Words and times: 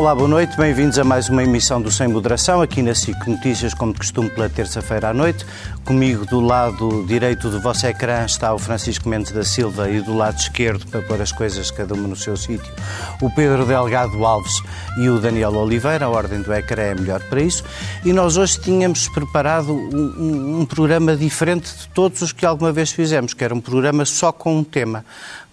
Olá, 0.00 0.14
boa 0.14 0.26
noite, 0.26 0.56
bem-vindos 0.56 0.98
a 0.98 1.04
mais 1.04 1.28
uma 1.28 1.42
emissão 1.42 1.78
do 1.78 1.90
Sem 1.90 2.08
Moderação, 2.08 2.62
aqui 2.62 2.80
na 2.80 2.94
SIC 2.94 3.26
Notícias, 3.26 3.74
como 3.74 3.92
de 3.92 3.98
costume, 3.98 4.30
pela 4.30 4.48
terça-feira 4.48 5.10
à 5.10 5.12
noite. 5.12 5.44
Comigo, 5.84 6.24
do 6.24 6.40
lado 6.40 7.04
direito 7.06 7.50
do 7.50 7.60
vosso 7.60 7.86
ecrã, 7.86 8.24
está 8.24 8.54
o 8.54 8.58
Francisco 8.58 9.06
Mendes 9.06 9.30
da 9.30 9.44
Silva 9.44 9.90
e 9.90 10.00
do 10.00 10.16
lado 10.16 10.38
esquerdo, 10.38 10.86
para 10.86 11.02
pôr 11.02 11.20
as 11.20 11.32
coisas 11.32 11.70
cada 11.70 11.92
uma 11.92 12.08
no 12.08 12.16
seu 12.16 12.34
sítio, 12.34 12.72
o 13.20 13.28
Pedro 13.28 13.66
Delgado 13.66 14.24
Alves 14.24 14.62
e 14.96 15.06
o 15.10 15.20
Daniel 15.20 15.54
Oliveira. 15.54 16.06
A 16.06 16.08
ordem 16.08 16.40
do 16.40 16.50
ecrã 16.50 16.82
é 16.82 16.94
melhor 16.94 17.20
para 17.24 17.42
isso. 17.42 17.62
E 18.02 18.10
nós 18.14 18.38
hoje 18.38 18.58
tínhamos 18.58 19.06
preparado 19.06 19.70
um, 19.70 20.14
um, 20.18 20.60
um 20.60 20.64
programa 20.64 21.14
diferente 21.14 21.70
de 21.76 21.88
todos 21.88 22.22
os 22.22 22.32
que 22.32 22.46
alguma 22.46 22.72
vez 22.72 22.90
fizemos, 22.90 23.34
que 23.34 23.44
era 23.44 23.54
um 23.54 23.60
programa 23.60 24.06
só 24.06 24.32
com 24.32 24.56
um 24.56 24.64
tema 24.64 25.04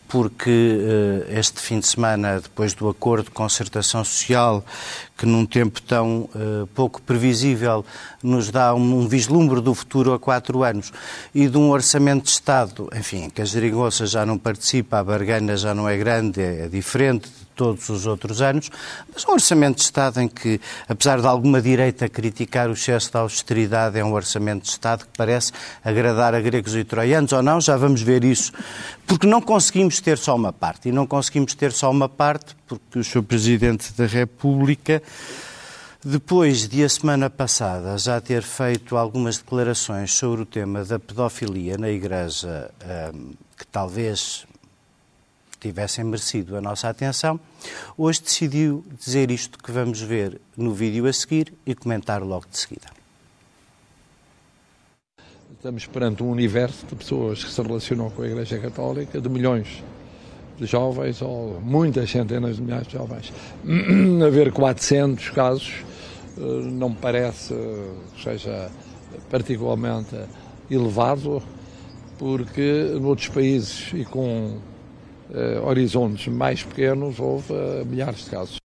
porque 0.08 0.50
uh, 0.50 1.38
este 1.38 1.60
fim 1.60 1.80
de 1.80 1.88
semana, 1.88 2.40
depois 2.40 2.74
do 2.74 2.88
acordo 2.90 3.26
de 3.26 3.32
concertação 3.32 4.04
social, 4.04 4.64
que 5.18 5.26
num 5.26 5.46
tempo 5.46 5.82
tão 5.82 6.30
uh, 6.34 6.68
pouco 6.74 7.02
previsível 7.02 7.86
nos 8.22 8.50
dá 8.50 8.74
um, 8.74 9.00
um, 9.00 9.08
vislumbre 9.08 9.62
do 9.62 9.74
futuro 9.74 10.14
a 10.14 10.20
quatro 10.20 10.64
anos, 10.64 10.92
e 11.34 11.48
de 11.48 11.58
um 11.58 11.70
orçamento 11.70 12.24
de 12.24 12.30
Estado, 12.30 12.90
enfim, 12.96 13.30
que 13.30 13.42
a 13.42 13.46
Gerigossa 13.46 14.06
já 14.06 14.26
não 14.26 14.38
participa, 14.38 15.00
a 15.00 15.04
barganha 15.04 15.58
já 15.58 15.74
não 15.74 15.88
é 15.88 15.98
grande, 15.98 16.42
é, 16.42 16.66
é 16.66 16.68
diferente 16.68 17.30
todos 17.58 17.90
os 17.90 18.06
outros 18.06 18.42
anos, 18.42 18.70
mas 19.12 19.26
um 19.28 19.32
orçamento 19.32 19.78
de 19.78 19.84
Estado 19.84 20.22
em 20.22 20.28
que, 20.28 20.62
apesar 20.88 21.20
de 21.20 21.28
alguma 21.28 21.60
direita 21.60 22.08
criticar 22.08 22.70
o 22.70 22.74
excesso 22.74 23.12
de 23.12 23.18
austeridade, 23.18 23.98
é 23.98 24.06
um 24.06 24.14
orçamento 24.14 24.64
de 24.64 24.70
Estado 24.70 25.06
que 25.06 25.18
parece 25.18 25.52
agradar 25.84 26.36
a 26.36 26.40
gregos 26.40 26.76
e 26.76 26.84
troianos, 26.84 27.34
ou 27.34 27.42
não, 27.42 27.59
já 27.59 27.76
vamos 27.76 28.02
ver 28.02 28.23
isso, 28.23 28.54
porque 29.08 29.26
não 29.26 29.42
conseguimos 29.42 30.00
ter 30.00 30.18
só 30.20 30.36
uma 30.36 30.54
parte, 30.54 30.90
e 30.90 30.92
não 30.92 31.08
conseguimos 31.08 31.56
ter 31.56 31.72
só 31.72 31.90
uma 31.90 32.08
parte 32.08 32.56
porque 32.68 33.00
o 33.00 33.04
Sr. 33.04 33.23
Presidente 33.23 33.92
da 33.94 34.06
República 34.06 35.02
depois 36.06 36.70
de 36.70 36.84
a 36.86 36.90
semana 36.90 37.30
passada 37.30 37.98
já 37.98 38.22
ter 38.22 38.42
feito 38.42 38.96
algumas 38.96 39.40
declarações 39.40 40.14
sobre 40.14 40.44
o 40.44 40.46
tema 40.46 40.86
da 40.86 40.98
pedofilia 40.98 41.78
na 41.78 41.90
Igreja, 41.90 42.72
que 43.58 43.68
talvez 43.68 44.47
tivessem 45.59 46.03
merecido 46.03 46.58
a 46.58 46.61
nossa 46.61 46.89
atenção, 46.89 47.39
hoje 47.97 48.22
decidiu 48.22 48.83
dizer 49.00 49.31
isto 49.31 49.58
que 49.58 49.72
vamos 49.72 50.02
ver 50.02 50.39
no 50.55 50.73
vídeo 50.73 51.08
a 51.08 51.13
seguir 51.13 51.53
e 51.66 51.73
comentar 51.73 52.22
logo 52.22 52.45
de 52.50 52.58
seguida. 52.58 52.88
Estamos 55.55 55.85
perante 55.88 56.22
um 56.22 56.30
universo 56.30 56.85
de 56.85 56.95
pessoas 56.95 57.44
que 57.44 57.52
se 57.52 57.61
relacionam 57.61 58.09
com 58.11 58.22
a 58.22 58.28
Igreja 58.28 58.59
Católica, 58.59 59.19
de 59.19 59.28
milhões 59.28 59.83
de 60.58 60.66
jovens, 60.66 61.22
ou 61.22 61.59
muitas 61.61 62.09
centenas 62.09 62.58
de 62.58 62.61
milhares 62.61 62.88
de 62.88 62.94
jovens. 62.94 63.33
Haver 64.25 64.52
400 64.52 65.30
casos 65.31 65.73
eh, 66.38 66.41
não 66.41 66.89
me 66.89 66.95
parece 66.95 67.53
que 68.16 68.23
seja 68.23 68.69
particularmente 69.30 70.16
elevado, 70.69 71.41
porque 72.17 72.95
noutros 73.00 73.30
países 73.30 73.91
e 73.94 74.05
com 74.05 74.59
horizontes 75.64 76.28
mais 76.28 76.64
pequenos, 76.64 77.20
houve 77.20 77.53
uh, 77.53 77.86
milhares 77.86 78.25
de 78.25 78.30
casos. 78.30 78.58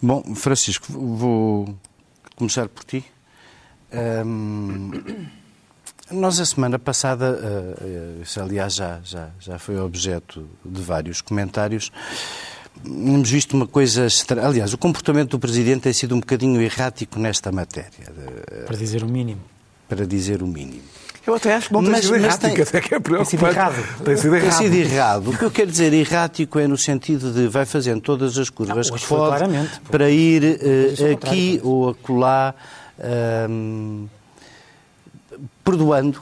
Bom, 0.00 0.34
Francisco, 0.34 0.86
vou 0.92 1.74
começar 2.36 2.68
por 2.68 2.84
ti. 2.84 3.04
Um, 3.92 4.90
nós, 6.10 6.40
a 6.40 6.44
semana 6.44 6.78
passada, 6.78 7.38
uh, 7.80 8.22
isso 8.22 8.40
aliás 8.40 8.74
já, 8.74 9.00
já, 9.02 9.30
já 9.40 9.58
foi 9.58 9.78
objeto 9.78 10.48
de 10.64 10.82
vários 10.82 11.20
comentários, 11.20 11.90
temos 12.82 13.30
visto 13.30 13.54
uma 13.54 13.66
coisa 13.66 14.06
estranha. 14.06 14.46
Aliás, 14.46 14.74
o 14.74 14.78
comportamento 14.78 15.32
do 15.32 15.38
Presidente 15.38 15.82
tem 15.82 15.92
sido 15.92 16.14
um 16.14 16.20
bocadinho 16.20 16.60
errático 16.60 17.18
nesta 17.18 17.52
matéria. 17.52 18.12
Para 18.66 18.76
dizer 18.76 19.02
o 19.02 19.08
mínimo. 19.08 19.40
Para 19.88 20.06
dizer 20.06 20.42
o 20.42 20.46
mínimo. 20.46 20.82
Eu 21.26 21.34
até 21.34 21.54
acho 21.54 21.68
que 21.68 21.72
não 21.72 21.82
tem 21.82 21.92
mas, 21.92 22.04
sido 22.04 22.16
errático, 22.16 22.54
tem, 22.54 22.62
até 22.62 22.80
que 22.80 22.94
é 22.94 22.98
errado. 22.98 23.74
Tem 24.04 24.16
sido 24.16 24.36
errado. 24.36 24.58
Tem 24.58 24.68
sido 24.68 24.74
errado. 24.74 25.30
O 25.30 25.38
que 25.38 25.44
eu 25.44 25.50
quero 25.50 25.70
dizer 25.70 25.92
errático 25.92 26.58
é 26.58 26.66
no 26.66 26.76
sentido 26.76 27.32
de 27.32 27.48
vai 27.48 27.64
fazendo 27.64 28.00
todas 28.00 28.36
as 28.36 28.50
curvas 28.50 28.90
não, 28.90 28.96
que 28.96 29.06
pode 29.06 29.70
para 29.90 30.10
ir 30.10 30.42
uh, 30.42 31.12
aqui 31.12 31.60
ou 31.64 31.88
acolá 31.90 32.54
um, 33.48 34.06
perdoando 35.64 36.20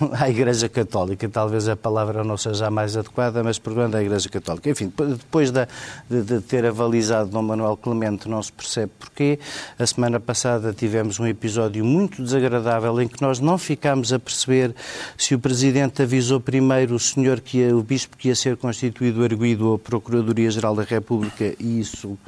à 0.18 0.28
Igreja 0.28 0.68
Católica. 0.68 1.28
Talvez 1.28 1.68
a 1.68 1.76
palavra 1.76 2.24
não 2.24 2.36
seja 2.36 2.66
a 2.66 2.70
mais 2.70 2.96
adequada, 2.96 3.42
mas 3.42 3.58
perdoando 3.58 3.96
à 3.96 4.02
Igreja 4.02 4.28
Católica. 4.28 4.70
Enfim, 4.70 4.92
depois 4.96 5.50
de, 5.50 5.66
de, 6.08 6.22
de, 6.22 6.40
ter 6.40 6.64
avalizado 6.64 7.30
Dom 7.30 7.42
Manuel 7.42 7.76
Clemente, 7.76 8.28
não 8.28 8.42
se 8.42 8.52
percebe 8.52 8.92
porquê. 8.98 9.38
A 9.78 9.86
semana 9.86 10.18
passada 10.18 10.72
tivemos 10.72 11.18
um 11.20 11.26
episódio 11.26 11.84
muito 11.84 12.22
desagradável 12.22 13.00
em 13.00 13.08
que 13.08 13.20
nós 13.20 13.40
não 13.40 13.58
ficámos 13.58 14.12
a 14.12 14.18
perceber 14.18 14.74
se 15.16 15.34
o 15.34 15.38
Presidente 15.38 16.02
avisou 16.02 16.40
primeiro 16.40 16.94
o 16.94 16.98
senhor 16.98 17.40
que 17.40 17.58
ia, 17.58 17.76
o 17.76 17.82
Bispo 17.82 18.16
que 18.16 18.28
ia 18.28 18.34
ser 18.34 18.56
constituído 18.56 19.22
arguído 19.22 19.74
à 19.74 19.78
Procuradoria-Geral 19.78 20.74
da 20.74 20.82
República 20.82 21.54
e 21.58 21.80
isso 21.80 22.18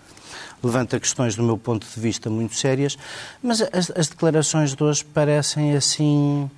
levanta 0.62 1.00
questões, 1.00 1.34
do 1.34 1.42
meu 1.42 1.58
ponto 1.58 1.86
de 1.86 2.00
vista, 2.00 2.30
muito 2.30 2.54
sérias, 2.54 2.96
mas 3.42 3.60
as, 3.60 3.90
as 3.90 4.08
declarações 4.08 4.74
de 4.74 4.82
hoje 4.82 5.04
parecem 5.04 5.74
assim. 5.74 6.48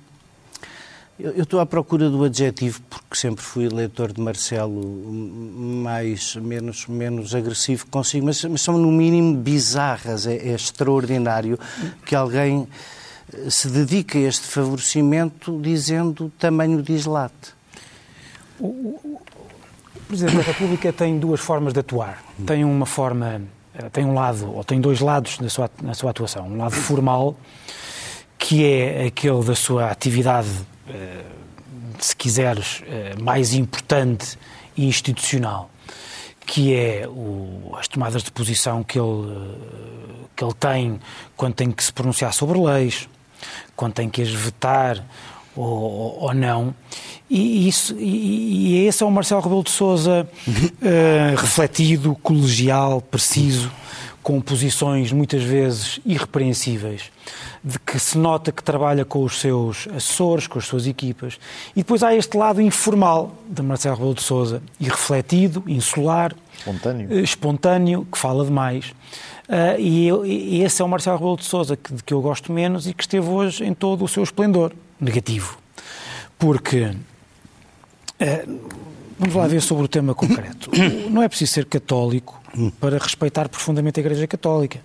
Eu, 1.17 1.43
estou 1.43 1.59
à 1.61 1.65
procura 1.65 2.09
do 2.09 2.23
adjetivo, 2.23 2.81
porque 2.89 3.15
sempre 3.15 3.43
fui 3.43 3.69
leitor 3.69 4.11
de 4.11 4.19
Marcelo 4.19 4.81
mais, 4.81 6.35
menos, 6.35 6.87
menos 6.87 7.33
agressivo 7.33 7.87
consigo, 7.87 8.25
mas, 8.25 8.43
mas 8.43 8.61
são 8.61 8.77
no 8.77 8.91
mínimo 8.91 9.37
bizarras. 9.37 10.27
É, 10.27 10.35
é 10.35 10.53
extraordinário 10.53 11.57
que 12.05 12.15
alguém 12.15 12.67
se 13.49 13.69
dedique 13.69 14.17
a 14.17 14.21
este 14.27 14.45
favorecimento 14.47 15.59
dizendo 15.61 16.31
tamanho 16.37 16.81
dislate. 16.81 17.53
O, 18.59 18.67
o, 18.67 19.21
o 19.95 19.99
Presidente 20.07 20.37
da 20.37 20.43
República 20.43 20.91
tem 20.91 21.17
duas 21.17 21.39
formas 21.39 21.73
de 21.73 21.79
atuar. 21.79 22.23
Tem 22.45 22.63
uma 22.63 22.85
forma 22.85 23.41
eh, 23.77 23.89
tem 23.89 24.05
um 24.05 24.13
lado, 24.13 24.53
ou 24.53 24.63
tem 24.63 24.79
dois 24.79 24.99
lados 25.01 25.39
na 25.39 25.49
sua, 25.49 25.69
na 25.81 25.93
sua 25.93 26.11
atuação. 26.11 26.47
Um 26.47 26.57
lado 26.57 26.71
formal, 26.75 27.35
que 28.37 28.65
é 28.65 29.05
aquele 29.07 29.43
da 29.43 29.55
sua 29.55 29.91
atividade, 29.91 30.47
eh, 30.49 30.74
se 31.99 32.15
quiseres, 32.15 32.83
eh, 32.87 33.15
mais 33.19 33.53
importante 33.53 34.37
e 34.75 34.85
institucional, 34.85 35.69
que 36.45 36.75
é 36.75 37.07
o, 37.07 37.75
as 37.77 37.87
tomadas 37.87 38.23
de 38.23 38.31
posição 38.31 38.83
que 38.83 38.99
ele, 38.99 39.57
que 40.35 40.43
ele 40.43 40.53
tem 40.53 40.99
quando 41.35 41.53
tem 41.55 41.71
que 41.71 41.83
se 41.83 41.91
pronunciar 41.91 42.33
sobre 42.33 42.59
leis, 42.59 43.09
quando 43.75 43.93
tem 43.93 44.09
que 44.09 44.21
as 44.21 44.29
vetar 44.29 45.03
ou, 45.55 46.19
ou 46.21 46.33
não. 46.33 46.75
E, 47.29 47.67
isso, 47.67 47.95
e, 47.97 48.83
e 48.83 48.87
esse 48.87 49.01
é 49.01 49.05
o 49.05 49.11
Marcelo 49.11 49.41
Rebelo 49.41 49.63
de 49.63 49.71
Sousa 49.71 50.27
uh, 50.47 51.35
refletido, 51.35 52.15
colegial, 52.21 53.01
preciso, 53.01 53.71
com 54.21 54.39
posições 54.39 55.11
muitas 55.11 55.41
vezes 55.43 55.99
irrepreensíveis, 56.05 57.11
de 57.63 57.79
que 57.79 57.97
se 57.99 58.17
nota 58.17 58.51
que 58.51 58.63
trabalha 58.63 59.03
com 59.03 59.23
os 59.23 59.39
seus 59.39 59.87
assessores, 59.87 60.45
com 60.45 60.59
as 60.59 60.65
suas 60.65 60.85
equipas. 60.85 61.39
E 61.75 61.79
depois 61.79 62.03
há 62.03 62.15
este 62.15 62.37
lado 62.37 62.61
informal 62.61 63.35
de 63.49 63.61
Marcelo 63.63 63.95
Rebelo 63.95 64.13
de 64.13 64.21
Sousa, 64.21 64.61
irrefletido, 64.79 65.63
insular, 65.67 66.35
espontâneo, 66.57 67.09
uh, 67.09 67.19
espontâneo 67.19 68.07
que 68.11 68.17
fala 68.19 68.45
demais. 68.45 68.93
Uh, 69.49 69.79
e, 69.79 70.07
eu, 70.07 70.25
e, 70.25 70.63
esse 70.63 70.79
é 70.79 70.85
o 70.85 70.87
Marcelo 70.87 71.17
Rebelo 71.17 71.37
de 71.37 71.45
Sousa 71.45 71.75
que, 71.75 71.91
de 71.91 72.03
que 72.03 72.13
eu 72.13 72.21
gosto 72.21 72.51
menos 72.51 72.87
e 72.87 72.93
que 72.93 73.01
esteve 73.01 73.27
hoje 73.27 73.63
em 73.63 73.73
todo 73.73 74.05
o 74.05 74.07
seu 74.07 74.21
esplendor 74.21 74.71
negativo. 74.99 75.57
Porque 76.37 76.91
vamos 79.17 79.35
lá 79.35 79.47
ver 79.47 79.61
sobre 79.61 79.85
o 79.85 79.87
tema 79.87 80.13
concreto. 80.13 80.69
Não 81.09 81.21
é 81.21 81.27
preciso 81.27 81.53
ser 81.53 81.65
católico 81.65 82.41
para 82.79 82.97
respeitar 82.97 83.49
profundamente 83.49 83.99
a 83.99 84.01
Igreja 84.01 84.27
Católica. 84.27 84.79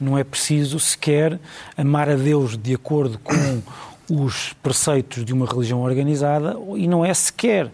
Não 0.00 0.18
é 0.18 0.24
preciso 0.24 0.78
sequer 0.78 1.38
amar 1.76 2.08
a 2.08 2.16
Deus 2.16 2.58
de 2.58 2.74
acordo 2.74 3.18
com 3.18 3.62
os 4.10 4.52
preceitos 4.62 5.24
de 5.24 5.32
uma 5.32 5.46
religião 5.46 5.80
organizada 5.80 6.56
e 6.76 6.86
não 6.86 7.04
é 7.04 7.12
sequer 7.14 7.70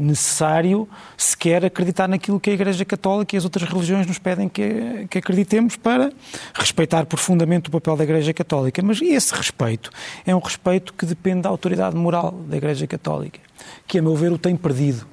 necessário 0.00 0.88
sequer 1.16 1.64
acreditar 1.64 2.08
naquilo 2.08 2.40
que 2.40 2.50
a 2.50 2.52
Igreja 2.52 2.84
Católica 2.84 3.36
e 3.36 3.38
as 3.38 3.44
outras 3.44 3.68
religiões 3.68 4.06
nos 4.06 4.18
pedem 4.18 4.48
que, 4.48 5.06
que 5.10 5.18
acreditemos 5.18 5.76
para 5.76 6.12
respeitar 6.54 7.04
profundamente 7.06 7.68
o 7.68 7.72
papel 7.72 7.96
da 7.96 8.04
Igreja 8.04 8.32
Católica. 8.32 8.82
Mas 8.82 9.00
esse 9.02 9.34
respeito 9.34 9.90
é 10.26 10.34
um 10.34 10.40
respeito 10.40 10.94
que 10.94 11.04
depende 11.04 11.42
da 11.42 11.48
autoridade 11.48 11.96
moral 11.96 12.32
da 12.32 12.56
Igreja 12.56 12.86
Católica 12.86 13.40
que, 13.86 13.98
a 13.98 14.02
meu 14.02 14.14
ver, 14.14 14.32
o 14.32 14.38
tem 14.38 14.56
perdido. 14.56 15.06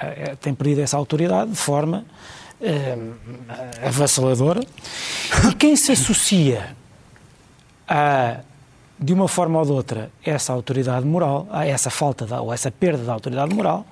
Eh, 0.00 0.24
eh, 0.24 0.36
tem 0.40 0.54
perdido 0.54 0.82
essa 0.82 0.96
autoridade 0.96 1.50
de 1.50 1.56
forma 1.56 2.04
eh, 2.60 2.98
avassaladora. 3.82 4.60
E 5.50 5.54
quem 5.54 5.76
se 5.76 5.92
associa 5.92 6.76
a, 7.88 8.40
de 9.02 9.12
uma 9.12 9.26
forma 9.26 9.58
ou 9.58 9.64
de 9.64 9.72
outra, 9.72 10.10
essa 10.24 10.52
autoridade 10.52 11.04
moral, 11.04 11.48
a 11.50 11.66
essa 11.66 11.90
falta 11.90 12.40
ou 12.40 12.52
essa 12.52 12.70
perda 12.70 13.02
da 13.02 13.12
autoridade 13.12 13.52
moral, 13.52 13.84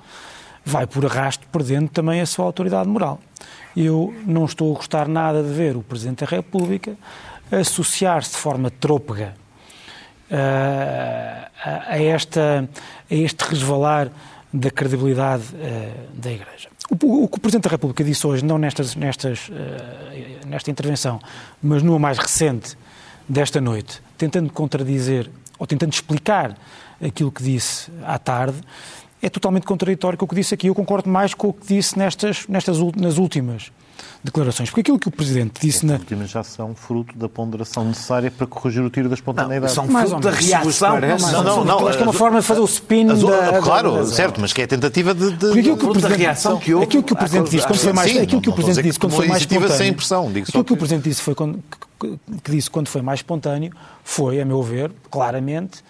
vai 0.64 0.86
por 0.86 1.04
arrasto 1.04 1.46
perdendo 1.48 1.88
também 1.88 2.20
a 2.20 2.26
sua 2.26 2.44
autoridade 2.44 2.88
moral. 2.88 3.18
eu 3.76 4.14
não 4.24 4.44
estou 4.44 4.72
a 4.72 4.76
gostar 4.76 5.08
nada 5.08 5.42
de 5.42 5.52
ver 5.52 5.76
o 5.76 5.82
Presidente 5.82 6.24
da 6.24 6.30
República 6.30 6.96
associar-se 7.50 8.32
de 8.32 8.36
forma 8.36 8.70
trôpega 8.70 9.34
uh, 10.30 11.50
a, 11.64 12.00
esta, 12.00 12.68
a 13.10 13.14
este 13.14 13.42
resvalar 13.44 14.10
da 14.52 14.70
credibilidade 14.70 15.44
uh, 15.54 16.20
da 16.20 16.30
Igreja. 16.30 16.68
O, 16.88 17.24
o, 17.24 17.28
que 17.28 17.38
o 17.38 17.40
Presidente 17.40 17.64
da 17.64 17.70
República 17.70 18.04
disse 18.04 18.24
hoje, 18.26 18.44
não 18.44 18.58
nestas, 18.58 18.94
nestas, 18.94 19.48
uh, 19.48 20.46
nesta 20.46 20.70
intervenção, 20.70 21.20
mas 21.60 21.82
numa 21.82 21.98
mais 21.98 22.18
recente 22.18 22.76
desta 23.30 23.60
noite, 23.60 24.02
tentando 24.18 24.52
contradizer 24.52 25.30
ou 25.56 25.64
tentando 25.64 25.92
explicar 25.92 26.58
aquilo 27.00 27.30
que 27.30 27.42
disse 27.42 27.88
à 28.04 28.18
tarde, 28.18 28.60
é 29.22 29.28
totalmente 29.28 29.66
contraditório 29.66 30.18
com 30.18 30.24
o 30.24 30.28
que 30.28 30.34
disse 30.34 30.54
aqui. 30.54 30.68
Eu 30.68 30.74
concordo 30.74 31.08
mais 31.08 31.34
com 31.34 31.48
o 31.48 31.52
que 31.52 31.74
disse 31.74 31.98
nestas, 31.98 32.46
nestas 32.48 32.78
nas 32.96 33.18
últimas 33.18 33.70
declarações. 34.24 34.70
Porque 34.70 34.80
aquilo 34.80 34.98
que 34.98 35.08
o 35.08 35.10
Presidente 35.10 35.60
disse 35.60 35.84
na... 35.84 35.94
As 35.94 36.00
últimas 36.00 36.30
já 36.30 36.42
são 36.42 36.74
fruto 36.74 37.16
da 37.16 37.28
ponderação 37.28 37.84
necessária 37.84 38.30
para 38.30 38.46
corrigir 38.46 38.82
o 38.82 38.90
tiro 38.90 39.08
da 39.08 39.14
espontaneidade. 39.14 39.74
Não, 39.76 39.86
são 39.86 40.06
fruto 40.06 40.20
da 40.20 40.30
reação. 40.30 41.00
Não, 41.00 41.42
não, 41.42 41.64
não. 41.64 41.86
Acho 41.86 41.98
que 41.98 42.02
é 42.02 42.06
uma 42.06 42.12
forma 42.12 42.40
de 42.40 42.46
fazer 42.46 42.60
o 42.60 42.64
spin 42.64 43.06
da... 43.06 43.60
Claro, 43.62 44.06
certo, 44.06 44.40
mas 44.40 44.52
que 44.52 44.62
é 44.62 44.64
a 44.64 44.68
tentativa 44.68 45.14
de... 45.14 45.32
de 45.32 45.58
aquilo 45.58 45.76
que 45.76 45.84
o 45.84 45.92
Presidente, 45.92 46.18
reação 46.18 46.58
que 46.58 46.74
houve... 46.74 46.86
Aquilo 46.86 47.02
que 47.02 47.12
o 47.12 47.16
Presidente 47.16 47.50
disse 47.50 47.66
quando 47.66 47.78
foi 47.78 47.92
mais... 47.92 48.16
Aquilo 48.16 48.40
que 48.40 48.48
o 48.48 48.52
Presidente 48.52 48.84
disse 48.84 48.98
quando 48.98 49.12
foi 49.12 49.26
mais 49.26 49.42
sem 49.76 49.88
impressão, 49.88 50.28
Aquilo 50.28 50.64
que 50.64 50.72
o 50.72 50.76
Presidente 50.76 51.04
disse 51.04 51.22
foi 51.22 51.34
quando, 51.34 51.62
que 51.98 52.50
disse 52.50 52.70
quando 52.70 52.88
foi 52.88 53.02
mais 53.02 53.20
espontâneo 53.20 53.72
foi, 54.02 54.40
a 54.40 54.44
meu 54.44 54.62
ver, 54.62 54.90
claramente, 55.10 55.82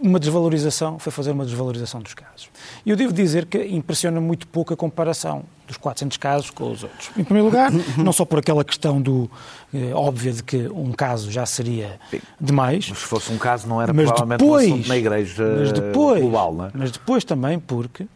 uma 0.00 0.18
desvalorização, 0.18 0.98
foi 0.98 1.12
fazer 1.12 1.30
uma 1.30 1.44
desvalorização 1.44 2.00
dos 2.00 2.14
casos. 2.14 2.48
E 2.84 2.90
eu 2.90 2.96
devo 2.96 3.12
dizer 3.12 3.46
que 3.46 3.58
impressiona 3.64 4.20
muito 4.20 4.46
pouco 4.46 4.74
a 4.74 4.76
comparação 4.76 5.44
dos 5.66 5.76
400 5.76 6.16
casos 6.16 6.50
com 6.50 6.70
os 6.70 6.82
outros. 6.82 7.10
Em 7.16 7.24
primeiro 7.24 7.46
lugar, 7.46 7.70
não 7.96 8.12
só 8.12 8.24
por 8.24 8.38
aquela 8.38 8.64
questão 8.64 9.00
do 9.00 9.30
eh, 9.72 9.92
óbvia 9.94 10.32
de 10.32 10.42
que 10.42 10.68
um 10.68 10.92
caso 10.92 11.30
já 11.30 11.46
seria 11.46 11.98
demais. 12.40 12.88
Mas 12.88 12.98
se 12.98 13.04
fosse 13.04 13.32
um 13.32 13.38
caso 13.38 13.68
não 13.68 13.80
era 13.80 13.92
mas 13.92 14.06
provavelmente 14.06 14.40
depois, 14.40 14.68
um 14.68 14.74
assunto 14.74 14.88
na 14.88 14.96
igreja 14.96 15.56
mas 15.58 15.72
depois, 15.72 16.20
global, 16.20 16.54
não 16.54 16.66
é? 16.66 16.70
Mas 16.74 16.90
depois 16.90 17.24
também 17.24 17.58
porque 17.58 18.06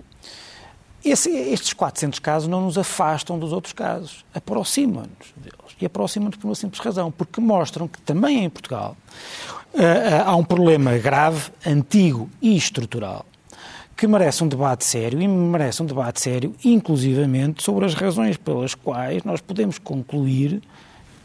esse, 1.05 1.31
estes 1.31 1.73
400 1.73 2.19
casos 2.19 2.49
não 2.49 2.61
nos 2.63 2.77
afastam 2.77 3.39
dos 3.39 3.53
outros 3.53 3.73
casos, 3.73 4.25
aproximam-nos 4.35 5.33
deles. 5.37 5.77
E 5.81 5.87
aproximam-nos 5.87 6.37
por 6.37 6.49
uma 6.49 6.55
simples 6.55 6.81
razão, 6.81 7.11
porque 7.11 7.41
mostram 7.41 7.87
que 7.87 8.01
também 8.01 8.45
em 8.45 8.51
Portugal 8.51 8.97
uh, 9.75 10.23
há 10.27 10.35
um 10.35 10.45
problema 10.45 10.99
grave, 10.99 11.51
antigo 11.65 12.29
e 12.43 12.57
estrutural 12.57 13.25
que 13.97 14.07
merece 14.07 14.45
um 14.45 14.49
debate 14.49 14.85
sério 14.85 15.21
e 15.21 15.27
merece 15.27 15.83
um 15.83 15.87
debate 15.87 16.21
sério, 16.21 16.55
inclusivamente, 16.65 17.65
sobre 17.65 17.85
as 17.85 17.95
razões 17.95 18.37
pelas 18.37 18.73
quais 18.73 19.25
nós 19.25 19.41
podemos 19.41 19.77
concluir 19.77 20.63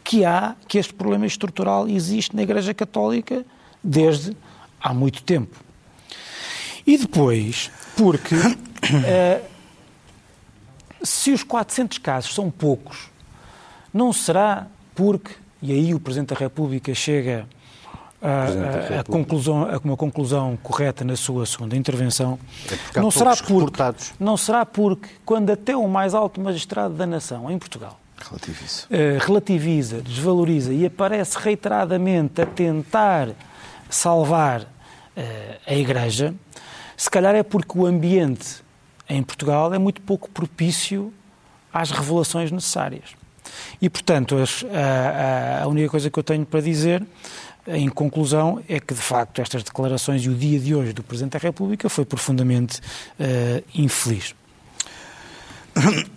que 0.02 0.24
há, 0.24 0.56
que 0.66 0.76
este 0.76 0.92
problema 0.92 1.24
estrutural 1.24 1.88
existe 1.88 2.34
na 2.34 2.42
Igreja 2.42 2.74
Católica 2.74 3.46
desde 3.82 4.36
há 4.80 4.92
muito 4.92 5.22
tempo. 5.22 5.56
E 6.84 6.98
depois, 6.98 7.70
porque 7.96 8.34
uh, 8.34 9.40
se 11.04 11.30
os 11.32 11.42
400 11.42 11.98
casos 11.98 12.34
são 12.34 12.50
poucos, 12.50 13.10
não 13.92 14.12
será 14.12 14.66
porque, 14.94 15.34
e 15.62 15.72
aí 15.72 15.94
o 15.94 16.00
Presidente 16.00 16.34
da 16.34 16.40
República 16.40 16.94
chega 16.94 17.46
a, 18.20 18.96
a, 18.96 19.00
a, 19.00 19.04
conclusão, 19.04 19.64
a 19.64 19.78
uma 19.84 19.96
conclusão 19.96 20.58
correta 20.62 21.04
na 21.04 21.14
sua 21.14 21.44
segunda 21.44 21.76
intervenção, 21.76 22.38
é 22.94 23.00
não, 23.00 23.10
será 23.10 23.36
porque, 23.36 23.82
não 24.18 24.36
será 24.36 24.64
porque, 24.64 25.08
quando 25.24 25.50
até 25.50 25.76
o 25.76 25.86
mais 25.86 26.14
alto 26.14 26.40
magistrado 26.40 26.94
da 26.94 27.06
nação, 27.06 27.50
em 27.50 27.58
Portugal, 27.58 28.00
relativiza, 28.16 28.86
uh, 28.86 29.26
relativiza 29.26 30.00
desvaloriza 30.00 30.72
e 30.72 30.86
aparece 30.86 31.38
reiteradamente 31.38 32.40
a 32.40 32.46
tentar 32.46 33.28
salvar 33.90 34.62
uh, 34.62 34.66
a 35.66 35.74
Igreja, 35.74 36.34
se 36.96 37.10
calhar 37.10 37.34
é 37.34 37.42
porque 37.42 37.78
o 37.78 37.84
ambiente 37.84 38.63
em 39.08 39.22
Portugal 39.22 39.72
é 39.74 39.78
muito 39.78 40.00
pouco 40.00 40.28
propício 40.30 41.12
às 41.72 41.90
revelações 41.90 42.50
necessárias. 42.50 43.10
E, 43.80 43.90
portanto, 43.90 44.36
as, 44.36 44.64
a, 44.64 45.64
a, 45.64 45.68
única 45.68 45.88
coisa 45.88 46.10
que 46.10 46.18
eu 46.18 46.22
tenho 46.22 46.46
para 46.46 46.60
dizer 46.60 47.04
em 47.66 47.88
conclusão, 47.88 48.62
é 48.68 48.78
que 48.78 48.92
de 48.92 49.00
facto 49.00 49.40
estas 49.40 49.62
declarações 49.62 50.22
e 50.24 50.28
o 50.28 50.34
dia 50.34 50.58
de 50.58 50.74
hoje 50.74 50.92
do 50.92 51.02
Presidente 51.02 51.32
da 51.32 51.38
República 51.38 51.88
foi 51.88 52.04
profundamente 52.04 52.78
uh, 52.78 53.64
infeliz. 53.74 54.34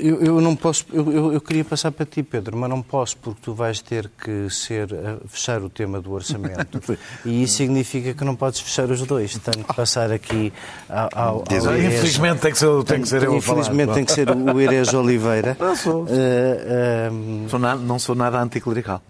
Eu, 0.00 0.22
eu, 0.22 0.40
não 0.40 0.54
posso, 0.54 0.86
eu, 0.92 1.32
eu, 1.32 1.40
queria 1.40 1.64
passar 1.64 1.90
para 1.90 2.06
ti, 2.06 2.22
Pedro, 2.22 2.56
mas 2.56 2.70
não 2.70 2.80
posso 2.80 3.16
porque 3.16 3.40
tu 3.42 3.52
vais 3.52 3.80
ter 3.82 4.08
que 4.22 4.48
ser 4.48 4.88
fechar 5.26 5.60
o 5.60 5.68
tema 5.68 6.00
do 6.00 6.12
orçamento 6.12 6.96
e 7.26 7.42
isso 7.42 7.56
significa 7.56 8.14
que 8.14 8.24
não 8.24 8.36
podes 8.36 8.60
fechar 8.60 8.88
os 8.90 9.02
dois. 9.02 9.36
Tenho 9.38 9.64
que 9.64 9.74
passar 9.74 10.12
aqui 10.12 10.52
ao. 10.88 11.10
ao, 11.12 11.44
ao 11.44 11.78
infelizmente 11.78 12.40
tem 12.40 12.52
que 12.52 12.58
ser, 12.58 12.84
tem 12.84 13.02
que 13.02 13.08
ser 13.08 13.24
eu 13.24 13.36
Infelizmente 13.36 13.92
tem 13.92 14.04
que 14.04 14.12
ser 14.12 14.30
o 14.30 14.60
Erez 14.60 14.94
Oliveira. 14.94 15.56
Não 15.58 15.74
sou. 15.74 16.04
Uh, 16.04 16.06
uh, 16.06 17.48
sou 17.48 17.58
nada, 17.58 17.80
não 17.80 17.98
sou 17.98 18.14
nada 18.14 18.40
anticlerical. 18.40 19.02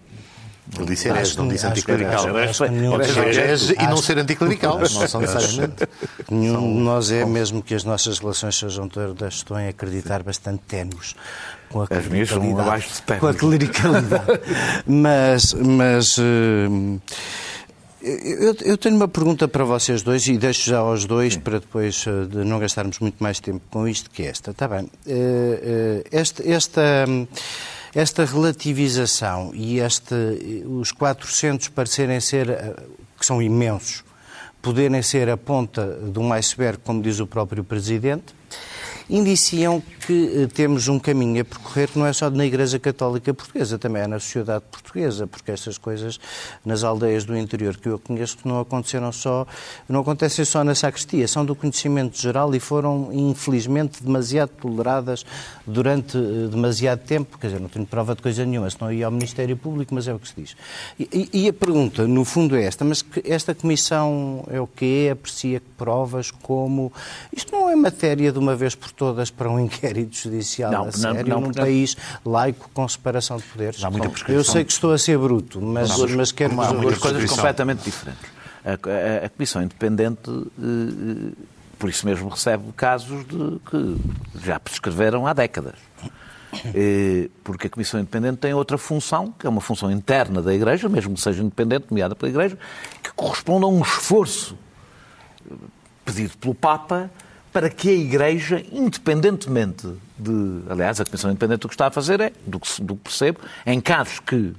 Ele 0.77 0.85
disse 0.85 1.07
herege, 1.07 1.37
não 1.37 1.47
disse 1.47 1.65
anticlerical. 1.65 2.27
Herege 2.37 3.75
e 3.79 3.87
não 3.87 3.97
ser 3.97 4.19
anticlerical. 4.19 4.77
Não 4.77 4.85
são 4.85 5.21
necessariamente. 5.21 5.87
Nenhum 6.29 6.73
de 6.73 6.79
nós 6.79 7.11
é, 7.11 7.25
mesmo 7.25 7.63
que 7.63 7.73
as 7.73 7.83
nossas 7.83 8.19
relações 8.19 8.57
sejam 8.57 8.87
todas, 8.87 9.33
estou 9.33 9.57
a 9.57 9.67
acreditar, 9.67 10.21
bastante 10.21 10.61
ténues. 10.67 11.15
Com 11.69 11.81
a 11.81 11.87
as 11.89 12.07
minhas 12.07 12.29
são 12.29 12.59
abaixo 12.59 12.89
de 12.89 13.01
ténues. 13.01 13.21
Com 13.21 13.27
a 13.27 13.33
clericalidade. 13.33 14.25
mas, 14.85 15.53
mas 15.53 16.17
uh, 16.17 17.01
eu, 18.01 18.55
eu, 18.61 18.77
tenho 18.77 18.95
uma 18.95 19.07
pergunta 19.07 19.47
para 19.47 19.63
vocês 19.63 20.01
dois 20.01 20.27
e 20.27 20.37
deixo 20.37 20.69
já 20.69 20.79
aos 20.79 21.05
dois 21.05 21.33
Sim. 21.33 21.39
para 21.41 21.59
depois 21.59 22.05
uh, 22.05 22.25
de 22.25 22.43
não 22.43 22.59
gastarmos 22.59 22.99
muito 22.99 23.21
mais 23.21 23.39
tempo 23.39 23.61
com 23.69 23.87
isto 23.87 24.09
que 24.09 24.23
esta. 24.23 24.51
Está 24.51 24.67
bem. 24.67 24.83
Uh, 25.05 26.03
esta... 26.11 26.47
esta 26.49 27.05
esta 27.93 28.23
relativização 28.23 29.51
e 29.53 29.79
este, 29.79 30.13
os 30.65 30.91
400 30.91 31.69
parecerem 31.69 32.19
ser, 32.19 32.49
eh, 32.49 32.75
que 33.17 33.25
são 33.25 33.41
imensos, 33.41 34.03
poderem 34.61 35.01
ser 35.01 35.29
a 35.29 35.37
ponta 35.37 35.99
de 36.03 36.19
um 36.19 36.31
iceberg, 36.33 36.79
como 36.83 37.01
diz 37.01 37.19
o 37.19 37.27
próprio 37.27 37.63
Presidente, 37.63 38.35
indiciam 39.09 39.81
que 40.05 40.43
eh, 40.43 40.47
temos 40.47 40.87
um 40.87 40.99
caminho 40.99 41.41
a 41.41 41.45
percorrer 41.45 41.89
que 41.89 41.97
não 41.97 42.05
é 42.05 42.13
só 42.13 42.29
na 42.29 42.45
Igreja 42.45 42.77
Católica 42.77 43.33
Portuguesa, 43.33 43.79
também 43.79 44.03
é 44.03 44.07
na 44.07 44.19
sociedade 44.19 44.63
portuguesa, 44.71 45.25
porque 45.25 45.51
estas 45.51 45.77
coisas 45.77 46.19
nas 46.63 46.83
aldeias 46.83 47.25
do 47.25 47.35
interior 47.35 47.75
que 47.75 47.89
eu 47.89 47.97
conheço 47.97 48.37
não 48.45 48.59
aconteceram 48.59 49.11
só, 49.11 49.47
não 49.87 50.01
acontecem 50.01 50.45
só 50.45 50.63
na 50.63 50.75
sacristia, 50.75 51.27
são 51.27 51.43
do 51.43 51.55
conhecimento 51.55 52.21
geral 52.21 52.53
e 52.53 52.59
foram, 52.59 53.09
infelizmente, 53.11 54.03
demasiado 54.03 54.49
toleradas 54.49 55.25
durante 55.65 56.17
eh, 56.17 56.47
demasiado 56.49 56.99
tempo. 56.99 57.37
Quer 57.37 57.47
dizer, 57.47 57.59
não 57.59 57.69
tenho 57.69 57.85
prova 57.85 58.15
de 58.15 58.21
coisa 58.21 58.45
nenhuma, 58.45 58.69
se 58.69 58.79
não 58.79 58.91
ia 58.91 59.05
ao 59.05 59.11
Ministério 59.11 59.57
Público, 59.57 59.93
mas 59.95 60.07
é 60.07 60.13
o 60.13 60.19
que 60.19 60.27
se 60.27 60.35
diz. 60.35 60.55
E, 60.99 61.29
e 61.33 61.47
a 61.47 61.53
pergunta, 61.53 62.07
no 62.07 62.23
fundo, 62.23 62.55
é 62.55 62.63
esta, 62.63 62.85
mas 62.85 63.03
esta 63.23 63.55
comissão 63.55 64.45
é 64.51 64.61
o 64.61 64.67
quê? 64.67 65.09
Aprecia 65.11 65.61
provas 65.77 66.29
como... 66.29 66.91
Isto 67.35 67.51
não 67.51 67.69
é 67.69 67.75
matéria 67.75 68.31
de 68.31 68.37
uma 68.37 68.55
vez 68.55 68.75
por 68.75 68.91
todas 68.99 69.31
para 69.31 69.49
um 69.49 69.57
inquérito 69.57 70.13
judicial 70.13 70.69
não, 70.69 70.83
a 70.83 70.91
sério 70.91 71.29
não, 71.29 71.39
não, 71.39 71.47
num 71.47 71.53
país 71.53 71.95
laico 72.25 72.69
com 72.73 72.85
separação 72.85 73.37
de 73.37 73.43
poderes. 73.43 73.81
Há 73.81 73.89
muita 73.89 74.11
Eu 74.29 74.43
sei 74.43 74.65
que 74.65 74.73
estou 74.73 74.91
a 74.91 74.97
ser 74.97 75.17
bruto, 75.17 75.61
mas, 75.61 75.97
não, 75.97 76.17
mas 76.17 76.33
quero... 76.33 76.59
Há 76.59 76.73
duas 76.73 76.97
coisas 76.97 77.29
completamente 77.29 77.81
diferentes. 77.81 78.29
A, 78.65 78.71
a, 78.71 79.25
a 79.25 79.29
Comissão 79.29 79.63
Independente, 79.63 80.29
eh, 80.29 81.31
por 81.79 81.89
isso 81.89 82.05
mesmo, 82.05 82.27
recebe 82.27 82.73
casos 82.73 83.25
de, 83.25 83.59
que 83.69 83.97
já 84.43 84.59
prescreveram 84.59 85.25
há 85.25 85.31
décadas. 85.31 85.75
Eh, 86.75 87.29
porque 87.41 87.67
a 87.67 87.69
Comissão 87.69 88.01
Independente 88.01 88.39
tem 88.39 88.53
outra 88.53 88.77
função, 88.77 89.33
que 89.39 89.47
é 89.47 89.49
uma 89.49 89.61
função 89.61 89.89
interna 89.89 90.41
da 90.41 90.53
Igreja, 90.53 90.89
mesmo 90.89 91.13
que 91.13 91.21
seja 91.21 91.41
independente, 91.41 91.85
nomeada 91.89 92.15
pela 92.15 92.29
Igreja, 92.29 92.57
que 93.01 93.13
corresponde 93.13 93.63
a 93.63 93.67
um 93.67 93.81
esforço 93.81 94.57
pedido 96.03 96.37
pelo 96.37 96.53
Papa 96.53 97.09
para 97.51 97.69
que 97.69 97.89
a 97.89 97.93
Igreja, 97.93 98.63
independentemente 98.71 99.87
de. 100.17 100.61
Aliás, 100.69 100.99
a 100.99 101.05
Comissão 101.05 101.31
Independente 101.31 101.65
o 101.65 101.69
que 101.69 101.75
está 101.75 101.87
a 101.87 101.91
fazer 101.91 102.19
é, 102.19 102.31
do 102.45 102.59
que, 102.59 102.81
do 102.81 102.95
que 102.95 103.01
percebo, 103.03 103.39
em 103.65 103.79
casos 103.81 104.19
que. 104.19 104.53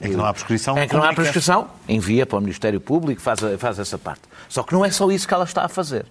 Em 0.00 0.10
que 0.10 0.16
não 0.16 0.24
há 0.24 0.32
prescrição. 0.32 0.76
Em 0.76 0.88
que 0.88 0.94
não 0.94 1.04
há 1.04 1.14
prescrição, 1.14 1.68
envia 1.88 2.26
para 2.26 2.38
o 2.38 2.40
Ministério 2.40 2.80
Público, 2.80 3.20
faz, 3.20 3.38
faz 3.58 3.78
essa 3.78 3.96
parte. 3.96 4.22
Só 4.48 4.64
que 4.64 4.72
não 4.72 4.84
é 4.84 4.90
só 4.90 5.08
isso 5.12 5.28
que 5.28 5.34
ela 5.34 5.44
está 5.44 5.64
a 5.64 5.68
fazer. 5.68 6.04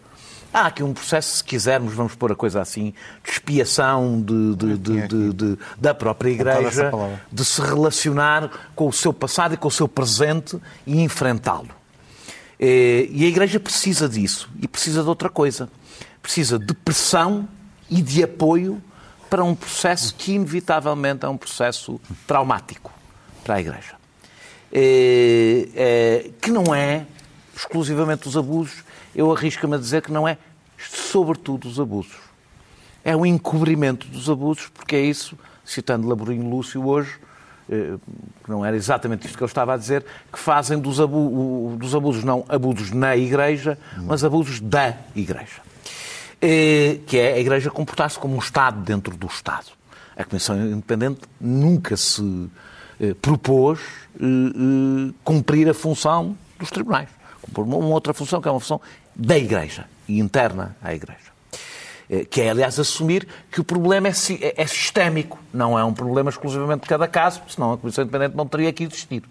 Há 0.54 0.68
aqui 0.68 0.84
um 0.84 0.94
processo, 0.94 1.38
se 1.38 1.44
quisermos, 1.44 1.94
vamos 1.94 2.16
pôr 2.16 2.32
a 2.32 2.36
coisa 2.36 2.62
assim, 2.62 2.94
de 3.24 3.32
expiação 3.32 4.22
de, 4.22 4.78
de, 4.78 5.34
de, 5.34 5.58
da 5.78 5.94
própria 5.94 6.30
Igreja, 6.30 6.92
de 7.32 7.46
se 7.46 7.62
relacionar 7.62 8.50
com 8.76 8.88
o 8.88 8.94
seu 8.94 9.14
passado 9.14 9.54
e 9.54 9.58
com 9.58 9.70
o 9.70 9.72
seu 9.72 9.88
presente 9.88 10.58
e 10.86 11.02
enfrentá-lo. 11.02 11.70
Eh, 12.60 13.08
e 13.12 13.26
a 13.26 13.28
Igreja 13.28 13.60
precisa 13.60 14.10
disso 14.10 14.50
e 14.62 14.68
precisa 14.68 15.04
de 15.04 15.10
outra 15.10 15.30
coisa 15.30 15.70
precisa 16.22 16.60
de 16.60 16.74
pressão 16.74 17.48
e 17.90 18.02
de 18.02 18.24
apoio 18.24 18.82
para 19.30 19.44
um 19.44 19.56
processo 19.56 20.14
que, 20.16 20.34
inevitavelmente, 20.34 21.26
é 21.26 21.30
um 21.30 21.38
processo 21.38 22.00
traumático 22.28 22.92
para 23.44 23.56
a 23.56 23.62
Igreja. 23.62 23.96
É, 24.72 25.70
é, 25.76 26.30
que 26.42 26.52
não 26.52 26.74
é 26.74 27.06
exclusivamente 27.56 28.28
os 28.28 28.38
abusos, 28.38 28.84
eu 29.16 29.32
arrisco-me 29.32 29.76
a 29.76 29.78
dizer 29.78 30.02
que 30.02 30.12
não 30.12 30.28
é 30.28 30.38
sobretudo 30.78 31.68
os 31.68 31.80
abusos. 31.80 32.18
É 33.04 33.16
o 33.16 33.26
encobrimento 33.26 34.08
dos 34.08 34.30
abusos, 34.30 34.68
porque 34.70 34.96
é 34.96 35.02
isso, 35.02 35.38
citando 35.66 36.08
Laborinho 36.08 36.50
Lúcio 36.50 36.86
hoje, 36.86 37.20
eh, 37.70 37.96
que 38.44 38.50
não 38.50 38.66
era 38.66 38.76
exatamente 38.76 39.26
isto 39.26 39.38
que 39.38 39.44
eu 39.44 39.48
estava 39.48 39.74
a 39.74 39.78
dizer, 39.78 40.06
que 40.32 40.40
fazem 40.40 40.78
dos, 40.78 41.00
abu 41.00 41.76
dos 41.80 41.96
abusos, 41.96 42.24
não 42.24 42.46
abusos 42.50 42.92
na 42.92 43.16
Igreja, 43.16 43.78
mas 43.98 44.24
abusos 44.24 44.60
da 44.60 44.96
Igreja. 45.16 45.62
Eh, 46.42 47.00
que 47.06 47.20
é 47.20 47.34
a 47.34 47.40
Igreja 47.40 47.70
comportar-se 47.70 48.18
como 48.18 48.36
um 48.36 48.40
Estado 48.40 48.82
dentro 48.82 49.16
do 49.16 49.28
Estado. 49.28 49.68
A 50.18 50.24
Comissão 50.24 50.56
Independente 50.58 51.22
nunca 51.40 51.96
se 51.96 52.50
eh, 53.00 53.14
propôs 53.22 53.80
cumprir 55.24 55.70
a 55.70 55.74
função 55.74 56.36
dos 56.60 56.70
tribunais. 56.70 57.10
Por 57.54 57.64
uma 57.66 57.78
outra 57.78 58.14
função, 58.14 58.42
que 58.42 58.48
é 58.48 58.52
uma 58.52 58.60
função 58.60 58.82
da 59.16 59.38
Igreja 59.38 59.86
e 60.08 60.20
interna 60.20 60.76
à 60.82 60.94
Igreja. 60.94 61.32
Eh, 62.10 62.26
que 62.26 62.42
é, 62.42 62.50
aliás, 62.50 62.78
assumir 62.78 63.26
que 63.50 63.62
o 63.62 63.64
problema 63.64 64.10
é, 64.10 64.12
é, 64.12 64.54
é 64.58 64.68
sistémico, 64.68 65.40
não 65.54 65.80
é 65.80 65.84
um 65.84 65.94
problema 65.94 66.30
exclusivamente 66.30 66.82
de 66.82 66.90
cada 66.90 67.08
caso, 67.08 67.42
senão 67.48 67.72
a 67.72 67.78
Comissão 67.78 68.04
Independente 68.04 68.36
não 68.36 68.46
teria 68.46 68.74
que 68.74 68.84
existir. 68.84 69.24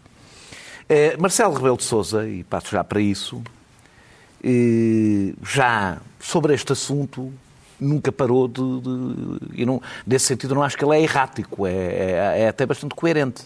Eh, 0.88 1.14
Marcelo 1.18 1.54
Rebelo 1.54 1.76
de 1.76 1.84
Sousa, 1.84 2.26
e 2.26 2.42
passo 2.42 2.70
já 2.70 2.82
para 2.82 3.00
isso, 3.00 3.42
eh, 3.42 3.59
já 5.42 5.98
sobre 6.18 6.54
este 6.54 6.72
assunto 6.72 7.32
nunca 7.80 8.12
parou 8.12 8.46
de. 8.46 8.60
de 8.80 9.62
e 9.62 9.66
não, 9.66 9.80
desse 10.06 10.26
sentido, 10.26 10.54
não 10.54 10.62
acho 10.62 10.76
que 10.76 10.84
ele 10.84 10.96
é 10.96 11.02
errático, 11.02 11.66
é, 11.66 11.72
é, 11.72 12.40
é 12.42 12.48
até 12.48 12.66
bastante 12.66 12.94
coerente 12.94 13.42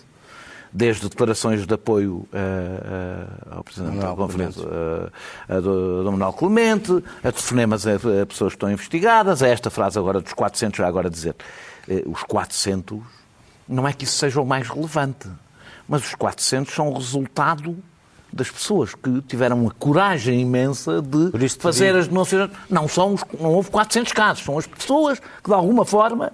desde 0.74 1.08
declarações 1.08 1.64
de 1.64 1.72
apoio 1.72 2.16
uh, 2.16 2.28
uh, 2.32 3.56
ao 3.58 3.62
Presidente 3.62 3.96
da 3.96 4.08
Conferência, 4.08 4.62
uh, 4.66 5.62
do, 5.62 6.02
do 6.02 6.10
Manuel 6.10 6.32
Clemente, 6.32 6.92
a 7.22 7.30
telefonemas 7.30 7.86
a, 7.86 7.92
a, 7.94 8.26
pessoas 8.26 8.52
que 8.52 8.56
estão 8.56 8.72
investigadas, 8.72 9.40
a 9.40 9.46
esta 9.46 9.70
frase 9.70 9.96
agora 9.96 10.20
dos 10.20 10.32
400, 10.32 10.76
já 10.76 10.88
agora 10.88 11.08
dizer, 11.08 11.36
os 12.06 12.24
400, 12.24 12.98
não 13.68 13.86
é 13.86 13.92
que 13.92 14.02
isso 14.02 14.18
seja 14.18 14.40
o 14.40 14.44
mais 14.44 14.68
relevante, 14.68 15.28
mas 15.88 16.04
os 16.04 16.14
400 16.16 16.74
são 16.74 16.88
o 16.88 16.94
resultado 16.94 17.76
das 18.34 18.50
pessoas 18.50 18.94
que 18.94 19.22
tiveram 19.22 19.66
a 19.66 19.70
coragem 19.70 20.40
imensa 20.40 21.00
de 21.00 21.48
fazer 21.58 21.94
as 21.94 22.08
denúncias. 22.08 22.50
Não, 22.68 22.88
são 22.88 23.14
os, 23.14 23.24
não 23.40 23.52
houve 23.52 23.70
400 23.70 24.12
casos, 24.12 24.44
são 24.44 24.58
as 24.58 24.66
pessoas 24.66 25.18
que, 25.18 25.48
de 25.48 25.54
alguma 25.54 25.84
forma, 25.84 26.32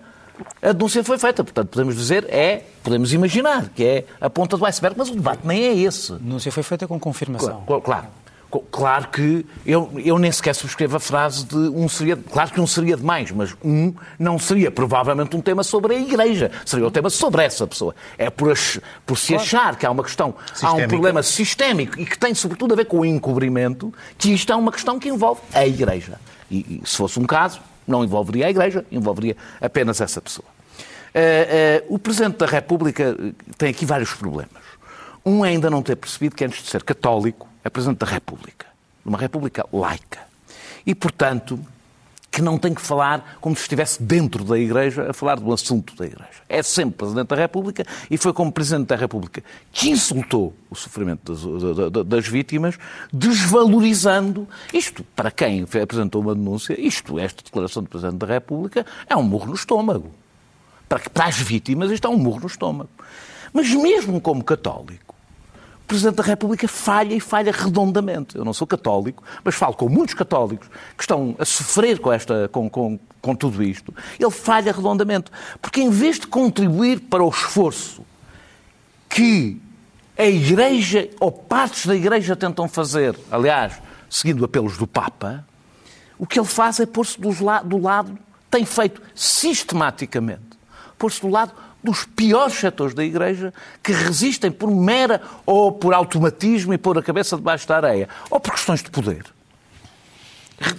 a 0.62 0.72
denúncia 0.72 1.04
foi 1.04 1.18
feita. 1.18 1.44
Portanto, 1.44 1.68
podemos 1.68 1.96
dizer, 1.96 2.26
é, 2.28 2.64
podemos 2.82 3.12
imaginar 3.12 3.68
que 3.68 3.84
é 3.84 4.04
a 4.20 4.30
ponta 4.30 4.56
do 4.56 4.64
iceberg, 4.64 4.96
mas 4.98 5.10
o 5.10 5.14
debate 5.14 5.46
nem 5.46 5.62
é 5.62 5.74
esse. 5.76 6.12
A 6.12 6.16
denúncia 6.16 6.50
foi 6.50 6.62
feita 6.62 6.86
com 6.88 6.98
confirmação. 6.98 7.62
Claro. 7.66 7.82
claro. 7.82 8.06
Claro 8.70 9.08
que 9.08 9.46
eu, 9.64 9.92
eu 10.04 10.18
nem 10.18 10.32
sequer 10.32 10.54
subscrevo 10.54 10.96
a 10.96 11.00
frase 11.00 11.44
de 11.44 11.56
um 11.56 11.88
seria. 11.88 12.16
Claro 12.16 12.50
que 12.50 12.60
um 12.60 12.66
seria 12.66 12.96
demais, 12.96 13.30
mas 13.30 13.54
um 13.64 13.94
não 14.18 14.38
seria 14.38 14.70
provavelmente 14.70 15.36
um 15.36 15.40
tema 15.40 15.62
sobre 15.62 15.94
a 15.94 15.98
Igreja. 15.98 16.50
Seria 16.66 16.86
um 16.86 16.90
tema 16.90 17.10
sobre 17.10 17.44
essa 17.44 17.66
pessoa. 17.66 17.94
É 18.18 18.28
por, 18.28 18.50
ach, 18.50 18.78
por 19.06 19.16
se 19.16 19.28
claro. 19.28 19.42
achar 19.42 19.76
que 19.76 19.86
há 19.86 19.90
uma 19.90 20.02
questão, 20.02 20.34
há 20.62 20.72
um 20.72 20.88
problema 20.88 21.22
sistémico 21.22 22.00
e 22.00 22.04
que 22.04 22.18
tem 22.18 22.34
sobretudo 22.34 22.72
a 22.72 22.76
ver 22.76 22.86
com 22.86 23.00
o 23.00 23.04
encobrimento, 23.04 23.94
que 24.18 24.32
isto 24.32 24.52
é 24.52 24.56
uma 24.56 24.72
questão 24.72 24.98
que 24.98 25.08
envolve 25.08 25.40
a 25.54 25.64
Igreja. 25.64 26.20
E, 26.50 26.80
e 26.82 26.88
se 26.88 26.96
fosse 26.96 27.20
um 27.20 27.24
caso, 27.24 27.60
não 27.86 28.02
envolveria 28.02 28.46
a 28.46 28.50
Igreja, 28.50 28.84
envolveria 28.90 29.36
apenas 29.60 30.00
essa 30.00 30.20
pessoa. 30.20 30.48
Uh, 31.14 31.90
uh, 31.90 31.94
o 31.94 31.98
Presidente 31.98 32.38
da 32.38 32.46
República 32.46 33.16
tem 33.58 33.70
aqui 33.70 33.84
vários 33.84 34.12
problemas. 34.12 34.62
Um 35.24 35.44
é 35.44 35.50
ainda 35.50 35.68
não 35.68 35.82
ter 35.82 35.96
percebido 35.96 36.34
que, 36.34 36.44
antes 36.44 36.62
de 36.62 36.70
ser 36.70 36.82
católico, 36.82 37.49
é 37.64 37.70
Presidente 37.70 37.98
da 37.98 38.06
República, 38.06 38.66
de 39.02 39.08
uma 39.08 39.18
República 39.18 39.64
laica. 39.72 40.20
E, 40.86 40.94
portanto, 40.94 41.58
que 42.30 42.40
não 42.40 42.56
tem 42.56 42.72
que 42.72 42.80
falar 42.80 43.38
como 43.40 43.56
se 43.56 43.62
estivesse 43.62 44.02
dentro 44.02 44.44
da 44.44 44.56
Igreja 44.56 45.10
a 45.10 45.12
falar 45.12 45.40
do 45.40 45.52
assunto 45.52 45.96
da 45.96 46.06
Igreja. 46.06 46.42
É 46.48 46.62
sempre 46.62 46.98
Presidente 46.98 47.26
da 47.26 47.36
República 47.36 47.84
e 48.10 48.16
foi 48.16 48.32
como 48.32 48.52
Presidente 48.52 48.86
da 48.86 48.96
República 48.96 49.42
que 49.72 49.90
insultou 49.90 50.54
o 50.70 50.76
sofrimento 50.76 51.32
das, 51.32 52.06
das 52.06 52.28
vítimas, 52.28 52.78
desvalorizando 53.12 54.48
isto. 54.72 55.04
Para 55.16 55.30
quem 55.30 55.66
apresentou 55.82 56.22
uma 56.22 56.34
denúncia, 56.34 56.80
isto, 56.80 57.18
esta 57.18 57.42
declaração 57.42 57.82
do 57.82 57.88
Presidente 57.88 58.18
da 58.18 58.26
República, 58.26 58.86
é 59.08 59.16
um 59.16 59.22
murro 59.22 59.46
no 59.46 59.54
estômago. 59.54 60.10
Para, 60.88 61.00
para 61.10 61.24
as 61.26 61.36
vítimas, 61.36 61.90
isto 61.90 62.06
é 62.06 62.10
um 62.10 62.16
murro 62.16 62.40
no 62.40 62.46
estômago. 62.46 62.90
Mas 63.52 63.68
mesmo 63.74 64.20
como 64.20 64.44
católico, 64.44 65.09
Presidente 65.90 66.14
da 66.14 66.22
República 66.22 66.68
falha 66.68 67.16
e 67.16 67.18
falha 67.18 67.50
redondamente. 67.50 68.38
Eu 68.38 68.44
não 68.44 68.52
sou 68.52 68.64
católico, 68.64 69.24
mas 69.42 69.56
falo 69.56 69.74
com 69.74 69.88
muitos 69.88 70.14
católicos 70.14 70.68
que 70.96 71.02
estão 71.02 71.34
a 71.36 71.44
sofrer 71.44 71.98
com, 71.98 72.12
esta, 72.12 72.48
com, 72.52 72.70
com, 72.70 72.96
com 73.20 73.34
tudo 73.34 73.60
isto. 73.60 73.92
Ele 74.16 74.30
falha 74.30 74.70
redondamente. 74.70 75.32
Porque 75.60 75.80
em 75.80 75.90
vez 75.90 76.20
de 76.20 76.28
contribuir 76.28 77.00
para 77.00 77.24
o 77.24 77.28
esforço 77.28 78.06
que 79.08 79.60
a 80.16 80.26
Igreja 80.26 81.10
ou 81.18 81.32
partes 81.32 81.86
da 81.86 81.96
Igreja 81.96 82.36
tentam 82.36 82.68
fazer, 82.68 83.18
aliás, 83.28 83.82
seguindo 84.08 84.44
apelos 84.44 84.78
do 84.78 84.86
Papa, 84.86 85.44
o 86.16 86.24
que 86.24 86.38
ele 86.38 86.46
faz 86.46 86.78
é 86.78 86.86
pôr-se 86.86 87.20
do 87.20 87.78
lado, 87.82 88.16
tem 88.48 88.64
feito 88.64 89.02
sistematicamente, 89.12 90.56
pôr-se 90.96 91.20
do 91.20 91.28
lado 91.28 91.52
dos 91.82 92.04
piores 92.04 92.54
setores 92.54 92.94
da 92.94 93.04
Igreja 93.04 93.52
que 93.82 93.92
resistem 93.92 94.50
por 94.50 94.70
mera 94.70 95.20
ou 95.46 95.72
por 95.72 95.94
automatismo 95.94 96.74
e 96.74 96.78
pôr 96.78 96.98
a 96.98 97.02
cabeça 97.02 97.36
debaixo 97.36 97.66
da 97.66 97.76
areia, 97.76 98.08
ou 98.30 98.38
por 98.38 98.52
questões 98.52 98.82
de 98.82 98.90
poder. 98.90 99.24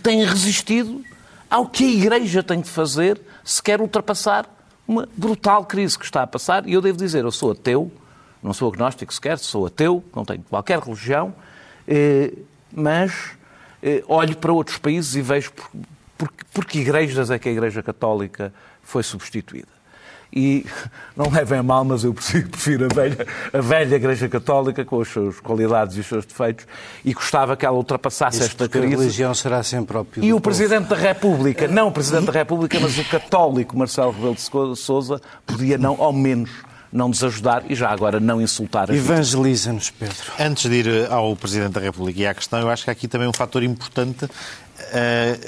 Têm 0.04 0.24
resistido 0.24 1.04
ao 1.50 1.68
que 1.68 1.84
a 1.84 1.88
Igreja 1.88 2.44
tem 2.44 2.62
de 2.62 2.70
fazer 2.70 3.20
se 3.44 3.62
quer 3.62 3.82
ultrapassar 3.82 4.48
uma 4.88 5.08
brutal 5.18 5.66
crise 5.66 5.98
que 5.98 6.06
está 6.06 6.24
a 6.24 6.28
passar. 6.28 6.68
E 6.68 6.74
eu 6.74 6.82
devo 6.82 6.98
dizer, 6.98 7.24
eu 7.24 7.32
sou 7.32 7.52
ateu, 7.52 7.92
não 8.44 8.54
sou 8.54 8.72
agnóstico 8.72 9.14
sequer, 9.14 9.40
sou 9.40 9.66
ateu, 9.66 10.04
não 10.16 10.24
tenho 10.24 10.44
qualquer 10.44 10.80
religião, 10.80 11.34
eh, 11.88 12.32
mas 12.72 13.32
eh, 13.82 14.04
olho 14.08 14.36
para 14.38 14.54
outros 14.54 14.78
países 14.78 15.16
e 15.16 15.22
vejo 15.22 15.52
por, 15.52 15.70
por, 16.18 16.30
por 16.54 16.66
que 16.66 16.80
igrejas 16.80 17.32
é 17.32 17.40
que 17.40 17.50
a 17.50 17.52
Igreja 17.52 17.82
Católica 17.82 18.54
foi 18.84 19.02
substituída 19.02 19.81
e 20.34 20.66
não 21.16 21.30
levem 21.30 21.60
a 21.60 21.64
mal, 21.64 21.84
mas 21.84 22.04
eu 22.04 22.14
prefiro 22.14 22.86
a 22.86 22.94
velha, 22.94 23.28
a 23.52 23.60
velha 23.60 23.96
Igreja 23.96 24.30
Católica 24.30 24.86
com 24.86 25.02
as 25.02 25.08
suas 25.10 25.40
qualidades 25.40 25.98
e 25.98 26.00
os 26.00 26.06
seus 26.06 26.26
defeitos 26.26 26.66
e 27.04 27.14
gostava 27.14 27.58
que 27.58 27.66
ela 27.66 27.76
ultrapassasse 27.76 28.38
Isso 28.38 28.48
esta 28.48 28.70
crise. 28.70 28.96
A 28.96 28.98
religião 28.98 29.34
será 29.34 29.62
sempre 29.64 29.98
ao 29.98 30.08
E 30.18 30.34
o 30.34 30.40
Presidente 30.40 30.88
da 30.88 30.96
República, 30.96 31.68
não 31.68 31.90
o 31.90 31.92
Presidente 31.92 32.26
da 32.26 32.32
República, 32.32 32.80
mas 32.80 32.98
o 32.98 33.04
católico 33.06 33.78
Marcelo 33.78 34.12
Rebelo 34.12 34.36
de 34.36 34.80
Sousa, 34.80 35.22
podia 35.46 35.78
não, 35.78 36.02
ao 36.02 36.14
menos, 36.14 36.50
não 36.92 37.08
nos 37.08 37.24
ajudar 37.24 37.64
e 37.70 37.76
já 37.76 37.90
agora 37.90 38.20
não 38.20 38.42
insultar 38.42 38.92
a 38.92 38.96
Evangeliza-nos, 38.96 39.90
Pedro. 39.92 40.16
Antes 40.40 40.70
de 40.70 40.76
ir 40.76 41.12
ao 41.12 41.36
Presidente 41.36 41.74
da 41.74 41.82
República 41.82 42.22
e 42.22 42.28
à 42.28 42.34
questão, 42.34 42.60
eu 42.60 42.70
acho 42.70 42.84
que 42.84 42.90
há 42.90 42.94
aqui 42.94 43.08
também 43.08 43.28
um 43.28 43.34
fator 43.34 43.64
importante 43.64 44.28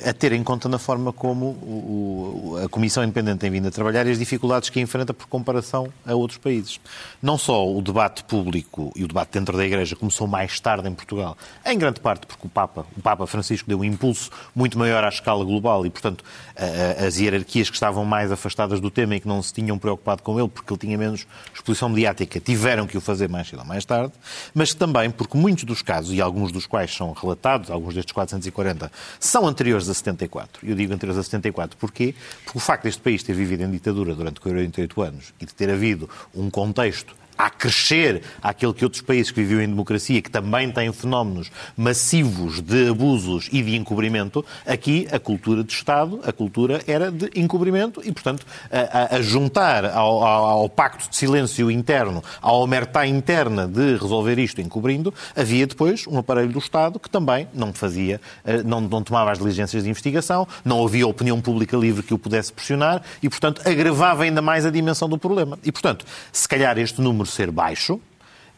a, 0.05 0.09
a 0.09 0.13
ter 0.13 0.31
em 0.33 0.43
conta 0.43 0.69
na 0.69 0.77
forma 0.77 1.11
como 1.11 1.45
o, 1.45 2.59
a 2.63 2.69
Comissão 2.69 3.03
Independente 3.03 3.39
tem 3.39 3.49
vindo 3.49 3.67
a 3.67 3.71
trabalhar 3.71 4.05
e 4.07 4.11
as 4.11 4.19
dificuldades 4.19 4.69
que 4.69 4.79
enfrenta 4.79 5.13
por 5.13 5.27
comparação 5.27 5.91
a 6.05 6.13
outros 6.13 6.37
países. 6.37 6.79
Não 7.21 7.37
só 7.37 7.67
o 7.67 7.81
debate 7.81 8.23
público 8.23 8.91
e 8.95 9.03
o 9.03 9.07
debate 9.07 9.31
dentro 9.31 9.57
da 9.57 9.65
Igreja 9.65 9.95
começou 9.95 10.27
mais 10.27 10.59
tarde 10.59 10.87
em 10.87 10.93
Portugal, 10.93 11.37
em 11.65 11.77
grande 11.77 11.99
parte 11.99 12.25
porque 12.25 12.45
o 12.45 12.49
Papa, 12.49 12.85
o 12.95 13.01
Papa 13.01 13.25
Francisco 13.27 13.67
deu 13.67 13.79
um 13.79 13.83
impulso 13.83 14.29
muito 14.55 14.77
maior 14.77 15.03
à 15.03 15.09
escala 15.09 15.43
global 15.43 15.85
e, 15.85 15.89
portanto, 15.89 16.23
a, 16.55 17.05
as 17.05 17.17
hierarquias 17.17 17.69
que 17.69 17.75
estavam 17.75 18.05
mais 18.05 18.31
afastadas 18.31 18.79
do 18.79 18.91
tema 18.91 19.15
e 19.15 19.19
que 19.19 19.27
não 19.27 19.41
se 19.41 19.53
tinham 19.53 19.77
preocupado 19.77 20.21
com 20.21 20.39
ele 20.39 20.49
porque 20.49 20.71
ele 20.71 20.79
tinha 20.79 20.97
menos 20.97 21.25
exposição 21.53 21.89
mediática 21.89 22.39
tiveram 22.39 22.85
que 22.85 22.97
o 22.97 23.01
fazer 23.01 23.29
mais 23.29 23.47
cedo 23.47 23.59
ou 23.59 23.65
mais 23.65 23.85
tarde, 23.85 24.13
mas 24.53 24.73
também 24.73 25.09
porque 25.09 25.37
muitos 25.37 25.63
dos 25.63 25.81
casos, 25.81 26.13
e 26.13 26.21
alguns 26.21 26.51
dos 26.51 26.65
quais 26.65 26.93
são 26.93 27.11
relatados, 27.13 27.69
alguns 27.69 27.93
destes 27.93 28.13
440, 28.13 28.91
são 29.25 29.48
anteriores 29.48 29.89
a 29.89 29.94
74. 29.94 30.68
Eu 30.68 30.75
digo 30.75 30.94
anteriores 30.94 31.20
a 31.20 31.24
74 31.24 31.77
porquê? 31.77 32.13
Porque 32.44 32.58
o 32.58 32.62
facto 32.62 32.84
deste 32.84 33.01
país 33.01 33.24
ter 33.24 33.34
vivido 33.34 33.63
em 33.63 33.72
ditadura 33.72 34.13
durante 34.13 34.39
48 34.39 35.01
anos 35.01 35.34
e 35.39 35.46
de 35.46 35.53
ter 35.53 35.70
havido 35.70 36.10
um 36.36 36.50
contexto 36.50 37.15
a 37.37 37.49
crescer 37.49 38.21
àquele 38.41 38.73
que 38.73 38.83
outros 38.83 39.01
países 39.01 39.31
que 39.31 39.41
viviam 39.41 39.61
em 39.61 39.67
democracia, 39.67 40.21
que 40.21 40.29
também 40.29 40.71
têm 40.71 40.91
fenómenos 40.91 41.51
massivos 41.75 42.61
de 42.61 42.89
abusos 42.89 43.49
e 43.51 43.61
de 43.61 43.75
encobrimento, 43.75 44.45
aqui 44.65 45.07
a 45.11 45.19
cultura 45.19 45.63
de 45.63 45.73
Estado, 45.73 46.19
a 46.23 46.31
cultura 46.31 46.81
era 46.87 47.11
de 47.11 47.29
encobrimento 47.35 48.01
e, 48.03 48.11
portanto, 48.11 48.45
a, 48.71 49.15
a 49.15 49.21
juntar 49.21 49.85
ao, 49.85 50.23
ao, 50.23 50.45
ao, 50.45 50.69
pacto 50.69 51.09
de 51.09 51.15
silêncio 51.15 51.69
interno, 51.69 52.23
à 52.41 52.51
omertá 52.51 53.05
interna 53.05 53.67
de 53.67 53.97
resolver 53.97 54.39
isto 54.39 54.61
encobrindo, 54.61 55.13
havia 55.35 55.67
depois 55.67 56.07
um 56.07 56.17
aparelho 56.17 56.51
do 56.51 56.59
Estado 56.59 56.99
que 56.99 57.09
também 57.09 57.47
não 57.53 57.73
fazia, 57.73 58.19
eh, 58.45 58.63
não, 58.63 58.81
não 58.81 59.03
tomava 59.03 59.31
as 59.31 59.37
diligências 59.37 59.83
de 59.83 59.89
investigação, 59.89 60.47
não 60.63 60.83
havia 60.85 61.07
opinião 61.07 61.39
pública 61.41 61.75
livre 61.77 62.03
que 62.03 62.13
o 62.13 62.17
pudesse 62.17 62.51
pressionar 62.51 63.01
e, 63.21 63.29
portanto, 63.29 63.61
agravava 63.65 64.23
ainda 64.23 64.41
mais 64.41 64.65
a 64.65 64.69
dimensão 64.69 65.09
do 65.09 65.17
problema. 65.17 65.57
E, 65.63 65.71
portanto, 65.71 66.05
se 66.31 66.47
calhar 66.47 66.77
este 66.77 67.01
número 67.01 67.23
ser 67.25 67.51
baixo, 67.51 68.00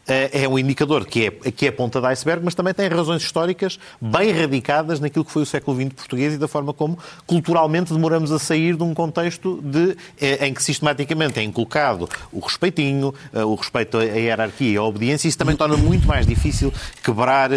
é 0.08 0.48
um 0.48 0.58
indicador 0.60 1.06
que 1.06 1.26
é, 1.26 1.52
que 1.52 1.68
é 1.68 1.72
ponta 1.72 2.00
de 2.00 2.08
iceberg, 2.08 2.44
mas 2.44 2.54
também 2.54 2.74
tem 2.74 2.88
razões 2.88 3.24
históricas 3.24 3.80
bem 4.00 4.32
radicadas 4.32 5.00
naquilo 5.00 5.26
que 5.26 5.32
foi 5.32 5.44
o 5.44 5.46
século 5.46 5.76
XX 5.76 5.94
português 5.94 6.34
e 6.34 6.38
da 6.38 6.48
forma 6.48 6.74
como 6.74 6.98
culturalmente 7.26 7.94
demoramos 7.94 8.32
a 8.32 8.38
sair 8.38 8.76
de 8.76 8.84
um 8.84 8.94
contexto 8.94 9.62
de, 9.64 9.98
eh, 10.22 10.48
em 10.48 10.54
que 10.54 10.62
sistematicamente 10.62 11.40
é 11.40 11.44
inculcado 11.44 12.08
o 12.32 12.40
respeitinho, 12.40 13.14
eh, 13.34 13.44
o 13.44 13.56
respeito 13.56 13.98
à 13.98 14.04
hierarquia 14.04 14.72
e 14.74 14.78
à 14.78 14.84
obediência, 14.84 15.28
e 15.28 15.30
isso 15.30 15.38
também 15.38 15.56
torna 15.56 15.78
muito 15.78 16.08
mais 16.08 16.28
difícil 16.28 16.72
quebrar, 17.04 17.50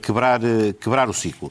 quebrar, 0.00 0.40
quebrar 0.80 1.08
o 1.08 1.12
ciclo. 1.12 1.50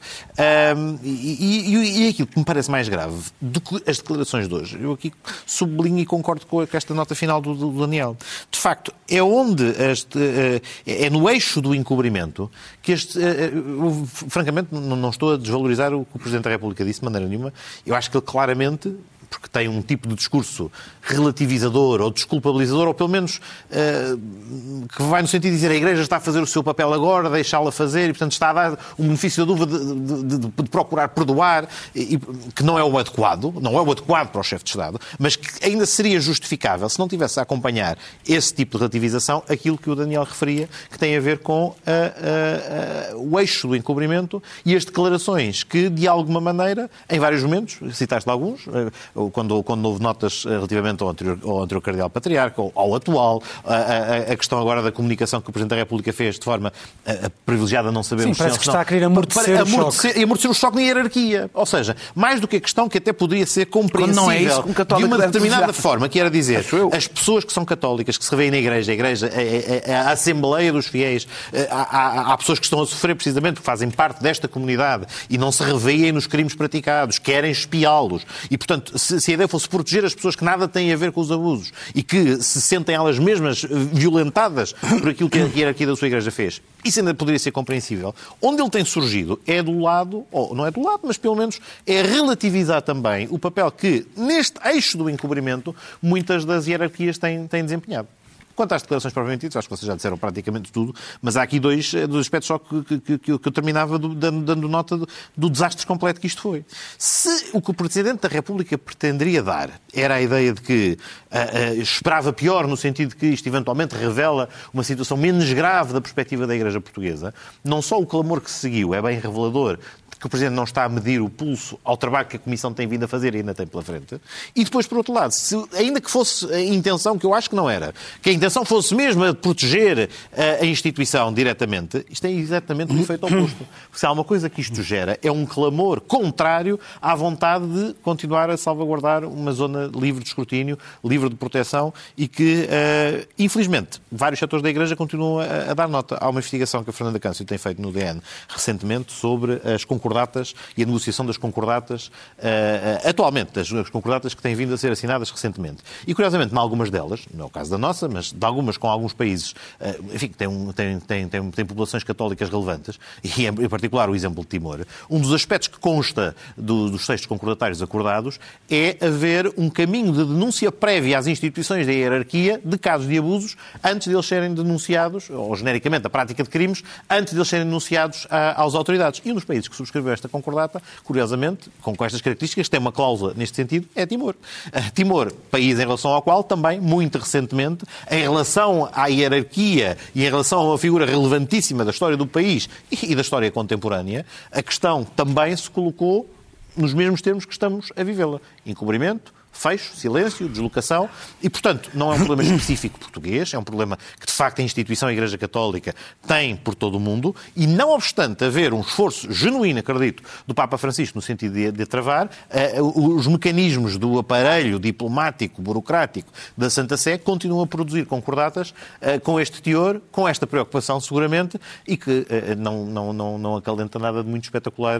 E, 1.03 1.09
e, 1.09 2.05
e 2.05 2.09
aquilo 2.09 2.27
que 2.27 2.39
me 2.39 2.45
parece 2.45 2.69
mais 2.71 2.87
grave 2.89 3.15
do 3.41 3.61
as 3.87 3.97
declarações 3.97 4.47
de 4.47 4.53
hoje, 4.53 4.77
eu 4.79 4.93
aqui 4.93 5.11
sublinho 5.45 5.99
e 5.99 6.05
concordo 6.05 6.45
com 6.45 6.61
esta 6.61 6.93
nota 6.93 7.15
final 7.15 7.41
do, 7.41 7.53
do 7.53 7.71
Daniel. 7.71 8.15
De 8.49 8.59
facto, 8.59 8.93
é 9.09 9.21
onde 9.21 9.63
as 9.69 10.03
eh, 10.19 10.61
é 10.85 11.09
no 11.09 11.29
eixo 11.29 11.61
do 11.61 11.73
encobrimento 11.73 12.49
que 12.81 12.91
este. 12.91 13.21
Eh, 13.21 13.51
eu, 13.53 14.07
francamente, 14.07 14.69
não 14.71 15.09
estou 15.09 15.33
a 15.33 15.37
desvalorizar 15.37 15.93
o 15.93 16.05
que 16.05 16.15
o 16.15 16.19
Presidente 16.19 16.43
da 16.43 16.49
República 16.49 16.83
disse 16.83 16.99
de 16.99 17.05
maneira 17.05 17.27
nenhuma. 17.27 17.53
Eu 17.85 17.95
acho 17.95 18.09
que 18.09 18.17
ele 18.17 18.25
claramente 18.25 18.95
porque 19.35 19.49
tem 19.49 19.67
um 19.67 19.81
tipo 19.81 20.07
de 20.07 20.15
discurso 20.15 20.71
relativizador 21.01 22.01
ou 22.01 22.09
desculpabilizador, 22.09 22.87
ou 22.87 22.93
pelo 22.93 23.09
menos 23.09 23.41
uh, 23.69 24.87
que 24.87 25.03
vai 25.03 25.21
no 25.21 25.27
sentido 25.27 25.51
de 25.51 25.57
dizer 25.57 25.71
a 25.71 25.75
Igreja 25.75 26.01
está 26.01 26.17
a 26.17 26.19
fazer 26.21 26.41
o 26.41 26.47
seu 26.47 26.63
papel 26.63 26.93
agora, 26.93 27.29
deixá-la 27.29 27.71
fazer, 27.71 28.05
e 28.09 28.13
portanto 28.13 28.31
está 28.31 28.51
a 28.51 28.53
dar 28.53 28.79
um 28.97 29.03
benefício 29.03 29.45
da 29.45 29.53
dúvida 29.53 29.77
de, 29.77 30.23
de, 30.23 30.37
de, 30.37 30.47
de 30.47 30.69
procurar 30.69 31.09
perdoar, 31.09 31.67
e, 31.93 32.17
que 32.55 32.63
não 32.63 32.79
é 32.79 32.83
o 32.83 32.97
adequado, 32.97 33.53
não 33.61 33.77
é 33.77 33.81
o 33.81 33.91
adequado 33.91 34.29
para 34.29 34.39
o 34.39 34.43
chefe 34.43 34.63
de 34.63 34.69
Estado, 34.69 34.99
mas 35.19 35.35
que 35.35 35.65
ainda 35.65 35.85
seria 35.85 36.19
justificável 36.19 36.87
se 36.87 36.97
não 36.97 37.07
tivesse 37.07 37.39
a 37.39 37.43
acompanhar 37.43 37.97
esse 38.25 38.53
tipo 38.53 38.77
de 38.77 38.83
relativização 38.83 39.43
aquilo 39.49 39.77
que 39.77 39.89
o 39.89 39.95
Daniel 39.95 40.23
referia, 40.23 40.69
que 40.89 40.97
tem 40.97 41.17
a 41.17 41.19
ver 41.19 41.39
com 41.39 41.75
a, 41.85 43.11
a, 43.11 43.11
a, 43.11 43.17
o 43.17 43.37
eixo 43.39 43.67
do 43.67 43.75
encobrimento 43.75 44.41
e 44.65 44.75
as 44.75 44.85
declarações 44.85 45.63
que, 45.63 45.89
de 45.89 46.07
alguma 46.07 46.39
maneira, 46.39 46.89
em 47.09 47.19
vários 47.19 47.43
momentos, 47.43 47.77
citaste 47.93 48.29
alguns, 48.29 48.67
eh, 48.67 48.91
quando, 49.31 49.61
quando 49.63 49.85
houve 49.85 50.01
notas 50.01 50.43
eh, 50.45 50.49
relativamente 50.49 51.03
ao 51.03 51.09
anterior, 51.09 51.37
ao 51.43 51.63
anterior 51.63 51.81
Cardeal 51.81 52.09
Patriarca, 52.09 52.61
ao, 52.61 52.71
ao 52.75 52.95
atual, 52.95 53.41
a, 53.63 53.75
a, 53.75 54.17
a, 54.33 54.35
questão 54.35 54.59
agora 54.59 54.81
da 54.81 54.91
comunicação 54.91 55.41
que 55.41 55.49
o 55.49 55.53
Presidente 55.53 55.71
da 55.71 55.75
República 55.77 56.11
fez 56.13 56.37
de 56.39 56.45
forma 56.45 56.71
a, 57.05 57.27
a 57.27 57.29
privilegiada 57.45 57.91
não 57.91 58.03
sabemos 58.03 58.37
Sim, 58.37 58.43
parece 58.43 58.59
que 58.59 58.67
está 58.67 58.81
a 58.81 58.85
querer 58.85 59.03
amortecer, 59.03 59.61
o 59.61 59.67
choque. 59.67 60.23
amortecer 60.23 60.51
o 60.51 60.53
choque 60.53 60.77
na 60.77 60.83
hierarquia. 60.83 61.49
Ou 61.53 61.65
seja, 61.65 61.95
mais 62.13 62.39
do 62.39 62.47
que 62.47 62.57
a 62.57 62.61
questão 62.61 62.87
que 62.89 62.97
até 62.97 63.13
poderia 63.13 63.45
ser 63.45 63.65
compreensível 63.65 64.23
não 64.23 64.31
é 64.31 64.41
isso 64.41 64.61
um 64.61 64.97
de 64.97 65.03
uma 65.03 65.17
determinada 65.17 65.73
forma, 65.73 66.07
que 66.09 66.19
era 66.19 66.29
dizer 66.29 66.65
as 66.91 67.07
pessoas 67.07 67.43
que 67.43 67.53
são 67.53 67.65
católicas, 67.65 68.17
que 68.17 68.25
se 68.25 68.31
revêem 68.31 68.51
na 68.51 68.57
Igreja, 68.57 68.91
a 68.91 68.95
Igreja, 68.95 69.29
a, 69.29 69.91
a, 69.91 70.01
a 70.09 70.11
Assembleia 70.11 70.71
dos 70.71 70.87
Fiéis, 70.87 71.27
eh, 71.53 71.67
há, 71.69 72.33
há, 72.33 72.37
pessoas 72.37 72.59
que 72.59 72.65
estão 72.65 72.81
a 72.81 72.85
sofrer 72.85 73.15
precisamente 73.15 73.55
porque 73.55 73.65
fazem 73.65 73.89
parte 73.89 74.21
desta 74.21 74.47
comunidade 74.47 75.05
e 75.29 75.37
não 75.37 75.51
se 75.51 75.63
reveem 75.63 76.11
nos 76.11 76.27
crimes 76.27 76.53
praticados, 76.55 77.19
querem 77.19 77.51
espiá-los. 77.51 78.25
E, 78.49 78.57
portanto, 78.57 78.97
se, 78.97 79.14
se, 79.19 79.31
a 79.31 79.33
ideia 79.33 79.47
fosse 79.47 79.67
proteger 79.67 80.05
as 80.05 80.13
pessoas 80.13 80.35
que 80.35 80.43
nada 80.43 80.67
têm 80.67 80.91
a 80.91 80.97
ver 80.97 81.11
com 81.11 81.21
os 81.21 81.31
abusos 81.31 81.71
e 81.93 82.03
que 82.03 82.41
se 82.41 82.61
sentem 82.61 82.95
elas 82.95 83.19
mesmas 83.19 83.63
violentadas 83.63 84.73
por 84.73 85.09
aquilo 85.09 85.29
que 85.29 85.39
a 85.39 85.45
hierarquia 85.45 85.87
da 85.87 85.95
sua 85.95 86.07
igreja 86.07 86.31
fez, 86.31 86.61
isso 86.83 86.99
ainda 86.99 87.13
poderia 87.13 87.39
ser 87.39 87.51
compreensível. 87.51 88.13
Onde 88.41 88.61
ele 88.61 88.69
tem 88.69 88.85
surgido 88.85 89.39
é 89.45 89.61
do 89.61 89.79
lado, 89.79 90.25
ou 90.31 90.55
não 90.55 90.65
é 90.65 90.71
do 90.71 90.81
lado, 90.83 91.01
mas 91.03 91.17
pelo 91.17 91.35
menos 91.35 91.59
é 91.85 92.01
relativizar 92.01 92.81
também 92.81 93.27
o 93.31 93.39
papel 93.39 93.71
que, 93.71 94.05
neste 94.15 94.59
eixo 94.67 94.97
do 94.97 95.09
encobrimento, 95.09 95.75
muitas 96.01 96.45
das 96.45 96.67
hierarquias 96.67 97.17
têm, 97.17 97.47
têm 97.47 97.63
desempenhado. 97.63 98.07
Quanto 98.55 98.73
às 98.73 98.81
declarações 98.81 99.13
propriamente 99.13 99.41
ditas, 99.41 99.57
acho 99.57 99.67
que 99.67 99.75
vocês 99.75 99.87
já 99.87 99.95
disseram 99.95 100.17
praticamente 100.17 100.71
tudo, 100.71 100.95
mas 101.21 101.35
há 101.35 101.43
aqui 101.43 101.59
dois, 101.59 101.93
eh, 101.93 102.07
dois 102.07 102.21
aspectos 102.21 102.47
só 102.47 102.57
que, 102.57 102.99
que, 102.99 103.17
que, 103.17 103.31
eu 103.31 103.51
terminava 103.51 103.99
do, 103.99 104.15
dando, 104.15 104.41
dando, 104.41 104.67
nota 104.69 104.97
do, 104.97 105.07
do, 105.35 105.49
desastre 105.49 105.85
completo 105.85 106.21
que 106.21 106.27
isto 106.27 106.41
foi. 106.41 106.63
Se 106.97 107.49
o 107.53 107.61
que 107.61 107.71
o 107.71 107.73
Presidente 107.73 108.21
da 108.21 108.29
República 108.29 108.77
pretenderia 108.77 109.43
dar 109.43 109.69
era 109.93 110.15
a 110.15 110.21
ideia 110.21 110.53
de 110.53 110.61
que 110.61 110.97
uh, 111.31 111.77
uh, 111.77 111.81
esperava 111.81 112.31
pior, 112.31 112.65
no 112.67 112.77
sentido 112.77 113.09
de 113.09 113.15
que 113.15 113.25
isto 113.27 113.45
eventualmente 113.47 113.95
revela 113.95 114.47
uma 114.73 114.83
situação 114.83 115.17
menos 115.17 115.51
grave 115.51 115.91
da 115.93 115.99
perspectiva 115.99 116.47
da 116.47 116.55
Igreja 116.55 116.79
Portuguesa, 116.79 117.33
não 117.63 117.81
só 117.81 117.99
o 117.99 118.05
clamor 118.05 118.39
que 118.39 118.49
se 118.49 118.59
seguiu 118.59 118.93
é 118.93 119.01
bem 119.01 119.19
revelador 119.19 119.77
que 120.25 120.27
o 120.27 120.29
Presidente 120.29 120.55
não 120.55 120.63
está 120.63 120.85
a 120.85 120.89
medir 120.89 121.21
o 121.21 121.29
pulso 121.29 121.79
ao 121.83 121.95
trabalho 121.95 122.27
que 122.27 122.35
a 122.35 122.39
Comissão 122.39 122.73
tem 122.73 122.87
vindo 122.87 123.03
a 123.03 123.07
fazer 123.07 123.35
e 123.35 123.37
ainda 123.37 123.53
tem 123.53 123.67
pela 123.67 123.83
frente. 123.83 124.19
E 124.55 124.63
depois, 124.63 124.87
por 124.87 124.97
outro 124.97 125.13
lado, 125.13 125.31
se, 125.31 125.55
ainda 125.75 126.01
que 126.01 126.09
fosse 126.09 126.51
a 126.51 126.59
intenção, 126.61 127.15
que 127.19 127.27
eu 127.27 127.33
acho 127.35 127.47
que 127.47 127.55
não 127.55 127.69
era, 127.69 127.93
que 128.23 128.31
a 128.31 128.33
intenção 128.33 128.65
fosse 128.65 128.95
mesmo 128.95 129.23
a 129.23 129.35
proteger 129.35 130.09
a, 130.35 130.63
a 130.63 130.65
instituição 130.65 131.31
diretamente, 131.31 132.03
isto 132.09 132.25
é 132.25 132.31
exatamente 132.31 132.91
o 132.91 132.99
efeito 132.99 133.23
oposto. 133.27 133.55
Porque 133.85 133.99
se 133.99 134.05
há 134.07 134.11
uma 134.11 134.23
coisa 134.23 134.49
que 134.49 134.59
isto 134.61 134.81
gera, 134.81 135.19
é 135.21 135.31
um 135.31 135.45
clamor 135.45 136.01
contrário 136.01 136.79
à 136.99 137.13
vontade 137.13 137.67
de 137.67 137.93
continuar 138.01 138.49
a 138.49 138.57
salvaguardar 138.57 139.25
uma 139.25 139.51
zona 139.51 139.91
livre 139.93 140.23
de 140.23 140.29
escrutínio, 140.29 140.75
livre 141.03 141.29
de 141.29 141.35
proteção 141.35 141.93
e 142.17 142.27
que, 142.27 142.63
uh, 142.63 143.27
infelizmente, 143.37 144.01
vários 144.11 144.39
setores 144.39 144.63
da 144.63 144.71
Igreja 144.71 144.95
continuam 144.95 145.39
a, 145.39 145.69
a, 145.69 145.73
dar 145.75 145.87
nota. 145.87 146.17
Há 146.19 146.27
uma 146.29 146.39
investigação 146.39 146.83
que 146.83 146.89
a 146.89 146.93
Fernanda 146.93 147.19
Câncio 147.19 147.45
tem 147.45 147.59
feito 147.59 147.79
no 147.79 147.91
DN 147.91 148.19
recentemente 148.49 149.13
sobre 149.13 149.61
as 149.63 149.85
concordatas 149.85 150.14
concordatas 150.15 150.55
e 150.77 150.83
a 150.83 150.85
negociação 150.85 151.25
das 151.25 151.37
concordatas, 151.37 152.07
uh, 152.07 153.09
atualmente, 153.09 153.51
das 153.51 153.69
concordatas 153.89 154.33
que 154.33 154.41
têm 154.41 154.55
vindo 154.55 154.73
a 154.73 154.77
ser 154.77 154.91
assinadas 154.91 155.29
recentemente. 155.29 155.83
E, 156.07 156.13
curiosamente, 156.13 156.53
em 156.53 156.57
algumas 156.57 156.89
delas, 156.89 157.21
não 157.33 157.45
é 157.45 157.47
o 157.47 157.49
caso 157.49 157.71
da 157.71 157.77
nossa, 157.77 158.07
mas 158.07 158.31
de 158.31 158.45
algumas 158.45 158.77
com 158.77 158.87
alguns 158.87 159.13
países, 159.13 159.51
uh, 159.51 160.13
enfim, 160.13 160.29
que 160.29 160.37
têm, 160.37 160.71
têm, 160.73 160.99
têm, 160.99 161.27
têm, 161.27 161.51
têm, 161.51 161.65
populações 161.65 162.03
católicas 162.03 162.49
relevantes, 162.49 162.97
e 163.23 163.45
em 163.45 163.69
particular 163.69 164.09
o 164.09 164.15
exemplo 164.15 164.43
de 164.43 164.49
Timor, 164.49 164.85
um 165.09 165.19
dos 165.19 165.33
aspectos 165.33 165.67
que 165.67 165.79
consta 165.79 166.35
do, 166.57 166.89
dos 166.89 167.05
textos 167.05 167.27
concordatários 167.27 167.81
acordados 167.81 168.39
é 168.69 168.97
haver 169.01 169.53
um 169.57 169.69
caminho 169.69 170.11
de 170.11 170.19
denúncia 170.19 170.71
prévia 170.71 171.17
às 171.17 171.27
instituições 171.27 171.85
da 171.85 171.91
hierarquia 171.91 172.61
de 172.63 172.77
casos 172.77 173.07
de 173.07 173.17
abusos 173.17 173.57
antes 173.83 174.07
de 174.07 174.13
eles 174.13 174.25
serem 174.25 174.53
denunciados, 174.53 175.29
ou 175.29 175.55
genericamente 175.55 176.07
a 176.07 176.09
prática 176.09 176.43
de 176.43 176.49
crimes, 176.49 176.83
antes 177.09 177.33
de 177.33 177.39
eles 177.39 177.47
serem 177.47 177.65
denunciados 177.65 178.27
às 178.29 178.75
autoridades. 178.75 179.21
E 179.25 179.31
um 179.31 179.35
dos 179.35 179.43
países 179.43 179.67
que 179.67 179.75
subscreveu 179.95 180.13
esta 180.13 180.27
concordata, 180.27 180.81
curiosamente, 181.03 181.69
com, 181.81 181.93
estas 182.03 182.21
características, 182.21 182.67
tem 182.67 182.79
uma 182.79 182.91
cláusula 182.91 183.33
neste 183.35 183.55
sentido, 183.55 183.87
é 183.95 184.05
Timor. 184.05 184.35
Uh, 184.67 184.91
Timor, 184.93 185.31
país 185.49 185.79
em 185.79 185.83
relação 185.83 186.11
ao 186.11 186.21
qual 186.21 186.43
também, 186.43 186.79
muito 186.79 187.17
recentemente, 187.17 187.85
em 188.09 188.21
relação 188.21 188.89
à 188.93 189.07
hierarquia 189.07 189.97
e 190.13 190.23
em 190.23 190.29
relação 190.29 190.59
a 190.59 190.63
uma 190.63 190.77
figura 190.77 191.05
relevantíssima 191.05 191.85
da 191.85 191.91
história 191.91 192.17
do 192.17 192.27
país 192.27 192.69
e, 192.91 193.11
e 193.11 193.15
da 193.15 193.21
história 193.21 193.49
contemporânea, 193.51 194.25
a 194.51 194.61
questão 194.61 195.03
também 195.03 195.55
se 195.55 195.69
colocou 195.69 196.29
nos 196.75 196.93
mesmos 196.93 197.21
termos 197.21 197.45
que 197.45 197.53
estamos 197.53 197.91
a 197.95 198.03
vivê-la. 198.03 198.41
Encobrimento, 198.65 199.33
fecho, 199.55 199.95
silêncio, 199.95 200.49
deslocação, 200.49 201.09
e, 201.41 201.49
portanto, 201.49 201.89
não 201.93 202.11
é 202.11 202.15
um 202.15 202.25
problema 202.25 202.43
específico 202.51 202.99
português, 202.99 203.53
é 203.53 203.57
um 203.57 203.63
problema 203.63 203.97
que, 204.19 204.27
de 204.27 204.33
facto, 204.33 204.59
a 204.59 204.63
instituição 204.63 205.09
a 205.09 205.13
Igreja 205.13 205.37
Católica 205.37 205.95
tem 206.27 206.55
por 206.55 206.75
todo 206.75 206.95
o 206.95 206.99
mundo, 206.99 207.35
e 207.55 207.65
não 207.65 207.91
obstante 207.91 208.43
haver 208.43 208.73
um 208.73 208.81
esforço 208.81 209.31
genuíno, 209.31 209.79
acredito, 209.79 210.21
do 210.45 210.53
Papa 210.53 210.77
Francisco 210.77 211.17
no 211.17 211.21
sentido 211.21 211.53
de, 211.53 211.71
de 211.71 211.85
travar, 211.85 212.27
uh, 212.27 213.15
os 213.15 213.27
mecanismos 213.27 213.97
do 213.97 214.19
aparelho 214.19 214.79
diplomático, 214.79 215.61
burocrático 215.61 216.31
da 216.57 216.69
Santa 216.69 216.97
Sé 216.97 217.17
continuam 217.17 217.63
a 217.63 217.67
produzir 217.67 218.05
concordatas 218.05 218.71
uh, 218.71 219.19
com 219.21 219.39
este 219.39 219.61
teor, 219.61 220.01
com 220.11 220.27
esta 220.27 220.45
preocupação, 220.45 220.99
seguramente, 220.99 221.59
e 221.87 221.95
que 221.95 222.11
uh, 222.11 222.25
não, 222.57 222.85
não, 222.85 223.13
não, 223.13 223.37
não 223.37 223.55
acalenta 223.55 223.97
nada 223.97 224.21
de 224.21 224.29
muito 224.29 224.43
espetacular 224.43 224.99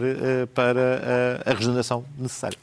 para 0.54 1.42
a 1.44 1.52
regeneração 1.52 2.04
necessária. 2.18 2.58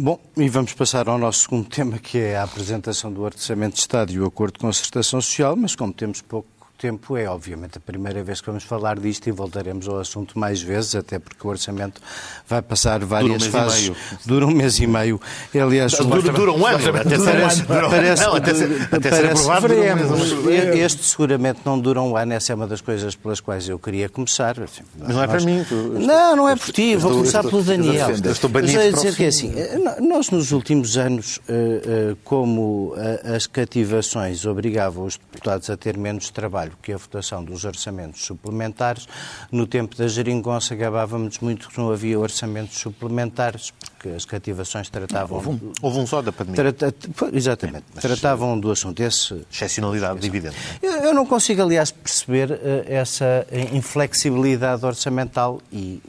Bom, 0.00 0.16
e 0.36 0.48
vamos 0.48 0.74
passar 0.74 1.08
ao 1.08 1.18
nosso 1.18 1.40
segundo 1.40 1.66
tema, 1.74 1.98
que 1.98 2.18
é 2.18 2.36
a 2.36 2.44
apresentação 2.44 3.12
do 3.12 3.22
Orçamento 3.22 3.74
de 3.74 3.80
Estado 3.80 4.12
e 4.12 4.20
o 4.20 4.26
Acordo 4.26 4.52
de 4.52 4.60
Concertação 4.60 5.20
Social, 5.20 5.56
mas 5.56 5.74
como 5.74 5.92
temos 5.92 6.22
pouco 6.22 6.48
tempo. 6.78 7.16
É, 7.16 7.28
obviamente, 7.28 7.76
a 7.78 7.80
primeira 7.80 8.22
vez 8.22 8.40
que 8.40 8.46
vamos 8.46 8.64
falar 8.64 8.98
disto 8.98 9.26
e 9.28 9.32
voltaremos 9.32 9.88
ao 9.88 9.98
assunto 9.98 10.38
mais 10.38 10.62
vezes, 10.62 10.94
até 10.94 11.18
porque 11.18 11.46
o 11.46 11.50
orçamento 11.50 12.00
vai 12.48 12.62
passar 12.62 13.04
várias 13.04 13.46
um 13.46 13.50
fases. 13.50 13.92
Dura 14.24 14.46
um 14.46 14.50
mês 14.50 14.78
e 14.78 14.86
meio. 14.86 15.20
Aliás, 15.54 15.92
Dura, 15.92 16.32
dura 16.32 16.52
um 16.52 16.64
ano. 16.66 16.78
Até 16.78 16.92
parece, 17.18 17.62
parece, 17.64 18.22
não, 18.24 18.34
até 18.36 18.54
ser, 18.54 18.88
até 18.92 19.10
ser 19.10 19.22
parece, 19.22 19.26
aprovado, 19.42 19.68
dura 19.68 19.80
um 19.80 19.96
mês. 19.96 20.30
veremos. 20.32 20.76
Este 20.78 21.04
seguramente 21.04 21.60
não 21.64 21.78
dura 21.78 22.00
um 22.00 22.16
ano, 22.16 22.32
essa 22.32 22.52
é 22.52 22.54
uma 22.54 22.66
das 22.66 22.80
coisas 22.80 23.14
pelas 23.14 23.40
quais 23.40 23.68
eu 23.68 23.78
queria 23.78 24.08
começar. 24.08 24.58
Assim, 24.60 24.82
Mas 24.98 25.08
não 25.14 25.22
é 25.22 25.26
para 25.26 25.40
mim. 25.40 25.64
tu- 25.68 25.74
Não, 25.98 26.36
não 26.36 26.48
é 26.48 26.54
por 26.56 26.72
ti, 26.72 26.94
vou 26.96 27.10
começar 27.12 27.42
pelo 27.42 27.62
Daniel. 27.62 28.10
Eu 28.24 28.32
estou 28.32 28.48
banido 28.48 28.72
Mas 28.74 28.82
para 28.82 28.92
dizer 28.92 29.14
que 29.16 29.24
é 29.24 29.28
assim, 29.28 29.52
eh, 29.56 29.78
nós 30.00 30.30
nos 30.30 30.52
últimos 30.52 30.96
anos, 30.96 31.40
eh, 31.48 31.82
eh, 32.12 32.16
como 32.24 32.94
as 33.34 33.46
cativações 33.46 34.44
obrigavam 34.46 35.04
os 35.04 35.16
deputados 35.16 35.68
a 35.70 35.76
ter 35.76 35.96
menos 35.96 36.30
trabalho 36.30 36.67
que 36.82 36.92
a 36.92 36.96
votação 36.96 37.42
dos 37.44 37.64
orçamentos 37.64 38.24
suplementares, 38.24 39.08
no 39.50 39.66
tempo 39.66 39.96
da 39.96 40.08
geringonça 40.08 40.74
gabávamos 40.74 41.38
muito 41.38 41.68
que 41.68 41.78
não 41.78 41.90
havia 41.90 42.18
orçamentos 42.18 42.78
suplementares, 42.78 43.70
porque 43.70 44.10
as 44.10 44.24
cativações 44.24 44.88
tratavam... 44.88 45.38
Houve 45.82 45.98
um 45.98 46.06
só 46.06 46.22
da 46.22 46.32
pandemia. 46.32 46.72
Trata- 46.72 46.94
exatamente, 47.32 47.84
tratavam 48.00 48.58
do 48.58 48.70
assunto. 48.70 49.00
Esse, 49.00 49.44
Excepcionalidade 49.50 50.20
dividendo. 50.20 50.54
eu, 50.82 50.92
eu 50.92 51.14
não 51.14 51.26
consigo, 51.26 51.62
aliás, 51.62 51.90
perceber 51.90 52.50
eh, 52.52 52.84
essa 52.88 53.46
inflexibilidade 53.72 54.84
orçamental 54.84 55.60
e 55.72 56.02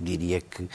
diria 0.00 0.40
que 0.40 0.68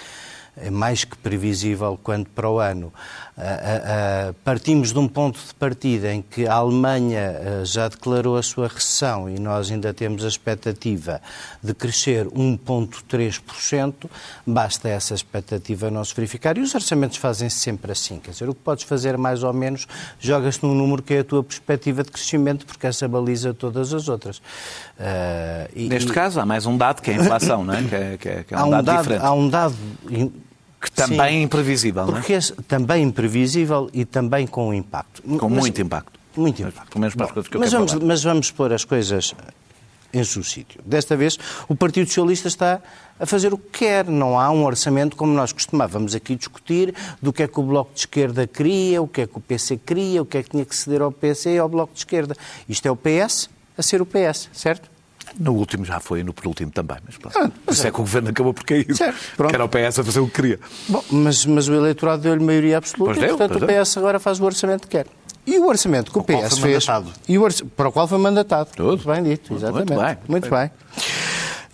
é 0.56 0.70
mais 0.70 1.04
que 1.04 1.18
previsível 1.18 2.00
quando 2.04 2.30
para 2.30 2.50
o 2.50 2.60
ano. 2.60 2.94
Ah, 3.36 3.42
ah, 3.42 4.30
ah, 4.30 4.34
partimos 4.44 4.94
de 4.94 5.00
um 5.00 5.08
ponto 5.08 5.40
de 5.40 5.54
partida 5.56 6.14
em 6.14 6.22
que 6.22 6.46
a 6.46 6.54
Alemanha 6.54 7.64
já 7.66 7.88
declarou 7.88 8.38
a 8.38 8.44
sua 8.44 8.68
recessão 8.68 9.28
e 9.28 9.40
nós 9.40 9.72
ainda 9.72 9.92
temos 9.92 10.24
a 10.24 10.28
expectativa 10.28 11.20
de 11.62 11.74
crescer 11.74 12.28
1,3%. 12.28 13.94
Basta 14.46 14.88
essa 14.88 15.16
expectativa 15.16 15.90
não 15.90 16.06
se 16.06 16.14
verificar. 16.16 16.58
E 16.60 16.62
os 16.62 16.76
orçamentos 16.76 17.18
fazem-se 17.18 17.58
sempre 17.58 17.92
assim. 17.92 18.20
Quer 18.20 18.32
dizer, 18.32 18.48
o 18.50 18.54
que 18.54 18.62
podes 18.62 18.84
fazer 18.84 19.18
mais 19.18 19.42
ou 19.44 19.52
menos, 19.52 19.88
jogas-te 20.20 20.64
num 20.64 20.76
número 20.76 21.02
que 21.02 21.16
é 21.16 21.20
a 21.20 21.24
tua 21.24 21.44
perspectiva 21.44 22.04
de 22.04 22.12
crescimento, 22.12 22.68
porque 22.68 22.86
essa 22.86 23.08
baliza 23.08 23.52
todas 23.52 23.94
as 23.96 24.08
outras. 24.10 24.42
Ah, 25.00 25.68
e- 25.76 25.88
Neste 25.90 26.12
e- 26.12 26.14
caso, 26.14 26.40
há 26.40 26.46
mais 26.46 26.68
um 26.68 26.78
dado 26.78 27.02
que 27.02 27.10
é 27.10 27.16
a 27.16 27.18
inflação, 27.18 27.64
não 27.64 27.74
é? 27.74 27.82
Que 27.84 27.96
é, 27.96 28.18
que 28.18 28.30
é- 28.30 28.44
que 28.44 28.54
é 28.54 28.58
um, 28.58 28.60
há 28.62 28.66
um 28.66 28.70
dado, 28.70 28.86
dado, 28.86 28.98
diferente. 29.02 29.26
há 29.26 29.34
um 29.34 29.50
dado 29.50 29.76
Que 30.84 30.92
também 30.92 31.20
é 31.20 31.30
Sim, 31.40 31.42
imprevisível, 31.44 32.06
não 32.06 32.12
é? 32.12 32.20
porque 32.20 32.34
é 32.34 32.40
também 32.68 33.04
imprevisível 33.04 33.90
e 33.94 34.04
também 34.04 34.46
com 34.46 34.74
impacto. 34.74 35.22
Com 35.40 35.50
Mas- 35.50 35.60
muito 35.60 35.82
impacto. 35.82 36.20
Muito 36.36 36.62
impacto. 36.62 36.90
Pelo 36.90 37.00
menos 37.00 37.16
para 37.16 37.26
as 37.26 37.32
coisas 37.32 37.50
que 37.50 37.56
eu 37.56 37.60
mas 37.62 37.70
quero 37.70 37.80
vamos, 37.80 37.92
falar. 37.94 38.06
mas 38.06 38.24
vamos 38.24 38.52
pôr 38.52 38.74
as 38.74 38.84
coisas 38.84 39.34
em 40.12 40.24
seu 40.24 40.44
sítio. 40.44 40.82
Desta 40.86 41.16
vez, 41.16 41.40
o 41.68 41.76
Partido 41.76 42.08
Socialista 42.08 42.48
está 42.48 42.82
a 43.20 43.26
fazer 43.26 43.54
o 43.54 43.58
que 43.58 43.80
quer. 43.80 44.06
Não 44.08 44.38
há 44.40 44.50
um 44.52 44.66
orçamento 44.66 45.16
como 45.16 45.34
nós 45.34 45.52
costumávamos 45.54 46.14
aqui 46.14 46.36
discutir 46.36 46.94
do 47.22 47.32
que 47.32 47.44
é 47.44 47.48
que 47.48 47.60
o 47.60 47.64
Bloco 47.64 47.94
de 47.94 48.02
Esquerda 48.02 48.46
queria, 48.46 49.02
o 49.02 49.08
que 49.08 49.22
é 49.22 49.28
que 49.28 49.38
o 49.38 49.42
PC 49.42 49.78
queria, 49.78 50.22
o 50.22 50.26
que 50.26 50.38
é 50.38 50.44
que 50.44 50.50
tinha 50.50 50.66
que 50.66 50.76
ceder 50.76 51.02
ao 51.02 51.12
PC 51.12 51.56
e 51.56 51.58
ao 51.60 51.70
Bloco 51.70 51.94
de 51.94 52.00
Esquerda. 52.00 52.36
Isto 52.68 52.88
é 52.88 52.92
o 52.92 52.96
PS 52.96 53.50
a 53.78 53.82
ser 53.82 54.02
o 54.02 54.06
PS, 54.06 54.50
certo? 54.54 54.92
No 55.40 55.54
último 55.54 55.84
já 55.86 56.00
foi, 56.00 56.24
no 56.24 56.34
penúltimo 56.34 56.72
também. 56.72 56.98
Mas 57.06 57.18
pronto. 57.18 57.52
Por 57.66 57.74
isso 57.74 57.88
é 57.88 57.92
que 57.92 57.98
o 57.98 58.04
governo 58.04 58.30
acabou 58.30 58.54
por 58.54 58.64
cair. 58.64 58.86
Certo, 58.96 59.18
pronto. 59.36 59.50
Que 59.50 59.56
era 59.56 59.66
o 59.66 59.70
PS 59.70 60.00
a 60.00 60.04
fazer 60.04 60.20
o 60.20 60.28
que 60.28 60.34
queria. 60.34 60.60
Bom, 60.88 61.04
mas, 61.12 61.46
mas 61.46 61.68
o 61.68 61.74
eleitorado 61.74 62.22
deu-lhe 62.22 62.44
maioria 62.44 62.78
absoluta 62.78 63.14
Pois 63.14 63.18
e, 63.18 63.28
deu, 63.28 63.38
portanto, 63.38 63.64
o 63.64 63.66
deu. 63.66 63.84
PS 63.84 63.98
agora 63.98 64.20
faz 64.20 64.40
o 64.40 64.44
orçamento 64.46 64.82
que 64.88 64.98
quer. 64.98 65.08
E 65.46 65.58
o 65.60 65.68
orçamento 65.68 66.12
que 66.12 66.18
o 66.18 66.22
o 66.22 66.24
PS 66.24 66.58
foi 66.60 66.72
fez... 66.72 66.88
mandatado. 66.88 67.12
E 67.28 67.38
o 67.38 67.42
orça- 67.42 67.66
Para 67.76 67.90
o 67.90 67.92
qual 67.92 68.08
foi 68.08 68.18
mandatado. 68.18 68.70
Tudo. 68.76 68.88
Muito 68.90 69.08
bem 69.08 69.24
dito, 69.24 69.52
Muito 69.52 69.66
exatamente. 69.66 69.94
bem. 70.06 70.18
Muito 70.30 70.50
bem. 70.50 70.72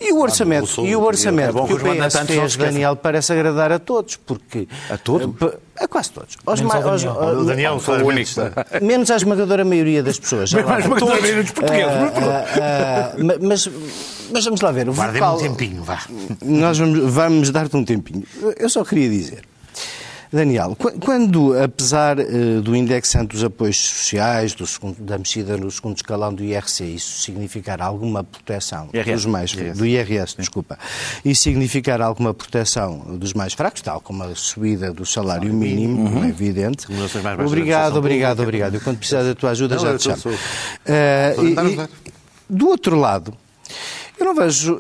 E 0.01 0.11
o 0.13 0.19
orçamento, 0.21 0.59
Bolsonaro, 0.61 0.91
e 0.91 0.95
o 0.95 1.01
orçamento 1.03 1.49
é 1.49 1.67
que 1.67 1.73
o 1.73 1.77
que 1.77 1.85
os 1.85 2.09
PS 2.15 2.25
fez. 2.27 2.55
Daniel, 2.55 2.95
parece 2.95 3.33
agradar 3.33 3.71
a 3.71 3.79
todos, 3.79 4.15
porque... 4.15 4.67
A 4.89 4.97
todos? 4.97 5.29
Eh, 5.41 5.57
A 5.83 5.87
quase 5.87 6.11
todos. 6.11 6.37
Aos 6.45 6.59
Menos 6.61 6.73
mais- 6.73 6.85
ao 6.85 6.91
Daniel. 6.97 7.11
aos- 7.29 7.37
O 7.41 7.45
Daniel, 7.45 7.79
Sou 7.79 7.95
o 7.95 8.05
único. 8.07 8.31
Menos 8.81 9.11
à 9.11 9.15
esmagadora 9.17 9.63
maioria 9.65 10.01
das 10.03 10.17
pessoas. 10.19 10.53
Mais 10.53 10.85
uma 10.85 10.97
vai. 10.99 11.19
coisa 11.19 11.41
dos 11.43 11.51
portugueses. 11.51 11.85
mas 12.01 12.11
pronto. 12.11 12.29
Ah, 12.29 12.45
ah, 12.61 13.11
ah, 13.13 13.37
mas, 13.41 13.69
mas 14.31 14.45
vamos 14.45 14.61
lá 14.61 14.71
ver. 14.71 14.89
O 14.89 14.93
Guardem-me 14.93 15.27
um 15.27 15.37
tempinho, 15.55 15.83
vá. 15.83 15.99
Nós 16.43 16.77
vamos, 16.77 17.13
vamos 17.13 17.49
dar-te 17.51 17.75
um 17.77 17.83
tempinho. 17.85 18.23
Eu 18.57 18.69
só 18.69 18.83
queria 18.83 19.09
dizer, 19.09 19.41
Daniel, 20.31 20.75
qu- 20.75 20.91
quando, 20.99 21.59
apesar 21.59 22.19
eh, 22.19 22.61
do 22.61 22.75
indexante 22.75 23.29
dos 23.33 23.43
apoios 23.43 23.77
sociais, 23.77 24.53
do 24.53 24.67
segundo- 24.67 24.95
da 24.99 25.17
mexida 25.17 25.57
no 25.57 25.71
segundo 25.71 25.97
escalão 25.97 26.31
do 26.31 26.43
IRC, 26.43 26.83
isso 26.83 27.21
significar 27.23 27.81
alguma 27.81 28.23
proteção 28.23 28.89
IRS. 28.93 29.11
dos 29.13 29.25
mais 29.25 29.51
do 29.53 29.85
IRS, 29.87 30.35
desculpa, 30.37 30.77
e 31.25 31.33
significar 31.33 31.99
alguma 31.99 32.31
proteção 32.31 32.99
dos 33.17 33.33
mais 33.33 33.53
fracos, 33.53 33.81
tal 33.81 33.99
como 34.01 34.21
a 34.23 34.35
subida 34.35 34.93
do 34.93 35.03
salário 35.05 35.51
mínimo, 35.51 36.23
é 36.23 36.27
evidente. 36.29 36.85
Mais 36.91 37.11
baixas 37.11 37.23
da 37.23 37.43
Obrigado, 37.45 37.97
obrigado, 37.97 38.39
obrigado. 38.43 38.75
Eu 38.75 38.81
quando 38.81 38.97
precisar 38.97 39.23
da 39.23 39.33
tua 39.33 39.49
ajuda 39.49 39.77
Não, 39.77 39.81
já 39.83 39.97
te 39.97 40.03
chamo. 40.03 40.17
sou- 40.17 40.31
tentar 41.35 41.63
e- 41.63 41.67
ajudar. 41.67 41.89
do 42.47 42.67
outro 42.67 42.95
lado, 42.95 43.33
eu 44.19 44.25
não 44.25 44.35
vejo. 44.35 44.77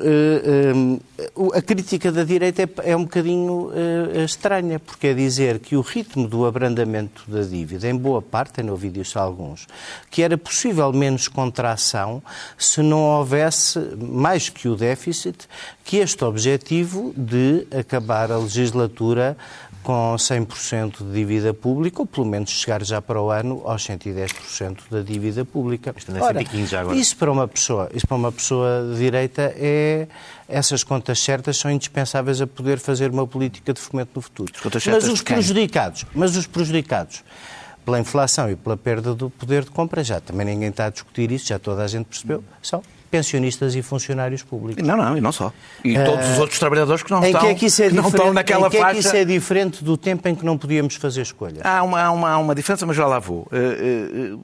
o- 1.35 1.53
a 1.53 1.61
crítica 1.61 2.11
da 2.11 2.23
direita 2.23 2.63
é, 2.63 2.91
é 2.91 2.95
um 2.95 3.03
bocadinho 3.03 3.71
eh, 3.73 4.23
estranha, 4.23 4.79
porque 4.79 5.07
é 5.07 5.13
dizer 5.13 5.59
que 5.59 5.75
o 5.75 5.81
ritmo 5.81 6.27
do 6.27 6.45
abrandamento 6.45 7.23
da 7.27 7.41
dívida, 7.41 7.87
em 7.89 7.95
boa 7.95 8.21
parte, 8.21 8.53
tenho 8.53 8.71
ouvido 8.71 8.99
isso 9.01 9.17
a 9.17 9.21
alguns, 9.21 9.67
que 10.09 10.21
era 10.21 10.37
possível 10.37 10.91
menos 10.93 11.27
contração 11.27 12.21
se 12.57 12.81
não 12.81 13.01
houvesse, 13.03 13.79
mais 13.97 14.49
que 14.49 14.67
o 14.67 14.75
déficit, 14.75 15.47
que 15.83 15.97
este 15.97 16.23
objetivo 16.23 17.13
de 17.17 17.65
acabar 17.77 18.31
a 18.31 18.37
legislatura 18.37 19.35
com 19.89 20.13
100% 20.15 20.97
de 21.03 21.11
dívida 21.11 21.51
pública, 21.51 21.99
ou 21.99 22.05
pelo 22.05 22.23
menos 22.23 22.51
chegar 22.51 22.83
já 22.83 23.01
para 23.01 23.19
o 23.19 23.31
ano 23.31 23.63
aos 23.65 23.87
110% 23.87 24.81
da 24.91 25.01
dívida 25.01 25.43
pública. 25.43 25.95
Isto 25.97 26.11
anda 26.11 26.19
a 26.19 26.27
115 26.27 26.65
já 26.67 26.81
agora. 26.81 26.95
Isso 26.95 27.17
para 27.17 27.31
uma 27.31 27.47
pessoa, 27.47 27.89
isso 27.91 28.05
para 28.05 28.15
uma 28.15 28.31
pessoa 28.31 28.87
de 28.93 28.99
direita 28.99 29.51
é 29.57 30.07
essas 30.47 30.83
contas 30.83 31.19
certas 31.19 31.57
são 31.57 31.71
indispensáveis 31.71 32.39
a 32.39 32.45
poder 32.45 32.77
fazer 32.77 33.09
uma 33.09 33.25
política 33.25 33.73
de 33.73 33.79
fomento 33.79 34.11
no 34.13 34.21
futuro. 34.21 34.53
mas 34.85 35.07
os 35.07 35.23
prejudicados, 35.23 36.05
mas 36.13 36.37
os 36.37 36.45
prejudicados 36.45 37.23
pela 37.83 37.99
inflação 37.99 38.47
e 38.47 38.55
pela 38.55 38.77
perda 38.77 39.15
do 39.15 39.31
poder 39.31 39.63
de 39.63 39.71
compra, 39.71 40.03
já 40.03 40.21
também 40.21 40.45
ninguém 40.45 40.69
está 40.69 40.85
a 40.85 40.89
discutir 40.91 41.31
isso, 41.31 41.47
já 41.47 41.57
toda 41.57 41.83
a 41.83 41.87
gente 41.87 42.05
percebeu, 42.05 42.43
são 42.61 42.83
pensionistas 43.09 43.75
e 43.75 43.81
funcionários 43.81 44.43
públicos. 44.43 44.85
Não, 44.85 44.95
não, 44.95 45.17
e 45.17 45.21
não 45.21 45.31
só. 45.31 45.51
E 45.83 45.93
todos 45.95 46.29
os 46.31 46.39
outros 46.39 46.59
trabalhadores 46.59 47.03
que 47.03 47.11
não 47.11 47.21
Em 47.23 47.27
estão, 47.27 47.41
que 47.41 47.47
é 47.47 47.55
que 47.55 47.65
é 47.65 47.89
que 47.89 47.95
não 47.95 48.07
estão 48.07 48.33
naquela 48.33 48.67
em 48.67 48.69
que 48.69 48.77
é 48.77 48.81
faixa. 48.81 48.93
que 48.93 48.99
isso 49.07 49.15
é 49.15 49.25
diferente 49.25 49.83
do 49.83 49.97
tempo 49.97 50.27
em 50.27 50.35
que 50.35 50.45
não 50.45 50.57
podíamos 50.57 50.95
fazer 50.95 51.21
escolha? 51.21 51.61
Há 51.63 51.83
uma, 51.83 52.01
há, 52.01 52.11
uma, 52.11 52.29
há 52.29 52.37
uma 52.37 52.55
diferença, 52.55 52.85
mas 52.85 52.95
já 52.95 53.05
lá 53.07 53.19
vou. 53.19 53.47
Eh, 53.51 53.57
eh, 53.57 54.37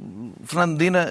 Fernando 0.43 0.71
Medina 0.71 1.07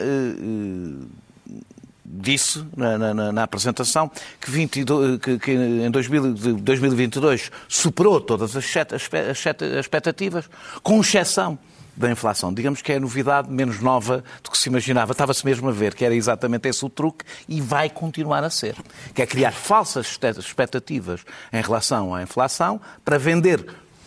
disse 2.05 2.65
na, 2.77 2.99
na- 3.15 3.33
na- 3.33 3.43
apresentação 3.43 4.11
que, 4.41 4.51
22 4.51 5.19
que- 5.19 5.39
que 5.39 5.53
em 5.53 5.91
2000 5.91 6.35
de 6.35 6.53
2022 6.55 7.51
superou 7.69 8.21
todas 8.21 8.55
as 8.57 8.65
sete- 8.65 8.95
as 8.95 9.09
as 9.31 9.39
sete 9.39 9.65
expectativas, 9.65 10.49
com 10.83 11.01
exceção 11.01 11.59
da 11.97 12.11
inflação. 12.11 12.53
Digamos 12.53 12.83
que 12.83 12.93
é 12.93 12.97
a 12.97 13.01
novidade 13.01 13.51
menos 13.51 13.81
nova 13.81 14.25
do 14.43 14.51
que 14.51 14.59
se 14.59 14.69
imaginava. 14.69 15.13
Estava-se 15.13 15.45
mesmo 15.45 15.69
a 15.69 15.73
ver 15.73 15.95
que 15.95 16.05
era 16.05 16.15
exatamente 16.15 16.69
esse 16.69 16.85
o 16.85 16.89
truque 16.89 17.25
e 17.49 17.61
vai 17.61 17.89
continuar 17.89 18.43
a 18.43 18.51
ser. 18.51 18.75
Que 19.15 19.23
é 19.23 19.27
criar 19.27 19.53
falsas 19.53 20.19
expectativas 20.39 21.21
em 21.53 21.61
relação 21.63 22.15
à 22.15 22.23
inflação 22.23 22.81
para 23.05 23.19
vender 23.19 23.65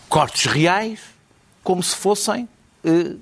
cortes 0.09 0.45
reais 0.51 0.99
como 1.63 1.81
se 1.81 1.95
fossem 1.95 2.47
eh, 2.83 3.15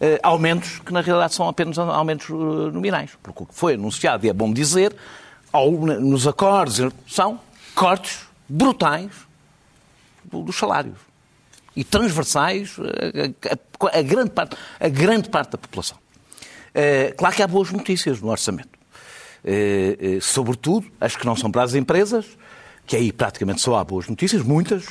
eh, 0.00 0.20
aumentos 0.22 0.78
que 0.80 0.92
na 0.92 1.00
realidade 1.00 1.34
são 1.34 1.48
apenas 1.48 1.78
aumentos 1.78 2.28
eh, 2.30 2.32
nominais. 2.72 3.10
Porque 3.22 3.42
o 3.42 3.46
que 3.46 3.54
foi 3.54 3.74
anunciado, 3.74 4.26
e 4.26 4.28
é 4.28 4.32
bom 4.32 4.52
dizer, 4.52 4.94
ao- 5.52 5.70
nos 5.72 6.26
acordos, 6.26 6.80
são 7.08 7.40
cortes 7.74 8.20
brutais 8.48 9.10
do- 10.24 10.42
dos 10.42 10.56
salários. 10.56 10.98
E 11.76 11.82
transversais 11.82 12.76
eh, 12.78 13.32
a, 13.50 13.86
a- 13.86 13.98
a 13.98 14.02
grande, 14.02 14.30
parte, 14.30 14.56
a 14.78 14.88
grande 14.88 15.28
parte 15.28 15.52
da 15.52 15.58
população. 15.58 15.98
Eh, 16.74 17.12
claro 17.16 17.34
que 17.34 17.42
há 17.42 17.46
boas 17.48 17.70
notícias 17.72 18.20
no 18.20 18.28
orçamento. 18.30 18.78
Eh, 19.44 20.18
sobretudo 20.20 20.86
as 21.00 21.16
que 21.16 21.26
não 21.26 21.36
são 21.36 21.50
para 21.50 21.62
as 21.62 21.74
empresas, 21.74 22.26
que 22.86 22.96
aí 22.96 23.12
praticamente 23.12 23.60
só 23.60 23.76
há 23.76 23.84
boas 23.84 24.08
notícias, 24.08 24.42
muitas, 24.42 24.84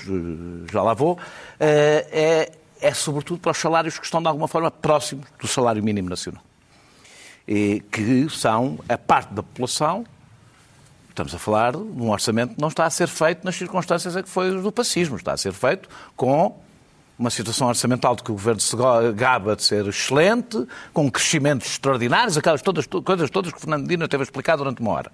já 0.71 0.81
lá 0.81 0.93
vou, 0.93 1.17
é, 1.59 2.51
é 2.81 2.93
sobretudo 2.93 3.39
para 3.39 3.51
os 3.51 3.57
salários 3.57 3.97
que 3.97 4.05
estão 4.05 4.21
de 4.21 4.27
alguma 4.27 4.47
forma 4.47 4.69
próximos 4.71 5.25
do 5.39 5.47
salário 5.47 5.81
mínimo 5.83 6.09
nacional. 6.09 6.43
E 7.47 7.81
que 7.91 8.27
são 8.29 8.79
a 8.89 8.97
parte 8.97 9.33
da 9.33 9.43
população 9.43 10.05
Estamos 11.09 11.35
a 11.35 11.37
falar 11.37 11.73
de 11.73 11.77
um 11.77 12.09
orçamento 12.09 12.55
que 12.55 12.59
não 12.61 12.69
está 12.69 12.85
a 12.85 12.89
ser 12.89 13.07
feito 13.07 13.45
nas 13.45 13.55
circunstâncias 13.55 14.15
em 14.15 14.23
que 14.23 14.29
foi 14.29 14.49
do 14.49 14.71
pacismo. 14.71 15.15
Está 15.15 15.33
a 15.33 15.37
ser 15.37 15.53
feito 15.53 15.87
com 16.15 16.59
uma 17.23 17.29
situação 17.29 17.67
orçamental 17.69 18.15
de 18.15 18.23
que 18.23 18.31
o 18.31 18.33
governo 18.33 18.59
se 18.59 18.75
gaba 19.15 19.55
de 19.55 19.63
ser 19.63 19.87
excelente, 19.87 20.67
com 20.93 21.09
crescimentos 21.09 21.67
extraordinários, 21.67 22.37
aquelas 22.37 22.61
todas, 22.61 22.85
coisas 22.85 23.29
todas 23.29 23.51
que 23.51 23.57
o 23.57 23.61
Fernando 23.61 23.87
Dino 23.87 24.07
teve 24.07 24.23
explicado 24.23 24.57
durante 24.59 24.81
uma 24.81 24.91
hora. 24.91 25.11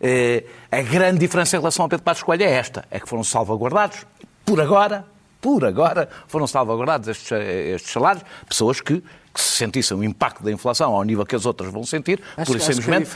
Eh, 0.00 0.44
a 0.70 0.82
grande 0.82 1.20
diferença 1.20 1.56
em 1.56 1.60
relação 1.60 1.84
ao 1.84 1.88
Pedro 1.88 2.04
Passos 2.04 2.24
Coelho 2.24 2.42
é 2.42 2.50
esta, 2.50 2.84
é 2.90 2.98
que 2.98 3.08
foram 3.08 3.22
salvaguardados, 3.22 4.04
por 4.44 4.60
agora, 4.60 5.04
por 5.40 5.64
agora, 5.64 6.08
foram 6.26 6.46
salvaguardados 6.46 7.08
estes, 7.08 7.30
estes 7.30 7.92
salários, 7.92 8.24
pessoas 8.48 8.80
que 8.80 9.02
que 9.34 9.40
se 9.40 9.52
sentissem 9.52 9.96
o 9.96 10.04
impacto 10.04 10.42
da 10.42 10.52
inflação 10.52 10.92
ao 10.92 11.02
nível 11.02 11.24
que 11.24 11.34
as 11.34 11.46
outras 11.46 11.72
vão 11.72 11.84
sentir, 11.84 12.20
acho, 12.36 12.52
por 12.52 12.58
isso 12.58 12.66
simplesmente 12.66 13.08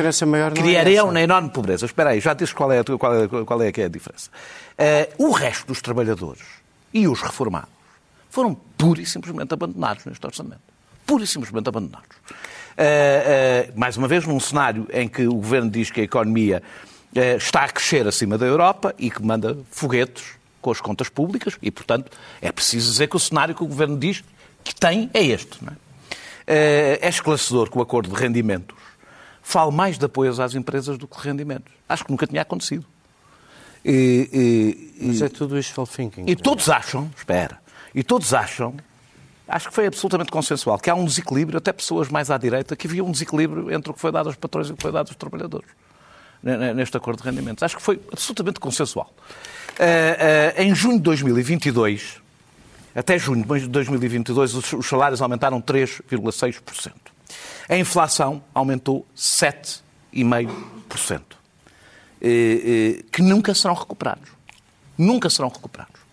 criariam 0.54 1.10
é 1.10 1.12
na 1.12 1.20
enorme 1.20 1.50
pobreza. 1.50 1.84
Espera 1.84 2.08
aí, 2.08 2.20
já 2.20 2.32
disse 2.32 2.54
qual 2.54 2.72
é, 2.72 2.82
qual 2.82 3.14
é, 3.14 3.28
qual 3.28 3.62
é, 3.62 3.70
que 3.70 3.82
é 3.82 3.84
a 3.84 3.88
diferença. 3.88 4.30
Uh, 5.18 5.26
o 5.28 5.30
resto 5.32 5.66
dos 5.66 5.82
trabalhadores 5.82 6.42
e 6.94 7.06
os 7.06 7.20
reformados 7.20 7.75
foram 8.30 8.54
pura 8.54 9.00
e 9.00 9.06
simplesmente 9.06 9.52
abandonados 9.52 10.04
neste 10.04 10.24
orçamento. 10.26 10.62
Pura 11.06 11.24
e 11.24 11.26
simplesmente 11.26 11.68
abandonados. 11.68 12.16
Uh, 12.76 13.72
uh, 13.72 13.78
mais 13.78 13.96
uma 13.96 14.06
vez, 14.06 14.26
num 14.26 14.38
cenário 14.38 14.86
em 14.92 15.08
que 15.08 15.26
o 15.26 15.34
governo 15.34 15.70
diz 15.70 15.90
que 15.90 16.00
a 16.00 16.04
economia 16.04 16.62
uh, 17.14 17.36
está 17.36 17.64
a 17.64 17.68
crescer 17.68 18.06
acima 18.06 18.36
da 18.36 18.44
Europa 18.44 18.94
e 18.98 19.10
que 19.10 19.22
manda 19.22 19.56
foguetes 19.70 20.24
com 20.60 20.70
as 20.70 20.80
contas 20.80 21.08
públicas 21.08 21.56
e, 21.62 21.70
portanto, 21.70 22.10
é 22.42 22.50
preciso 22.50 22.90
dizer 22.90 23.08
que 23.08 23.16
o 23.16 23.20
cenário 23.20 23.54
que 23.54 23.62
o 23.62 23.66
governo 23.66 23.96
diz 23.96 24.22
que 24.64 24.74
tem 24.74 25.08
é 25.14 25.22
este. 25.24 25.58
É? 26.46 26.98
é 27.02 27.08
esclarecedor 27.08 27.70
que 27.70 27.78
o 27.78 27.82
acordo 27.82 28.14
de 28.14 28.20
rendimentos 28.20 28.76
fale 29.42 29.70
mais 29.70 29.96
de 29.96 30.04
apoios 30.04 30.40
às 30.40 30.56
empresas 30.56 30.98
do 30.98 31.06
que 31.06 31.16
de 31.16 31.22
rendimentos. 31.22 31.72
Acho 31.88 32.04
que 32.04 32.10
nunca 32.10 32.26
tinha 32.26 32.42
acontecido. 32.42 32.84
E, 33.84 34.98
e, 35.00 35.06
Mas 35.06 35.22
é 35.22 35.28
tudo 35.28 35.54
wishful 35.54 35.86
thinking. 35.86 36.24
E 36.26 36.34
todos 36.34 36.68
acham, 36.68 37.08
espera, 37.16 37.60
e 37.96 38.04
todos 38.04 38.32
acham, 38.34 38.74
acho 39.48 39.68
que 39.68 39.74
foi 39.74 39.86
absolutamente 39.86 40.30
consensual, 40.30 40.78
que 40.78 40.90
há 40.90 40.94
um 40.94 41.06
desequilíbrio, 41.06 41.56
até 41.58 41.72
pessoas 41.72 42.10
mais 42.10 42.30
à 42.30 42.36
direita, 42.36 42.76
que 42.76 42.86
havia 42.86 43.02
um 43.02 43.10
desequilíbrio 43.10 43.72
entre 43.72 43.90
o 43.90 43.94
que 43.94 44.00
foi 44.00 44.12
dado 44.12 44.28
aos 44.28 44.36
patrões 44.36 44.68
e 44.68 44.72
o 44.72 44.76
que 44.76 44.82
foi 44.82 44.92
dado 44.92 45.08
aos 45.08 45.16
trabalhadores 45.16 45.70
neste 46.42 46.94
acordo 46.96 47.22
de 47.22 47.28
rendimentos. 47.28 47.62
Acho 47.62 47.76
que 47.76 47.82
foi 47.82 48.00
absolutamente 48.12 48.58
consensual. 48.60 49.12
Uh, 49.70 50.58
uh, 50.58 50.62
em 50.62 50.74
junho 50.74 50.98
de 50.98 51.02
2022, 51.02 52.20
até 52.94 53.18
junho 53.18 53.44
de 53.44 53.68
2022, 53.68 54.74
os 54.74 54.86
salários 54.86 55.20
aumentaram 55.20 55.60
3,6%. 55.60 56.92
A 57.68 57.76
inflação 57.76 58.42
aumentou 58.54 59.04
7,5%. 59.16 61.22
Eh, 62.18 62.28
eh, 62.28 63.02
que 63.12 63.20
nunca 63.20 63.54
serão 63.54 63.74
recuperados. 63.74 64.30
Nunca 64.96 65.28
serão 65.28 65.50
recuperados. 65.50 66.05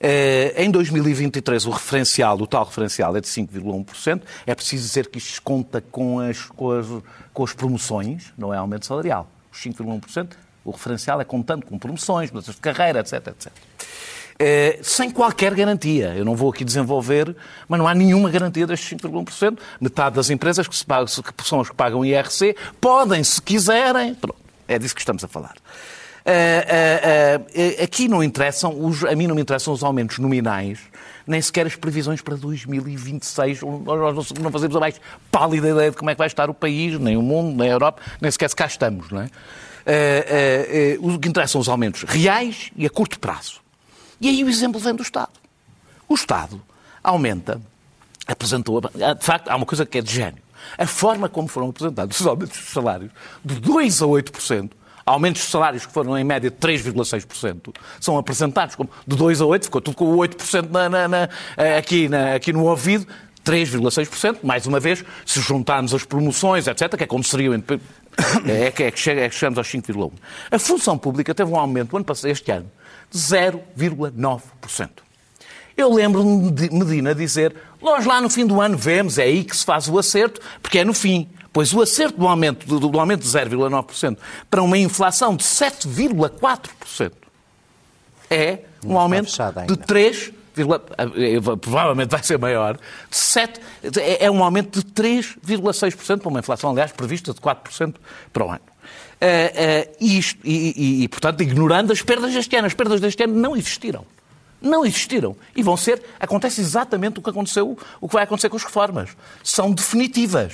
Eh, 0.00 0.54
em 0.56 0.70
2023, 0.70 1.66
o 1.66 1.70
referencial, 1.70 2.40
o 2.40 2.46
tal 2.46 2.64
referencial, 2.64 3.16
é 3.16 3.20
de 3.20 3.28
5,1%. 3.28 4.22
É 4.46 4.54
preciso 4.54 4.86
dizer 4.86 5.08
que 5.08 5.18
isto 5.18 5.40
conta 5.42 5.80
com 5.80 6.20
as, 6.20 6.42
com 6.42 6.70
as, 6.70 6.86
com 7.32 7.44
as 7.44 7.52
promoções, 7.52 8.32
não 8.36 8.52
é 8.52 8.56
aumento 8.56 8.86
salarial. 8.86 9.28
Os 9.52 9.58
5,1%, 9.60 10.32
o 10.64 10.70
referencial 10.70 11.20
é 11.20 11.24
contando 11.24 11.64
com 11.64 11.78
promoções, 11.78 12.30
mudanças 12.30 12.54
de 12.54 12.60
carreira, 12.60 13.00
etc, 13.00 13.28
etc. 13.28 13.52
É, 14.38 14.80
sem 14.82 15.10
qualquer 15.10 15.54
garantia. 15.54 16.14
Eu 16.16 16.24
não 16.24 16.34
vou 16.34 16.50
aqui 16.50 16.64
desenvolver, 16.64 17.34
mas 17.68 17.78
não 17.78 17.86
há 17.86 17.94
nenhuma 17.94 18.28
garantia 18.30 18.66
destes 18.66 18.98
5,1%. 18.98 19.58
Metade 19.80 20.16
das 20.16 20.30
empresas 20.30 20.66
que, 20.66 20.84
pagam, 20.84 21.06
que 21.06 21.48
são 21.48 21.60
as 21.60 21.68
que 21.68 21.74
pagam 21.74 22.04
IRC 22.04 22.56
podem, 22.80 23.22
se 23.22 23.40
quiserem. 23.40 24.14
Pronto, 24.14 24.38
é 24.66 24.78
disso 24.78 24.94
que 24.94 25.00
estamos 25.00 25.22
a 25.22 25.28
falar. 25.28 25.54
Uh, 26.26 26.30
uh, 26.30 27.80
uh, 27.80 27.84
aqui 27.84 28.08
não 28.08 28.24
interessam, 28.24 28.82
os, 28.82 29.04
a 29.04 29.14
mim 29.14 29.26
não 29.26 29.34
me 29.34 29.42
interessam 29.42 29.74
os 29.74 29.84
aumentos 29.84 30.18
nominais, 30.18 30.78
nem 31.26 31.40
sequer 31.42 31.66
as 31.66 31.76
previsões 31.76 32.22
para 32.22 32.34
2026. 32.34 33.60
Nós 33.60 34.30
não 34.40 34.50
fazemos 34.50 34.74
a 34.74 34.80
mais 34.80 34.98
pálida 35.30 35.68
ideia 35.68 35.90
de 35.90 35.96
como 35.98 36.08
é 36.08 36.14
que 36.14 36.18
vai 36.18 36.26
estar 36.26 36.48
o 36.48 36.54
país, 36.54 36.98
nem 36.98 37.14
o 37.16 37.22
mundo, 37.22 37.58
nem 37.58 37.68
a 37.68 37.72
Europa, 37.72 38.00
nem 38.22 38.30
sequer 38.30 38.48
se 38.48 38.56
cá 38.56 38.66
estamos. 38.66 39.10
Não 39.10 39.20
é? 39.20 39.28
o 40.98 41.18
que 41.18 41.28
interessam 41.28 41.60
os 41.60 41.68
aumentos 41.68 42.04
reais 42.04 42.70
e 42.74 42.86
a 42.86 42.90
curto 42.90 43.20
prazo. 43.20 43.60
E 44.18 44.28
aí 44.28 44.42
o 44.42 44.48
exemplo 44.48 44.80
vem 44.80 44.94
do 44.94 45.02
Estado. 45.02 45.32
O 46.08 46.14
Estado 46.14 46.62
aumenta, 47.02 47.60
apresentou, 48.26 48.80
de 48.80 49.24
facto, 49.24 49.50
há 49.50 49.56
uma 49.56 49.66
coisa 49.66 49.84
que 49.84 49.98
é 49.98 50.00
de 50.00 50.10
gênio. 50.10 50.42
A 50.78 50.86
forma 50.86 51.28
como 51.28 51.48
foram 51.48 51.68
apresentados 51.68 52.18
os 52.18 52.26
aumentos 52.26 52.58
de 52.58 52.70
salários, 52.70 53.10
de 53.44 53.56
2% 53.56 54.02
a 54.02 54.22
8%, 54.22 54.70
aumentos 55.04 55.42
de 55.42 55.48
salários 55.48 55.84
que 55.86 55.92
foram 55.92 56.16
em 56.18 56.24
média 56.24 56.50
de 56.50 56.56
3,6%, 56.56 57.74
são 58.00 58.16
apresentados 58.18 58.74
como 58.74 58.90
de 59.06 59.16
2 59.16 59.40
a 59.40 59.46
8, 59.46 59.64
ficou 59.64 59.80
tudo 59.80 59.96
com 59.96 60.06
o 60.06 60.16
8% 60.18 60.70
na, 60.70 60.88
na, 60.88 61.08
na, 61.08 61.28
aqui, 61.78 62.08
aqui 62.34 62.52
no 62.52 62.64
ouvido, 62.64 63.06
3,6%, 63.44 64.38
mais 64.42 64.66
uma 64.66 64.80
vez, 64.80 65.04
se 65.26 65.40
juntarmos 65.40 65.92
as 65.92 66.04
promoções, 66.04 66.66
etc., 66.66 66.96
que 66.96 67.04
é 67.04 67.06
como 67.06 67.22
seria 67.22 67.50
é 68.46 68.70
que, 68.70 68.82
é 68.84 68.90
que 68.90 68.98
chegamos 68.98 69.58
aos 69.58 69.68
5,1%. 69.68 70.12
A 70.50 70.58
função 70.58 70.96
pública 70.96 71.34
teve 71.34 71.50
um 71.50 71.56
aumento 71.56 71.94
ano 71.96 72.04
passado, 72.04 72.30
este 72.30 72.50
ano 72.50 72.70
de 73.10 73.18
0,9%. 73.18 74.88
Eu 75.76 75.92
lembro-me 75.92 76.50
de 76.52 76.70
Medina 76.70 77.14
dizer, 77.14 77.54
nós 77.82 78.06
lá 78.06 78.20
no 78.20 78.30
fim 78.30 78.46
do 78.46 78.60
ano 78.60 78.78
vemos, 78.78 79.18
é 79.18 79.24
aí 79.24 79.44
que 79.44 79.56
se 79.56 79.64
faz 79.64 79.88
o 79.88 79.98
acerto, 79.98 80.40
porque 80.62 80.78
é 80.78 80.84
no 80.84 80.94
fim. 80.94 81.28
Pois 81.54 81.72
o 81.72 81.80
acerto 81.80 82.18
do 82.18 82.26
aumento, 82.26 82.66
do, 82.66 82.88
do 82.88 82.98
aumento 82.98 83.22
de 83.22 83.28
0,9% 83.28 84.18
para 84.50 84.60
uma 84.60 84.76
inflação 84.76 85.36
de 85.36 85.44
7,4% 85.44 87.12
é 88.28 88.58
um 88.84 88.98
aumento 88.98 89.30
de 89.68 89.76
3, 89.76 90.32
eh, 90.58 91.40
provavelmente 91.60 92.10
vai 92.10 92.22
ser 92.24 92.38
maior, 92.40 92.76
de 93.08 93.16
7, 93.16 93.60
é, 93.98 94.24
é 94.24 94.30
um 94.32 94.42
aumento 94.42 94.82
de 94.82 94.86
3,6% 94.90 96.18
para 96.18 96.28
uma 96.28 96.40
inflação, 96.40 96.70
aliás, 96.70 96.90
prevista 96.90 97.32
de 97.32 97.40
4% 97.40 97.94
para 98.32 98.44
o 98.44 98.50
ano. 98.50 98.60
Uh, 99.14 99.22
uh, 99.22 99.96
isto, 100.00 100.40
e, 100.42 100.74
e, 100.76 101.04
e, 101.04 101.08
portanto, 101.08 101.40
ignorando 101.40 101.92
as 101.92 102.02
perdas 102.02 102.34
deste 102.34 102.56
ano. 102.56 102.66
As 102.66 102.74
perdas 102.74 103.00
deste 103.00 103.22
ano 103.22 103.34
não 103.34 103.56
existiram. 103.56 104.04
Não 104.60 104.84
existiram. 104.84 105.36
E 105.54 105.62
vão 105.62 105.76
ser. 105.76 106.02
Acontece 106.18 106.60
exatamente 106.60 107.20
o 107.20 107.22
que 107.22 107.30
aconteceu, 107.30 107.78
o 108.00 108.08
que 108.08 108.14
vai 108.14 108.24
acontecer 108.24 108.48
com 108.48 108.56
as 108.56 108.64
reformas. 108.64 109.10
São 109.42 109.70
definitivas. 109.70 110.52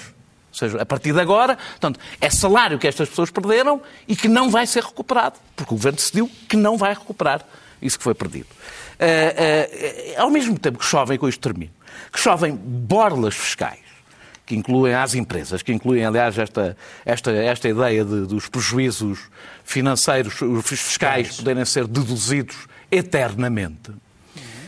Ou 0.51 0.55
seja, 0.55 0.83
a 0.83 0.87
partir 0.87 1.13
de 1.13 1.21
agora, 1.21 1.57
portanto, 1.57 2.01
é 2.21 2.29
salário 2.29 2.79
que 2.79 2.87
estas 2.87 3.09
pessoas 3.09 3.31
perderam 3.31 3.81
e 4.09 4.17
que 4.17 4.29
não 4.29 4.51
vai 4.51 4.67
ser 4.67 4.83
recuperado. 4.83 5.39
Porque 5.55 5.73
o 5.73 5.77
governo 5.77 5.97
decidiu 5.97 6.31
que 6.49 6.57
não 6.57 6.77
vai 6.77 6.93
recuperar 6.93 7.45
isso 7.81 7.97
que 7.97 8.05
foi 8.05 8.15
perdido. 8.15 8.49
Uh, 9.01 10.21
ao 10.21 10.31
mesmo 10.31 10.59
tempo 10.59 10.79
que 10.79 10.85
chovem, 10.85 11.19
com 11.19 11.29
isto 11.29 11.41
termino, 11.41 11.73
que 12.13 12.21
chovem 12.21 12.55
borlas 12.55 13.35
fiscais 13.35 13.91
que 14.45 14.57
incluem 14.57 14.93
às 14.95 15.15
empresas, 15.15 15.63
que 15.63 15.73
incluem, 15.73 16.05
aliás, 16.05 16.37
esta, 16.37 16.77
esta, 17.07 17.31
esta 17.31 17.69
ideia 17.69 18.05
de, 18.05 18.27
dos 18.27 18.49
prejuízos 18.49 19.21
financeiros, 19.63 20.43
os 20.43 20.67
fiscais 20.67 21.37
poderem 21.37 21.65
ser 21.65 21.87
deduzidos 21.87 22.57
eternamente. 22.91 23.93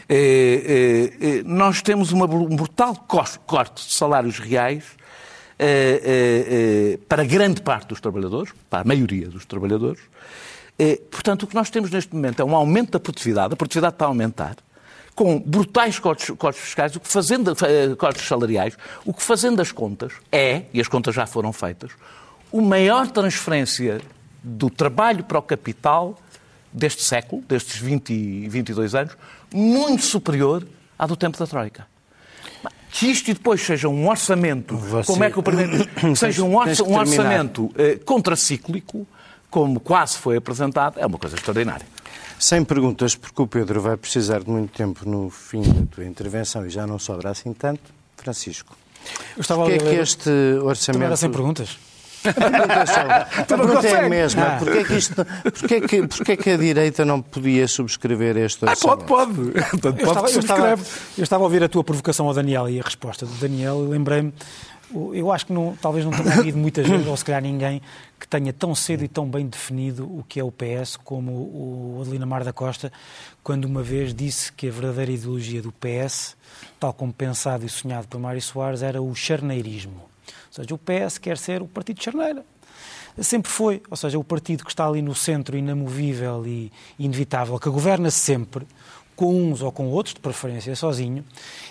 É, 0.09 1.42
nós 1.45 1.83
temos 1.83 2.12
uma, 2.12 2.27
um 2.27 2.55
brutal 2.55 2.95
corte 2.95 3.85
de 3.85 3.92
salários 3.92 4.38
reais 4.38 4.85
para 7.09 7.25
grande 7.25 7.61
parte 7.62 7.88
dos 7.88 8.01
trabalhadores, 8.01 8.53
para 8.68 8.81
a 8.81 8.85
maioria 8.85 9.29
dos 9.29 9.44
trabalhadores. 9.44 10.01
portanto, 11.11 11.44
o 11.44 11.46
que 11.46 11.55
nós 11.55 11.70
temos 11.70 11.90
neste 11.90 12.14
momento 12.14 12.40
é 12.40 12.44
um 12.44 12.55
aumento 12.55 12.92
da 12.92 13.01
produtividade, 13.01 13.55
a 13.55 13.57
produtividade 13.57 13.94
está 13.94 14.05
a 14.05 14.09
aumentar, 14.09 14.57
com 15.14 15.38
brutais 15.38 15.98
cortes, 15.98 16.31
cortes 16.37 16.62
fiscais, 16.62 16.96
o 16.96 17.01
que 17.01 17.09
fazendo, 17.09 17.53
eh, 17.64 17.94
cortes 17.96 18.27
salariais, 18.27 18.77
o 19.05 19.12
que 19.12 19.22
fazendo 19.22 19.61
as 19.61 19.70
contas 19.70 20.12
é, 20.31 20.62
e 20.72 20.81
as 20.81 20.88
contas 20.88 21.14
já 21.14 21.27
foram 21.27 21.53
feitas, 21.53 21.90
o 22.51 22.61
maior 22.61 23.09
transferência 23.09 24.01
do 24.42 24.70
trabalho 24.70 25.25
para 25.25 25.38
o 25.38 25.42
capital 25.42 26.18
deste 26.72 27.03
século, 27.03 27.42
destes 27.42 27.77
20 27.77 28.12
e 28.12 28.48
22 28.48 28.94
anos, 28.94 29.16
muito 29.53 30.03
superior 30.03 30.66
à 30.98 31.07
do 31.07 31.16
tempo 31.16 31.38
da 31.38 31.46
Troika. 31.46 31.91
Que 32.92 33.07
isto 33.07 33.33
depois 33.33 33.61
seja 33.61 33.88
um 33.88 34.07
orçamento, 34.07 34.76
Você... 34.76 35.11
como 35.11 35.24
é 35.24 35.31
que 35.31 35.38
o 35.38 35.42
Presidente... 35.42 35.88
seja 36.14 36.44
um, 36.44 36.55
orça, 36.55 36.85
um 36.85 36.94
orçamento 36.94 37.72
eh, 37.76 37.98
contracíclico, 38.05 39.07
como 39.50 39.81
quase 39.81 40.18
foi 40.18 40.37
apresentado, 40.37 41.00
é 41.00 41.07
uma 41.07 41.18
coisa 41.18 41.35
extraordinária. 41.35 41.87
Sem 42.38 42.62
perguntas, 42.64 43.14
porque 43.14 43.40
o 43.40 43.46
Pedro 43.46 43.81
vai 43.81 43.96
precisar 43.96 44.40
de 44.40 44.50
muito 44.50 44.76
tempo 44.76 45.09
no 45.09 45.31
fim 45.31 45.62
da 45.62 45.87
tua 45.87 46.05
intervenção 46.05 46.66
e 46.66 46.70
já 46.70 46.87
não 46.87 46.98
sobra 46.98 47.31
assim 47.31 47.52
tanto. 47.55 47.83
Francisco, 48.16 48.76
estava 49.38 49.64
que 49.66 49.72
é 49.72 49.78
que 49.78 49.94
este 49.94 50.31
orçamento... 50.62 51.05
Era 51.05 51.16
sem 51.16 51.31
perguntas? 51.31 51.78
A 52.24 53.44
pergunta 53.44 53.87
é, 53.87 53.94
a 53.94 54.02
é 54.04 54.08
mesma. 54.08 54.46
Ah. 54.46 54.58
Porquê, 54.58 54.85
que 54.85 54.94
isto, 54.94 55.24
porquê, 55.42 55.80
que, 55.80 56.06
porquê 56.06 56.37
que 56.37 56.50
a 56.50 56.56
direita 56.56 57.04
não 57.04 57.20
podia 57.20 57.66
subscrever 57.66 58.37
este 58.37 58.64
orçamento? 58.64 59.02
Ah, 59.02 59.06
pode, 59.06 59.32
pode. 59.32 59.80
pode 59.80 60.02
eu, 60.02 60.08
estava, 60.08 60.30
eu, 60.30 60.38
estava, 60.38 60.68
eu 61.18 61.24
estava 61.24 61.42
a 61.42 61.46
ouvir 61.46 61.62
a 61.62 61.68
tua 61.68 61.82
provocação 61.85 62.26
ao 62.26 62.35
Daniel 62.35 62.68
e 62.68 62.80
a 62.80 62.82
resposta 62.82 63.26
do 63.26 63.32
Daniel 63.35 63.85
e 63.85 63.88
lembrei-me 63.88 64.32
eu 65.14 65.32
acho 65.32 65.46
que 65.46 65.52
não, 65.52 65.76
talvez 65.80 66.04
não 66.04 66.12
tenha 66.12 66.35
havido 66.35 66.58
muita 66.58 66.85
gente, 66.85 67.08
ou 67.08 67.16
se 67.16 67.24
calhar 67.24 67.42
ninguém, 67.42 67.80
que 68.20 68.28
tenha 68.28 68.52
tão 68.52 68.74
cedo 68.74 69.02
e 69.02 69.08
tão 69.08 69.28
bem 69.28 69.46
definido 69.46 70.04
o 70.04 70.22
que 70.22 70.38
é 70.38 70.44
o 70.44 70.52
PS 70.52 70.96
como 71.02 71.32
o 71.32 71.98
Adelina 72.02 72.26
Mar 72.26 72.44
da 72.44 72.52
Costa, 72.52 72.92
quando 73.42 73.64
uma 73.64 73.82
vez 73.82 74.14
disse 74.14 74.52
que 74.52 74.68
a 74.68 74.70
verdadeira 74.70 75.12
ideologia 75.12 75.62
do 75.62 75.72
PS, 75.72 76.37
tal 76.78 76.92
como 76.92 77.12
pensado 77.12 77.64
e 77.64 77.68
sonhado 77.68 78.06
por 78.06 78.20
Mário 78.20 78.42
Soares, 78.42 78.82
era 78.82 79.00
o 79.00 79.14
charneirismo. 79.14 80.12
Ou 80.52 80.56
seja, 80.56 80.74
o 80.74 80.78
PS 80.78 81.16
quer 81.16 81.38
ser 81.38 81.62
o 81.62 81.66
partido 81.66 81.96
de 81.96 82.04
charneira. 82.04 82.44
Sempre 83.18 83.50
foi, 83.50 83.82
ou 83.90 83.96
seja, 83.96 84.18
o 84.18 84.24
partido 84.24 84.64
que 84.64 84.70
está 84.70 84.86
ali 84.86 85.00
no 85.00 85.14
centro, 85.14 85.56
inamovível 85.56 86.46
e 86.46 86.70
inevitável, 86.98 87.58
que 87.58 87.70
governa 87.70 88.10
sempre, 88.10 88.66
com 89.16 89.34
uns 89.34 89.62
ou 89.62 89.72
com 89.72 89.88
outros, 89.88 90.14
de 90.14 90.20
preferência 90.20 90.76
sozinho. 90.76 91.24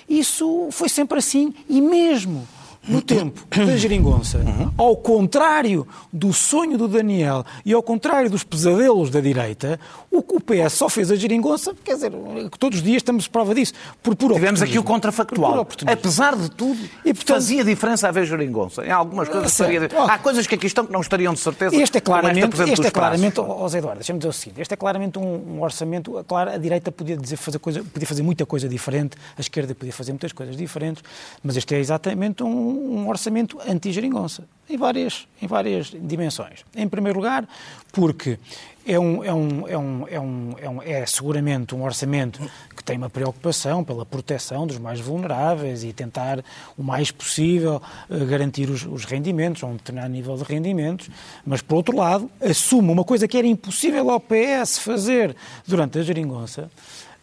Isso 0.10 0.70
foi 0.72 0.90
sempre 0.90 1.20
assim 1.20 1.54
e 1.70 1.80
mesmo 1.80 2.48
no 2.88 3.02
tempo 3.02 3.46
da 3.50 3.78
geringonça, 3.78 4.40
ao 4.78 4.96
contrário 4.98 5.88
do 6.12 6.34
sonho 6.34 6.78
do 6.78 6.88
Daniel 6.88 7.46
e 7.64 7.74
ao 7.74 7.84
contrário 7.84 8.30
dos 8.30 8.44
pesadelos 8.44 9.10
da 9.10 9.20
direita, 9.20 9.80
o 10.10 10.22
que 10.24 10.36
o 10.36 10.40
PS 10.40 10.74
só 10.74 10.90
fez 10.90 11.12
a 11.12 11.16
geringonça, 11.16 11.76
quer 11.84 11.96
dizer, 11.96 12.12
todos 12.58 12.80
os 12.80 12.84
dias 12.84 12.98
estamos 12.98 13.28
prova 13.28 13.54
disso, 13.54 13.74
por 14.02 14.16
puro 14.16 14.36
Tivemos 14.36 14.62
aqui 14.62 14.80
o 14.80 14.84
contrafactual. 14.84 15.68
Apesar 15.86 16.36
de 16.36 16.50
tudo, 16.50 16.80
e, 17.06 17.14
portanto, 17.14 17.36
fazia 17.36 17.64
diferença 17.64 18.08
haver 18.08 18.26
geringonça. 18.26 18.86
Em 18.86 18.92
algumas 18.92 19.30
coisas 19.30 19.56
faria... 19.56 19.82
Há 20.08 20.18
coisas 20.18 20.48
que 20.48 20.56
aqui 20.56 20.68
estão 20.68 20.86
que 20.86 20.92
não 20.92 21.02
estariam 21.02 21.34
de 21.34 21.40
certeza. 21.40 21.76
Este 21.76 22.00
é 22.00 22.02
claramente, 22.02 22.62
este 22.72 22.88
é 22.88 22.92
claramente, 22.92 23.40
oh, 23.40 23.68
Zé 23.70 23.78
Eduardo, 23.78 24.00
deixa-me 24.00 24.20
dizer 24.20 24.30
o 24.30 24.34
seguinte, 24.34 24.62
este 24.62 24.74
é 24.74 24.78
claramente 24.78 25.20
um, 25.20 25.58
um 25.58 25.62
orçamento, 25.62 26.24
claro, 26.28 26.52
a 26.52 26.58
direita 26.58 26.92
podia, 26.92 27.16
dizer, 27.16 27.38
fazer 27.38 27.60
coisa, 27.60 27.84
podia 27.84 28.08
fazer 28.08 28.24
muita 28.24 28.46
coisa 28.46 28.68
diferente, 28.68 29.16
a 29.38 29.42
esquerda 29.42 29.76
podia 29.76 29.94
fazer 29.94 30.12
muitas 30.12 30.32
coisas 30.32 30.58
diferentes, 30.58 31.04
mas 31.44 31.56
este 31.58 31.76
é 31.76 31.80
exatamente 31.80 32.44
um 32.44 32.71
um 32.72 33.08
orçamento 33.08 33.60
anti-geringonça, 33.68 34.48
em 34.70 34.78
várias, 34.78 35.28
em 35.42 35.48
várias 35.48 35.88
dimensões. 35.88 36.64
Em 36.76 36.88
primeiro 36.88 37.20
lugar, 37.20 37.48
porque 37.92 38.40
é, 38.86 39.00
um, 39.00 39.24
é, 39.24 39.34
um, 39.34 39.68
é, 39.68 39.78
um, 39.78 40.08
é, 40.08 40.20
um, 40.20 40.56
é, 40.60 40.70
um, 40.70 40.82
é 40.82 41.06
seguramente 41.06 41.76
um 41.76 41.84
orçamento 41.84 42.40
que 42.76 42.84
tem 42.84 42.98
uma 42.98 43.10
preocupação 43.10 43.84
pela 43.84 44.06
proteção 44.06 44.66
dos 44.66 44.80
mais 44.80 45.00
vulneráveis 45.00 45.84
e 45.84 45.94
tentar 45.94 46.44
o 46.78 46.84
mais 46.84 47.12
possível 47.12 47.82
eh, 48.10 48.26
garantir 48.26 48.70
os, 48.70 48.86
os 48.86 49.06
rendimentos, 49.06 49.64
a 49.64 49.68
um 49.68 49.76
determinado 49.76 50.12
nível 50.12 50.36
de 50.36 50.44
rendimentos, 50.44 51.10
mas, 51.46 51.62
por 51.62 51.76
outro 51.76 51.96
lado, 51.96 52.30
assume 52.42 52.92
uma 52.92 53.04
coisa 53.04 53.28
que 53.28 53.38
era 53.38 53.46
impossível 53.46 54.10
ao 54.10 54.20
PS 54.20 54.80
fazer 54.80 55.36
durante 55.68 56.00
a 56.00 56.02
geringonça, 56.02 56.72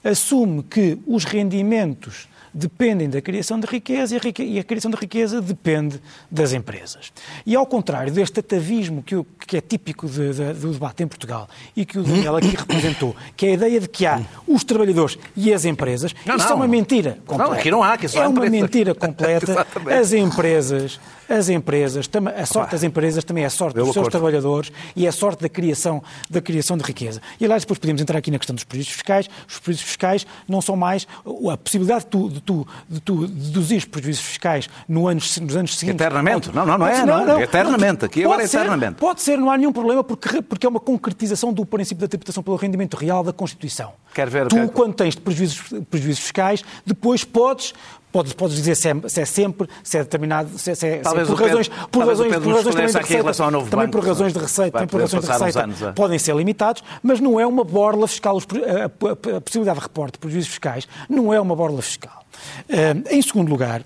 assume 0.04 0.62
que 0.62 0.98
os 1.06 1.24
rendimentos 1.24 2.28
dependem 2.58 3.08
da 3.08 3.20
criação 3.20 3.58
de 3.60 3.66
riqueza 3.66 4.16
e 4.38 4.58
a 4.58 4.64
criação 4.64 4.90
de 4.90 4.96
riqueza 4.96 5.40
depende 5.40 6.00
das 6.30 6.52
empresas. 6.52 7.12
E 7.46 7.54
ao 7.54 7.64
contrário 7.64 8.12
deste 8.12 8.40
atavismo 8.40 9.02
que, 9.02 9.14
que 9.46 9.56
é 9.56 9.60
típico 9.60 10.08
de, 10.08 10.32
de, 10.32 10.52
do 10.54 10.72
debate 10.72 11.02
em 11.04 11.06
Portugal 11.06 11.48
e 11.76 11.86
que 11.86 11.98
o 11.98 12.02
Daniel 12.02 12.36
aqui 12.36 12.48
representou, 12.56 13.14
que 13.36 13.46
é 13.46 13.50
a 13.50 13.52
ideia 13.54 13.80
de 13.80 13.88
que 13.88 14.04
há 14.04 14.20
os 14.46 14.64
trabalhadores 14.64 15.16
e 15.36 15.52
as 15.52 15.64
empresas, 15.64 16.14
não, 16.26 16.36
isto 16.36 16.46
é 16.46 16.50
não. 16.50 16.56
é 16.56 16.56
uma 16.56 16.68
mentira 16.68 17.18
completa. 17.26 17.50
Não, 17.50 17.58
aqui 17.58 17.70
não 17.70 17.82
há, 17.82 17.92
aqui 17.92 18.08
só 18.08 18.24
É 18.24 18.28
uma 18.28 18.46
mentira 18.46 18.94
completa. 18.96 19.66
as 19.90 20.12
empresas 20.12 20.98
as 21.28 21.50
empresas, 21.50 22.08
a 22.36 22.46
sorte 22.46 22.72
das 22.72 22.82
empresas 22.82 23.22
também 23.22 23.44
é 23.44 23.46
a 23.46 23.50
sorte 23.50 23.76
dos 23.76 23.92
seus 23.92 24.08
trabalhadores 24.08 24.72
e 24.96 25.04
é 25.04 25.08
a 25.10 25.12
sorte 25.12 25.42
da 25.42 25.48
criação, 25.48 26.02
da 26.30 26.40
criação 26.40 26.76
de 26.76 26.84
riqueza. 26.84 27.20
E, 27.38 27.44
aliás, 27.44 27.64
depois 27.64 27.78
podemos 27.78 28.00
entrar 28.00 28.18
aqui 28.18 28.30
na 28.30 28.38
questão 28.38 28.54
dos 28.54 28.64
prejuízos 28.64 28.94
fiscais. 28.94 29.28
Os 29.46 29.58
prejuízos 29.58 29.86
fiscais 29.86 30.26
não 30.48 30.62
são 30.62 30.74
mais 30.74 31.06
a 31.52 31.56
possibilidade 31.58 32.04
de 32.04 32.10
tu, 32.10 32.30
de 32.30 32.40
tu, 32.48 32.66
de 32.88 33.00
tu 33.00 33.26
deduzir 33.26 33.88
prejuízos 33.88 34.22
fiscais 34.22 34.70
no 34.88 35.06
anos, 35.06 35.36
nos 35.38 35.54
anos 35.54 35.76
seguintes. 35.76 36.00
Eternamente. 36.00 36.50
Não, 36.54 36.64
não, 36.64 36.78
não 36.78 36.86
é. 36.86 37.04
Não, 37.04 37.26
não, 37.26 37.40
eternamente. 37.40 38.06
Aqui 38.06 38.24
agora 38.24 38.42
é 38.42 38.46
eternamente. 38.46 38.94
Pode 38.94 39.20
ser, 39.20 39.36
não 39.36 39.50
há 39.50 39.58
nenhum 39.58 39.72
problema, 39.72 40.02
porque, 40.02 40.40
porque 40.40 40.66
é 40.66 40.68
uma 40.68 40.80
concretização 40.80 41.52
do 41.52 41.66
princípio 41.66 42.00
da 42.00 42.08
tributação 42.08 42.42
pelo 42.42 42.56
rendimento 42.56 42.96
real 42.96 43.22
da 43.22 43.32
Constituição. 43.32 43.92
Quer 44.14 44.30
ver, 44.30 44.46
tu, 44.46 44.68
quando 44.70 44.94
tens 44.94 45.14
prejuízos, 45.14 45.60
prejuízos 45.90 46.20
fiscais, 46.20 46.64
depois 46.86 47.22
podes 47.24 47.74
Podes, 48.10 48.32
podes 48.32 48.56
dizer 48.56 48.74
se 48.74 48.88
é, 48.88 48.94
se 49.06 49.20
é, 49.20 49.24
sempre, 49.26 49.68
se 49.84 49.98
é 49.98 50.02
determinado, 50.02 50.58
se 50.58 50.70
é, 50.70 50.74
se 50.74 50.86
é, 50.86 50.98
talvez 51.00 51.28
por 51.28 51.38
razões, 51.38 51.68
por 51.68 52.06
razões, 52.06 52.36
por 52.36 52.54
razões 52.54 52.74
também 52.74 52.86
de 52.86 52.98
receita, 52.98 53.68
também 53.70 53.88
por 53.88 54.04
razões 54.04 54.32
de 54.32 54.38
receita, 54.38 54.72
também 54.72 54.88
por 54.88 55.00
razões 55.00 55.24
de 55.24 55.30
receita 55.30 55.62
anos, 55.64 55.82
é. 55.82 55.92
podem 55.92 56.18
ser 56.18 56.34
limitados, 56.34 56.82
mas 57.02 57.20
não 57.20 57.38
é 57.38 57.46
uma 57.46 57.64
borla 57.64 58.08
fiscal, 58.08 58.38
a, 58.38 59.34
a, 59.34 59.36
a 59.36 59.40
possibilidade 59.42 59.78
de 59.78 59.84
reporte 59.84 60.12
de 60.14 60.18
prejuízos 60.20 60.48
fiscais 60.48 60.88
não 61.08 61.34
é 61.34 61.40
uma 61.40 61.54
borla 61.54 61.82
fiscal. 61.82 62.24
Uh, 62.68 63.14
em 63.14 63.20
segundo 63.20 63.50
lugar, 63.50 63.82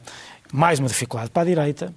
mais 0.52 0.78
uma 0.78 0.88
dificuldade 0.88 1.30
para 1.30 1.42
a 1.42 1.46
direita, 1.46 1.92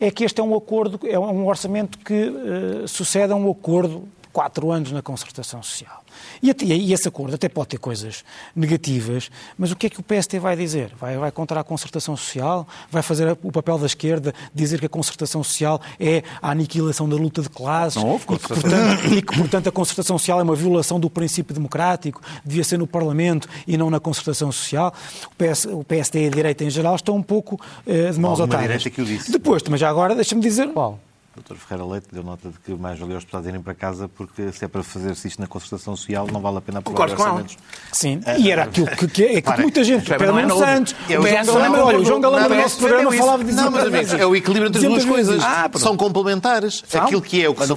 é 0.00 0.10
que 0.10 0.24
este 0.24 0.40
é 0.40 0.44
um 0.44 0.56
acordo, 0.56 0.98
é 1.06 1.18
um 1.18 1.46
orçamento 1.46 1.98
que 1.98 2.28
uh, 2.28 2.88
sucede 2.88 3.32
a 3.32 3.36
um 3.36 3.50
acordo 3.50 4.08
quatro 4.38 4.70
anos 4.70 4.92
na 4.92 5.02
concertação 5.02 5.60
social. 5.64 6.04
E, 6.40 6.54
e, 6.64 6.92
esse 6.92 7.08
acordo 7.08 7.34
até 7.34 7.48
pode 7.48 7.70
ter 7.70 7.78
coisas 7.78 8.24
negativas, 8.54 9.32
mas 9.58 9.72
o 9.72 9.76
que 9.76 9.88
é 9.88 9.90
que 9.90 9.98
o 9.98 10.02
PST 10.02 10.38
vai 10.38 10.54
dizer? 10.54 10.92
Vai, 10.96 11.18
vai 11.18 11.32
contra 11.32 11.58
a 11.58 11.64
concertação 11.64 12.16
social? 12.16 12.64
Vai 12.88 13.02
fazer 13.02 13.36
o 13.42 13.50
papel 13.50 13.78
da 13.78 13.86
esquerda 13.86 14.32
dizer 14.54 14.78
que 14.78 14.86
a 14.86 14.88
concertação 14.88 15.42
social 15.42 15.80
é 15.98 16.22
a 16.40 16.52
aniquilação 16.52 17.08
da 17.08 17.16
luta 17.16 17.42
de 17.42 17.48
classes 17.48 18.00
Não 18.00 18.10
houve 18.10 18.26
e, 18.26 18.38
que, 18.38 18.48
portanto, 18.48 19.06
e 19.12 19.22
que, 19.22 19.36
portanto, 19.36 19.68
a 19.70 19.72
concertação 19.72 20.16
social 20.16 20.38
é 20.38 20.44
uma 20.44 20.54
violação 20.54 21.00
do 21.00 21.10
princípio 21.10 21.52
democrático, 21.52 22.22
devia 22.44 22.62
ser 22.62 22.78
no 22.78 22.86
Parlamento 22.86 23.48
e 23.66 23.76
não 23.76 23.90
na 23.90 23.98
concertação 23.98 24.52
social? 24.52 24.94
O, 25.32 25.34
PS, 25.34 25.64
o 25.64 25.82
PST 25.82 26.16
e 26.16 26.26
a 26.28 26.30
direita 26.30 26.62
em 26.62 26.70
geral 26.70 26.94
estão 26.94 27.16
um 27.16 27.24
pouco 27.24 27.60
uh, 27.84 28.12
de 28.12 28.20
mãos 28.20 28.40
atadas. 28.40 28.84
Depois, 29.28 29.64
também 29.64 29.80
já 29.80 29.90
agora, 29.90 30.14
deixa-me 30.14 30.40
dizer... 30.40 30.68
Qual? 30.68 31.00
Dr. 31.38 31.56
Ferreira 31.56 31.90
Leite 31.90 32.06
deu 32.12 32.22
nota 32.22 32.48
de 32.48 32.58
que 32.58 32.72
mais 32.72 32.98
valia 32.98 33.16
os 33.16 33.24
deputados 33.24 33.48
irem 33.48 33.60
para 33.60 33.74
casa 33.74 34.08
porque 34.08 34.52
se 34.52 34.64
é 34.64 34.68
para 34.68 34.82
fazer-se 34.82 35.28
isto 35.28 35.40
na 35.40 35.46
concertação 35.46 35.96
social 35.96 36.26
não 36.32 36.40
vale 36.40 36.58
a 36.58 36.60
pena 36.60 36.78
aprovar 36.80 37.10
orçamentos. 37.10 37.56
Sim, 37.92 38.18
uh, 38.18 38.40
e 38.40 38.50
era 38.50 38.64
aquilo 38.64 38.86
que, 38.86 39.08
que, 39.08 39.24
é, 39.24 39.40
que 39.40 39.60
muita 39.60 39.84
gente, 39.84 40.12
o 40.12 40.18
Pedro 40.18 40.34
Nuno 40.34 40.58
Santos, 40.58 40.94
o 41.08 41.44
João 41.44 41.44
Galamba, 41.44 41.84
olha, 41.84 41.98
o 41.98 42.04
João 42.04 42.20
Galamba 42.20 42.48
no 42.48 42.62
nosso 42.62 42.78
programa 42.78 43.12
falava 43.12 43.44
de 43.44 43.52
Não, 43.52 43.70
mas 43.70 43.86
amigos, 43.86 44.14
é 44.14 44.26
o 44.26 44.36
equilíbrio 44.36 44.68
entre 44.68 44.78
as 44.78 44.92
duas 44.92 45.04
coisas. 45.04 45.42
Ah, 45.42 45.70
são 45.76 45.96
complementares. 45.96 46.84
Aquilo 46.94 47.22
que 47.22 47.42
é 47.42 47.48
o 47.48 47.54
que 47.54 47.66
se 47.66 47.74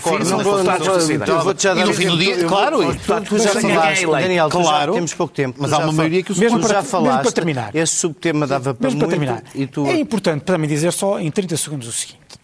Vou-te 1.44 1.64
já 1.64 1.74
dar 1.74 1.86
no 1.86 1.94
fim 1.94 2.08
do 2.08 2.18
dia, 2.18 2.46
claro. 2.46 2.80
Tu 3.28 3.40
já 3.40 3.50
falaste, 3.50 4.06
Daniel, 4.06 4.50
claro, 4.50 4.94
temos 4.94 5.14
pouco 5.14 5.34
tempo. 5.34 5.58
Mas 5.62 5.74
há 5.74 5.80
uma 5.80 5.92
maioria 5.92 6.24
que 6.24 6.32
o 6.32 6.38
Mesmo 6.38 6.68
já 6.68 6.84
falaste, 6.84 7.24
para 7.24 7.32
terminar. 7.32 7.76
esse 7.76 7.96
subtema 7.96 8.48
dava 8.48 8.74
para 8.74 8.90
muito. 8.90 9.88
É 9.88 10.00
importante 10.00 10.44
para 10.44 10.58
mim 10.58 10.68
dizer 10.68 10.92
só 10.92 11.20
em 11.20 11.30
30 11.30 11.58
segundos 11.58 11.88
o 11.88 11.92
seguinte 11.92 12.41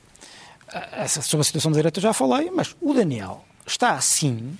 sobre 1.07 1.41
a 1.41 1.43
situação 1.43 1.71
da 1.71 1.77
direita 1.77 2.01
já 2.01 2.13
falei, 2.13 2.51
mas 2.51 2.75
o 2.81 2.93
Daniel 2.93 3.43
está 3.65 3.91
assim, 3.91 4.57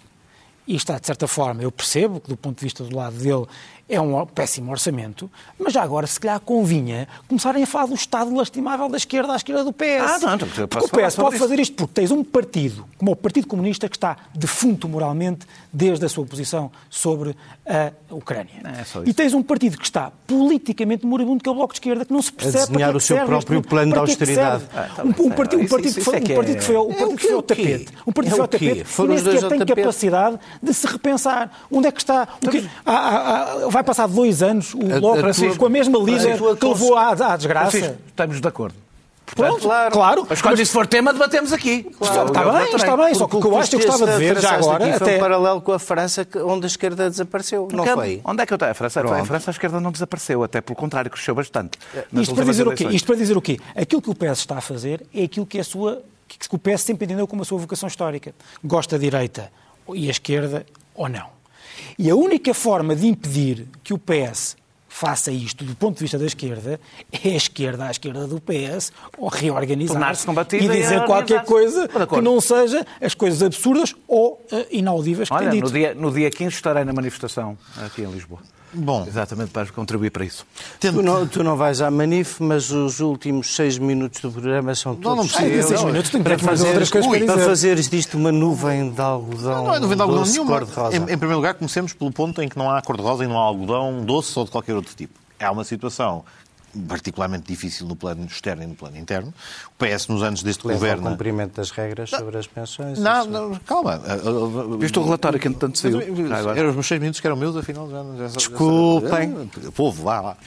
e 0.67 0.75
está 0.75 0.99
de 0.99 1.07
certa 1.07 1.27
forma, 1.27 1.63
eu 1.63 1.71
percebo 1.71 2.19
que 2.19 2.27
do 2.27 2.35
ponto 2.35 2.59
de 2.59 2.65
vista 2.65 2.83
do 2.83 2.95
lado 2.95 3.15
dele 3.15 3.45
é 3.87 4.01
um 4.01 4.25
péssimo 4.25 4.69
orçamento, 4.69 5.31
mas 5.57 5.73
já 5.73 5.81
agora, 5.81 6.05
se 6.05 6.19
calhar, 6.19 6.41
convinha 6.41 7.07
começarem 7.25 7.63
a 7.63 7.65
falar 7.65 7.85
do 7.85 7.95
Estado 7.95 8.35
lastimável 8.35 8.89
da 8.89 8.97
esquerda 8.97 9.31
à 9.31 9.37
esquerda 9.37 9.63
do 9.63 9.71
PS. 9.71 10.01
Ah, 10.01 10.19
não, 10.19 10.35
então, 10.35 10.67
porque 10.67 10.85
o 10.85 10.89
PS 10.89 11.15
pode 11.15 11.39
fazer 11.39 11.57
isto 11.57 11.73
porque 11.73 11.93
tens 11.93 12.11
um 12.11 12.21
partido, 12.21 12.85
como 12.97 13.11
o 13.11 13.15
Partido 13.15 13.47
Comunista, 13.47 13.87
que 13.87 13.95
está 13.95 14.17
defunto 14.35 14.89
moralmente 14.89 15.47
desde 15.71 16.05
a 16.05 16.09
sua 16.09 16.25
posição 16.25 16.69
sobre 16.89 17.33
a 17.67 17.91
Ucrânia. 18.15 18.61
É 18.63 19.09
e 19.09 19.13
tens 19.13 19.33
um 19.33 19.43
partido 19.43 19.77
que 19.77 19.83
está 19.83 20.11
politicamente 20.25 21.05
moribundo, 21.05 21.43
que 21.43 21.49
é 21.49 21.51
o 21.51 21.55
Bloco 21.55 21.73
de 21.73 21.79
Esquerda, 21.79 22.05
que 22.05 22.13
não 22.13 22.21
se 22.21 22.31
percebe 22.31 22.63
a 22.63 22.65
desenhar 22.65 22.95
o 22.95 22.99
seu 22.99 23.17
próprio 23.25 23.59
este, 23.59 23.69
plano 23.69 23.93
de 23.93 23.99
austeridade. 23.99 24.63
Ah, 24.73 24.89
tá 24.95 25.03
um, 25.03 25.29
partido, 25.31 25.61
que 25.61 25.67
foi, 25.67 26.15
ao 26.15 27.41
tapete. 27.41 27.89
Um 28.05 28.11
partido 28.11 28.31
que 28.31 28.31
foi 28.31 28.39
ao 28.39 28.47
tapete 28.47 28.85
e 28.99 29.07
nem 29.07 29.17
sequer 29.17 29.49
tem 29.49 29.65
capacidade 29.65 30.39
de 30.61 30.73
se 30.73 30.87
repensar. 30.87 31.51
Onde 31.69 31.87
é 31.87 31.91
que 31.91 31.99
está? 31.99 32.27
Vai 33.69 33.83
passar 33.83 34.07
dois 34.07 34.41
anos 34.41 34.73
o 34.73 34.79
Bloco 34.79 35.57
com 35.57 35.65
a 35.65 35.69
mesma 35.69 35.99
líder 35.99 36.37
que 36.55 36.65
levou 36.65 36.95
à 36.95 37.35
desgraça. 37.35 37.97
Estamos 38.07 38.39
de 38.39 38.47
acordo. 38.47 38.86
Portanto, 39.27 39.59
Pronto, 39.59 39.61
claro. 39.61 39.91
claro. 39.91 40.27
Mas 40.29 40.41
quando 40.41 40.53
mas... 40.53 40.61
isso 40.61 40.71
for 40.71 40.87
tema, 40.87 41.11
debatemos 41.11 41.51
aqui. 41.51 41.83
Claro, 41.83 42.27
está 42.27 42.51
bem, 42.51 42.75
está 42.75 42.97
bem. 42.97 43.13
Só 43.13 43.27
que 43.27 43.35
o 43.35 43.41
que 43.41 43.47
eu 43.47 43.57
acho 43.57 43.69
que 43.69 43.75
eu 43.75 43.79
gostava 43.85 44.11
de 44.11 44.17
ver 44.17 44.39
já 44.39 44.55
agora. 44.55 44.95
Até... 44.95 44.97
Foi 44.97 45.15
um 45.15 45.19
paralelo 45.19 45.61
com 45.61 45.73
a 45.73 45.79
França, 45.79 46.25
onde 46.45 46.65
a 46.65 46.67
esquerda 46.67 47.09
desapareceu. 47.09 47.67
Não 47.71 47.85
foi? 47.85 48.21
Onde 48.23 48.41
é 48.41 48.45
que 48.45 48.53
eu 48.53 48.55
estou? 48.55 48.69
A 48.69 48.73
França, 48.73 49.01
a 49.01 49.25
França 49.25 49.51
a 49.51 49.53
esquerda 49.53 49.79
não 49.81 49.91
desapareceu, 49.91 50.43
até 50.43 50.61
pelo 50.61 50.77
contrário, 50.77 51.11
cresceu 51.11 51.35
bastante. 51.35 51.77
Isto 52.13 52.33
para, 52.33 52.45
dizer 52.45 52.67
o 52.67 52.73
quê? 52.73 52.85
Isto 52.85 53.05
para 53.05 53.15
dizer 53.15 53.37
o 53.37 53.41
quê? 53.41 53.59
Aquilo 53.75 54.01
que 54.01 54.09
o 54.09 54.15
PS 54.15 54.39
está 54.39 54.57
a 54.57 54.61
fazer 54.61 55.05
é 55.13 55.23
aquilo 55.23 55.45
que 55.45 55.59
a 55.59 55.63
sua 55.63 56.01
que 56.27 56.55
o 56.55 56.59
PS 56.59 56.81
sempre 56.81 57.05
entendeu 57.05 57.27
como 57.27 57.41
a 57.41 57.45
sua 57.45 57.57
vocação 57.57 57.87
histórica. 57.87 58.33
Gosta 58.63 58.95
a 58.95 58.99
direita 58.99 59.51
e 59.93 60.07
a 60.07 60.11
esquerda 60.11 60.65
ou 60.93 61.07
não. 61.07 61.27
E 61.97 62.09
a 62.09 62.15
única 62.15 62.53
forma 62.53 62.95
de 62.95 63.07
impedir 63.07 63.67
que 63.83 63.93
o 63.93 63.97
PS 63.97 64.55
faça 64.97 65.31
isto 65.31 65.63
do 65.63 65.75
ponto 65.75 65.97
de 65.97 66.01
vista 66.01 66.17
da 66.17 66.25
esquerda, 66.25 66.79
é 67.11 67.29
a 67.29 67.35
esquerda 67.35 67.85
à 67.85 67.91
esquerda 67.91 68.25
do 68.25 68.41
PS 68.41 68.91
ou 69.15 69.27
reorganizar-se 69.27 70.27
e 70.55 70.67
dizer 70.67 71.05
qualquer 71.05 71.43
coisa 71.45 71.87
que 71.87 72.19
não 72.19 72.41
seja 72.41 72.83
as 72.99 73.13
coisas 73.13 73.43
absurdas 73.43 73.95
ou 74.07 74.43
uh, 74.51 74.65
inaudíveis 74.71 75.29
que 75.29 75.35
Olha, 75.35 75.51
tem 75.51 75.61
dito. 75.61 75.65
No 75.65 75.71
dia, 75.71 75.93
no 75.93 76.11
dia 76.11 76.31
15 76.31 76.55
estarei 76.55 76.83
na 76.83 76.93
manifestação 76.93 77.55
aqui 77.85 78.01
em 78.01 78.09
Lisboa. 78.09 78.39
Bom. 78.77 79.05
exatamente 79.07 79.51
para 79.51 79.65
contribuir 79.67 80.11
para 80.11 80.23
isso. 80.23 80.45
Tu 80.79 80.91
não, 81.01 81.27
tu 81.27 81.43
não 81.43 81.55
vais 81.57 81.81
à 81.81 81.89
Manif, 81.91 82.41
mas 82.41 82.69
os 82.71 82.99
últimos 82.99 83.55
seis 83.55 83.77
minutos 83.77 84.21
do 84.21 84.31
programa 84.31 84.73
são 84.75 84.93
Não, 84.93 85.15
não 85.15 85.15
todos 85.17 85.31
precisa. 85.33 85.49
teus. 85.51 85.67
seis 85.67 85.83
minutos, 85.83 86.11
tenho 86.11 86.23
para 86.23 86.37
fazeres, 86.37 86.69
outras 86.69 86.89
coisas 86.89 87.11
para 87.25 87.33
para 87.33 87.45
fazeres 87.45 87.89
disto 87.89 88.17
uma 88.17 88.31
nuvem 88.31 88.91
de 88.91 89.01
algodão. 89.01 89.65
Não 89.65 89.75
é 89.75 89.79
dúvida 89.79 90.03
alguma 90.03 90.19
doce 90.21 90.33
nenhuma. 90.33 90.61
Em, 90.91 90.95
em 90.97 91.17
primeiro 91.17 91.35
lugar, 91.37 91.53
comecemos 91.55 91.93
pelo 91.93 92.11
ponto 92.11 92.41
em 92.41 92.47
que 92.47 92.57
não 92.57 92.69
há 92.69 92.81
cor-de-rosa 92.81 93.23
e 93.23 93.27
não 93.27 93.37
há 93.37 93.41
algodão 93.43 94.03
doce 94.05 94.37
ou 94.37 94.45
de 94.45 94.51
qualquer 94.51 94.75
outro 94.75 94.93
tipo. 94.95 95.13
Há 95.39 95.51
uma 95.51 95.63
situação 95.63 96.23
particularmente 96.87 97.45
difícil 97.47 97.87
no 97.87 97.95
plano 97.95 98.25
externo 98.25 98.61
e 98.63 98.67
no 98.67 98.75
plano 98.75 98.97
interno. 98.97 99.33
O 99.79 99.85
PS, 99.85 100.07
nos 100.07 100.23
anos 100.23 100.41
deste 100.41 100.65
Leva 100.65 100.79
governo... 100.79 101.09
cumprimento 101.11 101.55
das 101.57 101.69
regras 101.69 102.09
sobre 102.09 102.35
as 102.35 102.47
pensões. 102.47 102.97
Não, 102.97 103.21
isso. 103.21 103.29
não, 103.29 103.55
calma. 103.65 104.01
Viste 104.79 104.97
o 104.97 105.03
relatório 105.03 105.39
que 105.39 105.47
entretanto 105.47 105.77
saiu? 105.77 105.99
Agora. 106.35 106.57
Eram 106.59 106.69
os 106.69 106.75
meus 106.75 106.87
seis 106.87 106.99
minutos 106.99 107.19
que 107.21 107.27
eram 107.27 107.35
meus, 107.37 107.55
afinal 107.55 107.87
já, 107.87 108.03
já, 108.27 108.35
Desculpem. 108.35 109.35
já- 109.63 109.71
Povo, 109.71 110.03
vá 110.03 110.19
lá. 110.21 110.37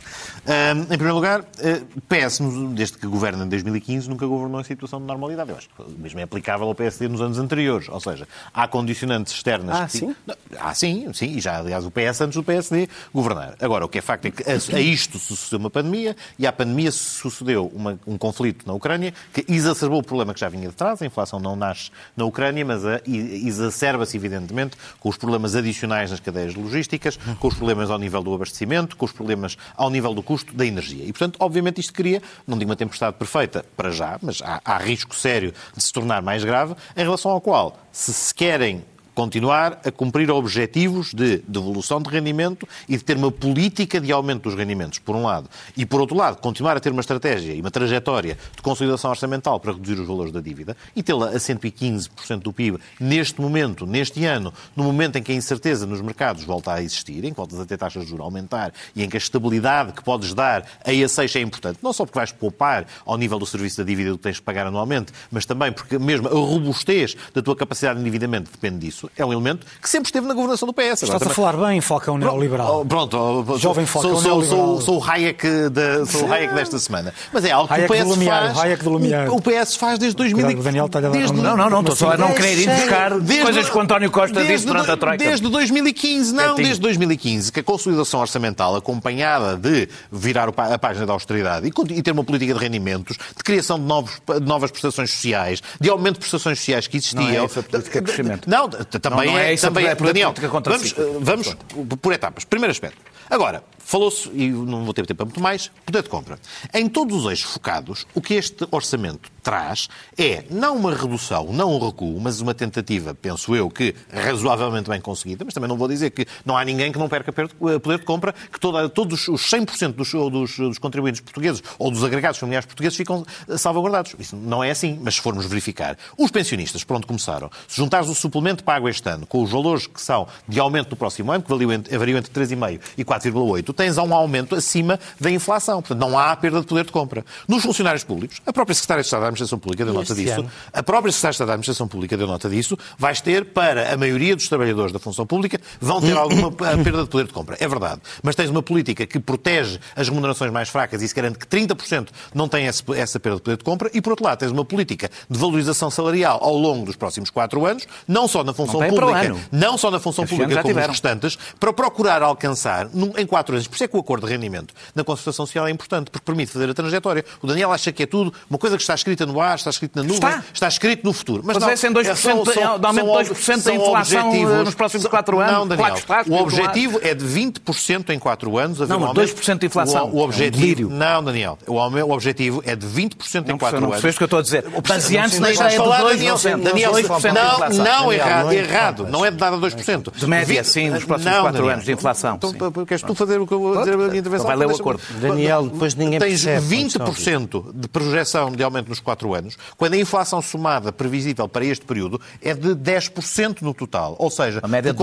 Ahm, 0.46 0.80
em 0.82 0.86
primeiro 0.86 1.14
lugar, 1.14 1.44
eh, 1.60 1.80
PS, 2.08 2.40
desde 2.74 2.98
que 2.98 3.06
governa 3.06 3.44
em 3.44 3.48
2015, 3.48 4.08
nunca 4.10 4.26
governou 4.26 4.60
em 4.60 4.64
situação 4.64 4.98
de 5.00 5.06
normalidade. 5.06 5.50
Eu 5.50 5.56
acho 5.58 5.68
que 5.68 5.80
o 5.80 5.90
mesmo 5.98 6.18
é 6.18 6.22
aplicável 6.24 6.66
ao 6.66 6.74
PSD 6.74 7.06
nos 7.08 7.20
anos 7.20 7.38
anteriores. 7.38 7.88
Ou 7.88 8.00
seja, 8.00 8.26
há 8.52 8.66
condicionantes 8.66 9.32
externas. 9.32 9.76
Ah, 9.80 9.86
que- 9.86 9.98
sim? 9.98 10.16
Não, 10.26 10.34
Ah, 10.58 10.74
sim, 10.74 11.06
sim. 11.12 11.36
E 11.36 11.40
já, 11.40 11.58
aliás, 11.58 11.84
o 11.86 11.90
PS 11.92 12.20
antes 12.22 12.34
do 12.34 12.42
PSD 12.42 12.88
governar. 13.14 13.54
Agora, 13.60 13.84
o 13.84 13.88
que 13.88 13.98
é 13.98 14.02
facto 14.02 14.26
é 14.26 14.30
que 14.32 14.42
a, 14.42 14.76
a 14.76 14.80
isto 14.80 15.18
sucedeu 15.20 15.60
uma 15.60 15.70
pandemia 15.70 16.16
e 16.36 16.46
à 16.48 16.52
pandemia 16.52 16.90
sucedeu 16.90 17.70
uma- 17.72 17.96
um 18.06 18.18
conflito 18.18 18.66
na 18.66 18.72
Ucrânia 18.72 19.14
que 19.32 19.44
exacerbou 19.48 20.00
o 20.00 20.02
problema 20.02 20.34
que 20.34 20.40
já 20.40 20.48
vinha 20.48 20.68
de 20.68 20.74
trás. 20.74 21.00
A 21.02 21.06
inflação 21.06 21.38
não 21.38 21.56
nasce 21.56 21.90
na 22.16 22.24
Ucrânia, 22.24 22.64
mas 22.64 22.82
exacerba-se, 23.06 24.16
evidentemente, 24.16 24.76
com 24.98 25.08
os 25.08 25.16
problemas 25.16 25.54
adicionais 25.54 26.10
nas 26.10 26.20
cadeias 26.20 26.54
logísticas, 26.54 27.18
com 27.38 27.48
os 27.48 27.54
problemas 27.54 27.90
ao 27.90 27.98
nível 27.98 28.22
do 28.22 28.34
abastecimento, 28.34 28.96
com 28.96 29.04
os 29.04 29.12
problemas 29.12 29.56
ao 29.76 29.90
nível 29.90 30.14
do 30.14 30.22
custo 30.22 30.54
da 30.54 30.66
energia. 30.66 31.04
E, 31.04 31.12
portanto, 31.12 31.36
obviamente, 31.40 31.80
isto 31.80 31.92
cria, 31.92 32.22
não 32.46 32.58
digo 32.58 32.70
uma 32.70 32.76
tempestade 32.76 33.16
perfeita 33.16 33.64
para 33.76 33.90
já, 33.90 34.18
mas 34.22 34.40
há, 34.42 34.60
há 34.64 34.78
risco 34.78 35.14
sério 35.14 35.52
de 35.76 35.82
se 35.82 35.92
tornar 35.92 36.22
mais 36.22 36.44
grave, 36.44 36.74
em 36.96 37.02
relação 37.02 37.30
ao 37.30 37.40
qual, 37.40 37.78
se 37.92 38.12
se 38.12 38.34
querem 38.34 38.84
continuar 39.20 39.82
a 39.84 39.92
cumprir 39.92 40.30
objetivos 40.30 41.12
de 41.12 41.42
devolução 41.46 42.00
de 42.00 42.08
rendimento 42.08 42.66
e 42.88 42.96
de 42.96 43.04
ter 43.04 43.18
uma 43.18 43.30
política 43.30 44.00
de 44.00 44.10
aumento 44.10 44.44
dos 44.44 44.54
rendimentos, 44.54 44.98
por 44.98 45.14
um 45.14 45.24
lado, 45.24 45.46
e 45.76 45.84
por 45.84 46.00
outro 46.00 46.16
lado, 46.16 46.38
continuar 46.38 46.74
a 46.78 46.80
ter 46.80 46.90
uma 46.90 47.02
estratégia 47.02 47.52
e 47.52 47.60
uma 47.60 47.70
trajetória 47.70 48.38
de 48.56 48.62
consolidação 48.62 49.10
orçamental 49.10 49.60
para 49.60 49.72
reduzir 49.72 50.00
os 50.00 50.08
valores 50.08 50.32
da 50.32 50.40
dívida 50.40 50.74
e 50.96 51.02
tê-la 51.02 51.28
a 51.28 51.34
115% 51.34 52.38
do 52.38 52.50
PIB 52.50 52.78
neste 52.98 53.42
momento, 53.42 53.84
neste 53.84 54.24
ano, 54.24 54.54
no 54.74 54.84
momento 54.84 55.16
em 55.16 55.22
que 55.22 55.32
a 55.32 55.34
incerteza 55.34 55.84
nos 55.84 56.00
mercados 56.00 56.42
volta 56.44 56.72
a 56.72 56.82
existir, 56.82 57.22
em 57.22 57.30
que 57.30 57.36
voltas 57.36 57.60
a 57.60 57.66
ter 57.66 57.76
taxas 57.76 58.04
de 58.04 58.08
juros 58.08 58.24
aumentar 58.24 58.72
e 58.96 59.04
em 59.04 59.08
que 59.10 59.18
a 59.18 59.20
estabilidade 59.20 59.92
que 59.92 60.02
podes 60.02 60.32
dar 60.32 60.64
a 60.82 60.94
esse 60.94 61.20
eixo 61.20 61.36
é 61.36 61.42
importante, 61.42 61.80
não 61.82 61.92
só 61.92 62.06
porque 62.06 62.18
vais 62.18 62.32
poupar 62.32 62.86
ao 63.04 63.18
nível 63.18 63.38
do 63.38 63.44
serviço 63.44 63.76
da 63.76 63.84
dívida 63.84 64.12
que 64.12 64.18
tens 64.18 64.36
de 64.36 64.42
pagar 64.42 64.66
anualmente, 64.66 65.12
mas 65.30 65.44
também 65.44 65.70
porque 65.70 65.98
mesmo 65.98 66.26
a 66.26 66.32
robustez 66.32 67.14
da 67.34 67.42
tua 67.42 67.54
capacidade 67.54 67.96
de 67.96 68.00
endividamento 68.00 68.50
depende 68.50 68.78
disso, 68.78 69.09
é 69.16 69.24
um 69.24 69.32
elemento 69.32 69.66
que 69.82 69.88
sempre 69.88 70.08
esteve 70.08 70.26
na 70.26 70.34
governação 70.34 70.66
do 70.66 70.72
PS. 70.72 70.80
Agora 70.80 70.94
Estás 70.94 71.14
a 71.14 71.18
também- 71.18 71.34
falar 71.34 71.68
bem, 71.68 71.80
Falcão 71.80 72.16
Neoliberal. 72.18 72.80
Oh, 72.80 72.84
Pronto, 72.86 73.44
oh, 73.48 73.58
Jovem 73.58 73.86
sou, 73.86 74.02
Falcão 74.02 74.20
sou, 74.20 74.22
sou, 74.22 74.30
neoliberal. 74.58 74.80
sou 74.80 74.98
o 74.98 75.04
Hayek, 75.10 75.68
da, 75.70 76.06
sou 76.06 76.24
o 76.26 76.32
Hayek 76.32 76.54
desta 76.54 76.78
semana. 76.78 77.12
Mas 77.32 77.44
é 77.44 77.50
algo 77.50 77.68
que 77.68 77.74
Hayek 77.74 77.92
o 77.92 77.94
PS 77.96 78.04
Lumiar, 78.08 78.42
faz. 78.46 78.58
Hayek 78.58 78.84
do 78.84 78.90
Lumiar. 78.90 79.28
O, 79.30 79.40
PS 79.40 79.76
faz 79.76 79.98
desde 79.98 80.16
2000. 80.16 80.44
Cuidado, 80.44 80.60
o 80.60 80.64
Daniel 80.64 80.86
está-lhe 80.86 81.06
a 81.06 81.08
dar 81.10 81.18
desde, 81.18 81.36
Não, 81.36 81.56
não, 81.56 81.70
não, 81.70 81.80
estou 81.80 81.96
só 81.96 82.12
a 82.12 82.16
não 82.16 82.32
querer 82.32 82.52
ir 82.58 82.66
Desde- 82.66 82.82
buscar 82.82 83.20
desde- 83.20 83.42
coisas 83.44 83.68
que 83.70 83.76
o 83.76 83.80
António 83.80 84.10
Costa 84.10 84.34
desde 84.34 84.52
disse 84.54 84.66
durante 84.66 84.90
a 84.90 84.96
Troika. 84.96 85.24
Desde 85.24 85.48
2015, 85.48 86.32
não, 86.32 86.44
Quietinho. 86.44 86.66
desde 86.66 86.80
2015, 86.82 87.52
que 87.52 87.60
a 87.60 87.62
consolidação 87.62 88.20
orçamental, 88.20 88.74
acompanhada 88.76 89.56
de 89.56 89.88
virar 90.10 90.48
a 90.48 90.78
página 90.78 91.06
da 91.06 91.12
austeridade 91.12 91.66
e, 91.90 92.02
ter 92.02 92.12
uma 92.12 92.24
política 92.24 92.54
de 92.54 92.58
rendimentos, 92.60 93.16
de 93.36 93.42
criação 93.42 93.78
de, 93.78 93.84
novos, 93.84 94.12
de 94.28 94.46
novas 94.46 94.70
prestações 94.70 95.10
sociais, 95.10 95.62
de 95.80 95.88
aumento 95.90 96.14
de 96.14 96.20
prestações 96.20 96.58
sociais 96.58 96.86
que 96.86 96.96
existiam. 96.96 97.22
Não 97.24 97.30
é 97.30 97.44
essa 97.44 97.60
a 97.60 97.62
política 97.62 98.00
de 98.00 98.04
crescimento. 98.06 98.48
Não, 98.48 98.68
também 99.00 99.26
Não, 99.26 99.32
não 99.32 99.38
é 99.38 99.54
é. 99.54 99.56
também 99.56 99.86
é, 99.86 99.94
Daniel, 99.94 100.34
contra 100.50 100.72
vamos, 100.76 100.92
eh, 100.92 101.02
vamos 101.20 101.56
por 102.00 102.12
etapas. 102.12 102.44
Primeiro 102.44 102.70
aspecto. 102.70 102.98
Agora, 103.28 103.62
falou-se, 103.78 104.28
e 104.30 104.48
não 104.48 104.84
vou 104.84 104.92
ter 104.92 105.06
tempo 105.06 105.18
para 105.18 105.26
muito 105.26 105.40
mais, 105.40 105.70
poder 105.86 106.02
de 106.02 106.08
compra. 106.08 106.38
Em 106.74 106.88
todos 106.88 107.24
os 107.24 107.30
eixos 107.30 107.52
focados, 107.52 108.06
o 108.14 108.20
que 108.20 108.34
este 108.34 108.66
orçamento 108.70 109.30
traz 109.40 109.88
é 110.16 110.44
não 110.50 110.76
uma 110.76 110.94
redução, 110.94 111.52
não 111.52 111.74
um 111.74 111.84
recuo, 111.86 112.20
mas 112.20 112.40
uma 112.40 112.54
tentativa, 112.54 113.14
penso 113.14 113.54
eu, 113.56 113.68
que 113.70 113.94
razoavelmente 114.12 114.88
bem 114.88 115.00
conseguida, 115.00 115.44
mas 115.44 115.54
também 115.54 115.68
não 115.68 115.76
vou 115.76 115.88
dizer 115.88 116.10
que 116.10 116.26
não 116.44 116.56
há 116.56 116.64
ninguém 116.64 116.92
que 116.92 116.98
não 116.98 117.08
perca 117.08 117.32
per- 117.32 117.46
eh, 117.46 117.78
poder 117.78 117.98
de 117.98 118.04
compra, 118.04 118.32
que 118.52 118.60
toda- 118.60 118.88
todos 118.88 119.26
os 119.28 119.42
100% 119.50 119.92
dos, 119.96 120.10
dos, 120.12 120.56
dos 120.56 120.78
contribuintes 120.78 121.20
portugueses 121.20 121.62
ou 121.78 121.90
dos 121.90 122.04
agregados 122.04 122.38
familiares 122.38 122.66
portugueses 122.66 122.96
ficam 122.96 123.24
eh, 123.48 123.56
salvaguardados. 123.56 124.14
Isso 124.18 124.36
não 124.36 124.62
é 124.62 124.70
assim, 124.70 124.98
mas 125.02 125.14
se 125.16 125.20
formos 125.20 125.46
verificar, 125.46 125.96
os 126.16 126.30
pensionistas, 126.30 126.84
por 126.84 126.96
onde 126.96 127.06
começaram, 127.06 127.50
se 127.66 127.76
juntares 127.76 128.08
o 128.08 128.14
suplemento 128.14 128.62
pago 128.64 128.88
este 128.88 129.08
ano 129.08 129.26
com 129.26 129.42
os 129.42 129.50
valores 129.50 129.86
que 129.86 130.00
são 130.00 130.26
de 130.48 130.60
aumento 130.60 130.90
no 130.90 130.96
próximo 130.96 131.32
ano, 131.32 131.42
que 131.42 131.48
variam 131.50 131.72
entre, 131.72 131.96
variam 131.98 132.18
entre 132.18 132.32
3,5% 132.32 132.80
e 132.98 133.04
4,8%, 133.04 133.74
tens 133.74 133.98
um 133.98 134.14
aumento 134.14 134.54
acima 134.54 134.98
da 135.18 135.30
inflação. 135.30 135.80
Portanto, 135.82 135.98
não 136.00 136.18
há 136.18 136.34
perda 136.36 136.60
de 136.60 136.66
poder 136.66 136.84
de 136.84 136.92
compra. 136.92 137.24
Nos 137.48 137.62
funcionários 137.62 138.04
públicos, 138.04 138.40
a 138.46 138.52
própria 138.52 138.74
Secretária 138.74 139.02
de 139.02 139.06
Estado 139.06 139.24
Administração 139.30 139.58
Pública 139.58 139.84
deu 139.84 139.94
nota 139.94 140.14
disso, 140.14 140.40
ano? 140.40 140.50
a 140.72 140.82
própria 140.82 141.10
Estado 141.10 141.38
da 141.38 141.44
Administração 141.52 141.88
Pública 141.88 142.16
deu 142.16 142.26
nota 142.26 142.48
disso, 142.48 142.76
vais 142.98 143.20
ter, 143.20 143.46
para 143.46 143.92
a 143.92 143.96
maioria 143.96 144.36
dos 144.36 144.48
trabalhadores 144.48 144.92
da 144.92 144.98
função 144.98 145.26
pública, 145.26 145.60
vão 145.80 146.00
ter 146.00 146.16
alguma 146.16 146.50
perda 146.52 147.02
de 147.02 147.08
poder 147.08 147.26
de 147.26 147.32
compra. 147.32 147.56
É 147.60 147.68
verdade. 147.68 148.00
Mas 148.22 148.34
tens 148.34 148.50
uma 148.50 148.62
política 148.62 149.06
que 149.06 149.18
protege 149.18 149.78
as 149.96 150.08
remunerações 150.08 150.52
mais 150.52 150.68
fracas 150.68 151.02
e 151.02 151.08
se 151.08 151.14
garante 151.14 151.38
que 151.38 151.46
30% 151.46 152.08
não 152.34 152.48
têm 152.48 152.66
essa 152.66 153.20
perda 153.20 153.36
de 153.36 153.42
poder 153.42 153.56
de 153.56 153.64
compra. 153.64 153.90
E, 153.92 154.00
por 154.00 154.10
outro 154.10 154.24
lado, 154.24 154.38
tens 154.38 154.50
uma 154.50 154.64
política 154.64 155.10
de 155.28 155.38
valorização 155.38 155.90
salarial 155.90 156.38
ao 156.42 156.56
longo 156.56 156.86
dos 156.86 156.96
próximos 156.96 157.30
quatro 157.30 157.64
anos, 157.66 157.86
não 158.06 158.26
só 158.26 158.42
na 158.44 158.52
função 158.52 158.80
pública, 158.80 159.36
não 159.52 159.78
só 159.78 159.90
na 159.90 160.00
função 160.00 160.24
Este 160.24 160.36
pública 160.36 160.62
como 160.62 160.74
nos 160.74 160.86
restantes, 160.86 161.38
para 161.58 161.72
procurar 161.72 162.22
alcançar 162.22 162.88
em 163.16 163.26
quatro 163.26 163.54
anos. 163.54 163.66
Por 163.66 163.74
isso 163.74 163.84
é 163.84 163.88
que 163.88 163.96
o 163.96 164.00
acordo 164.00 164.26
de 164.26 164.32
rendimento 164.32 164.74
na 164.94 165.04
concertação 165.04 165.46
social 165.46 165.66
é 165.66 165.70
importante, 165.70 166.10
porque 166.10 166.24
permite 166.24 166.52
fazer 166.52 166.70
a 166.70 166.74
trajetória. 166.74 167.24
O 167.42 167.46
Daniel 167.46 167.72
acha 167.72 167.92
que 167.92 168.02
é 168.02 168.06
tudo 168.06 168.32
uma 168.48 168.58
coisa 168.58 168.76
que 168.76 168.82
está 168.82 168.94
escrita 168.94 169.19
no 169.26 169.40
ar, 169.40 169.56
está 169.56 169.70
escrita 169.70 170.02
na 170.02 170.08
nuvem, 170.08 170.30
Está. 170.52 170.68
escrito 170.68 171.04
no 171.04 171.12
futuro. 171.12 171.42
Mas 171.44 171.56
Mas 171.56 171.64
não, 171.64 171.70
é 171.70 171.76
sem 171.76 171.92
2% 171.92 172.16
são- 172.16 172.42
de- 172.42 172.52
são- 172.54 172.78
de 172.78 172.86
aumento 172.86 173.04
de 173.06 173.10
são 173.44 173.56
2% 173.56 173.64
da 173.64 173.74
inflação, 173.74 174.34
eh, 174.34 174.64
nos 174.64 174.74
próximos 174.74 175.06
quatro 175.06 175.38
anos. 175.40 175.52
Não, 175.52 175.66
Daniel. 175.66 175.94
Está, 175.94 176.24
o 176.28 176.34
objetivo 176.34 177.00
é 177.02 177.14
de 177.14 177.24
20% 177.24 178.10
em 178.10 178.18
quatro 178.18 178.56
anos. 178.58 178.80
haver 178.80 178.92
Não, 178.92 179.00
um 179.00 179.06
aumento. 179.06 179.16
2% 179.16 179.60
de 179.60 179.66
inflação. 179.66 180.06
O, 180.08 180.14
o 180.16 180.18
É 180.18 180.20
um 180.20 180.24
objetivo, 180.24 180.90
não, 180.90 181.22
Daniel. 181.24 181.58
O, 181.66 181.74
o 181.74 182.10
objetivo 182.12 182.62
é 182.66 182.74
de 182.76 182.86
20% 182.86 183.48
em 183.48 183.52
Não, 183.52 183.58
quatro 183.58 183.80
não 183.80 183.88
anos. 183.88 184.00
percebes 184.00 184.14
o 184.16 184.18
que 184.18 184.22
eu 184.24 184.26
estou 184.26 184.38
a 184.38 184.42
dizer. 184.42 184.64
Baseando-se 184.86 185.40
na 185.40 185.50
ideia 185.52 185.70
de 185.70 185.76
falar, 185.76 186.00
2%. 186.02 186.62
Daniel. 186.62 186.70
Daniel, 186.72 186.92
2% 186.92 187.70
de 187.70 187.78
não, 187.78 187.84
não, 187.84 188.12
errado, 188.12 188.52
errado. 188.52 189.06
Não 189.08 189.24
é 189.24 189.30
de 189.30 189.36
dar 189.36 189.52
a 189.52 189.56
2%. 189.56 190.12
De 190.14 190.26
média, 190.26 190.62
sim, 190.64 190.90
nos 190.90 191.04
próximos 191.04 191.32
Não, 191.34 191.42
quatro 191.42 191.58
Daniel. 191.58 191.72
anos 191.74 191.84
de 191.84 191.92
inflação, 191.92 192.36
Então, 192.42 192.72
queres 192.86 193.02
tu 193.02 193.14
fazer 193.14 193.40
o 193.40 193.46
que 193.46 193.52
eu 193.54 193.60
vou 193.60 193.78
dizer 193.78 193.94
a 193.94 193.96
minha 193.96 194.18
intervenção? 194.18 194.46
vai 194.46 194.56
ler 194.56 194.66
o 194.66 194.74
acordo. 194.74 195.00
Daniel, 195.20 195.62
depois 195.68 195.94
ninguém 195.94 196.18
Tens 196.18 196.44
percebe, 196.44 196.66
20% 196.66 197.64
de 197.74 197.88
projeção 197.88 198.50
de 198.52 198.62
aumento 198.62 198.88
nos 198.88 199.00
4 199.00 199.09
anos, 199.34 199.56
quando 199.76 199.94
a 199.94 199.96
inflação 199.96 200.40
somada 200.42 200.92
previsível 200.92 201.48
para 201.48 201.64
este 201.64 201.84
período 201.84 202.20
é 202.42 202.54
de 202.54 202.74
10% 202.74 203.62
no 203.62 203.74
total. 203.74 204.16
Ou 204.18 204.30
seja, 204.30 204.60
A 204.62 204.68
média 204.68 204.92
de. 204.92 204.98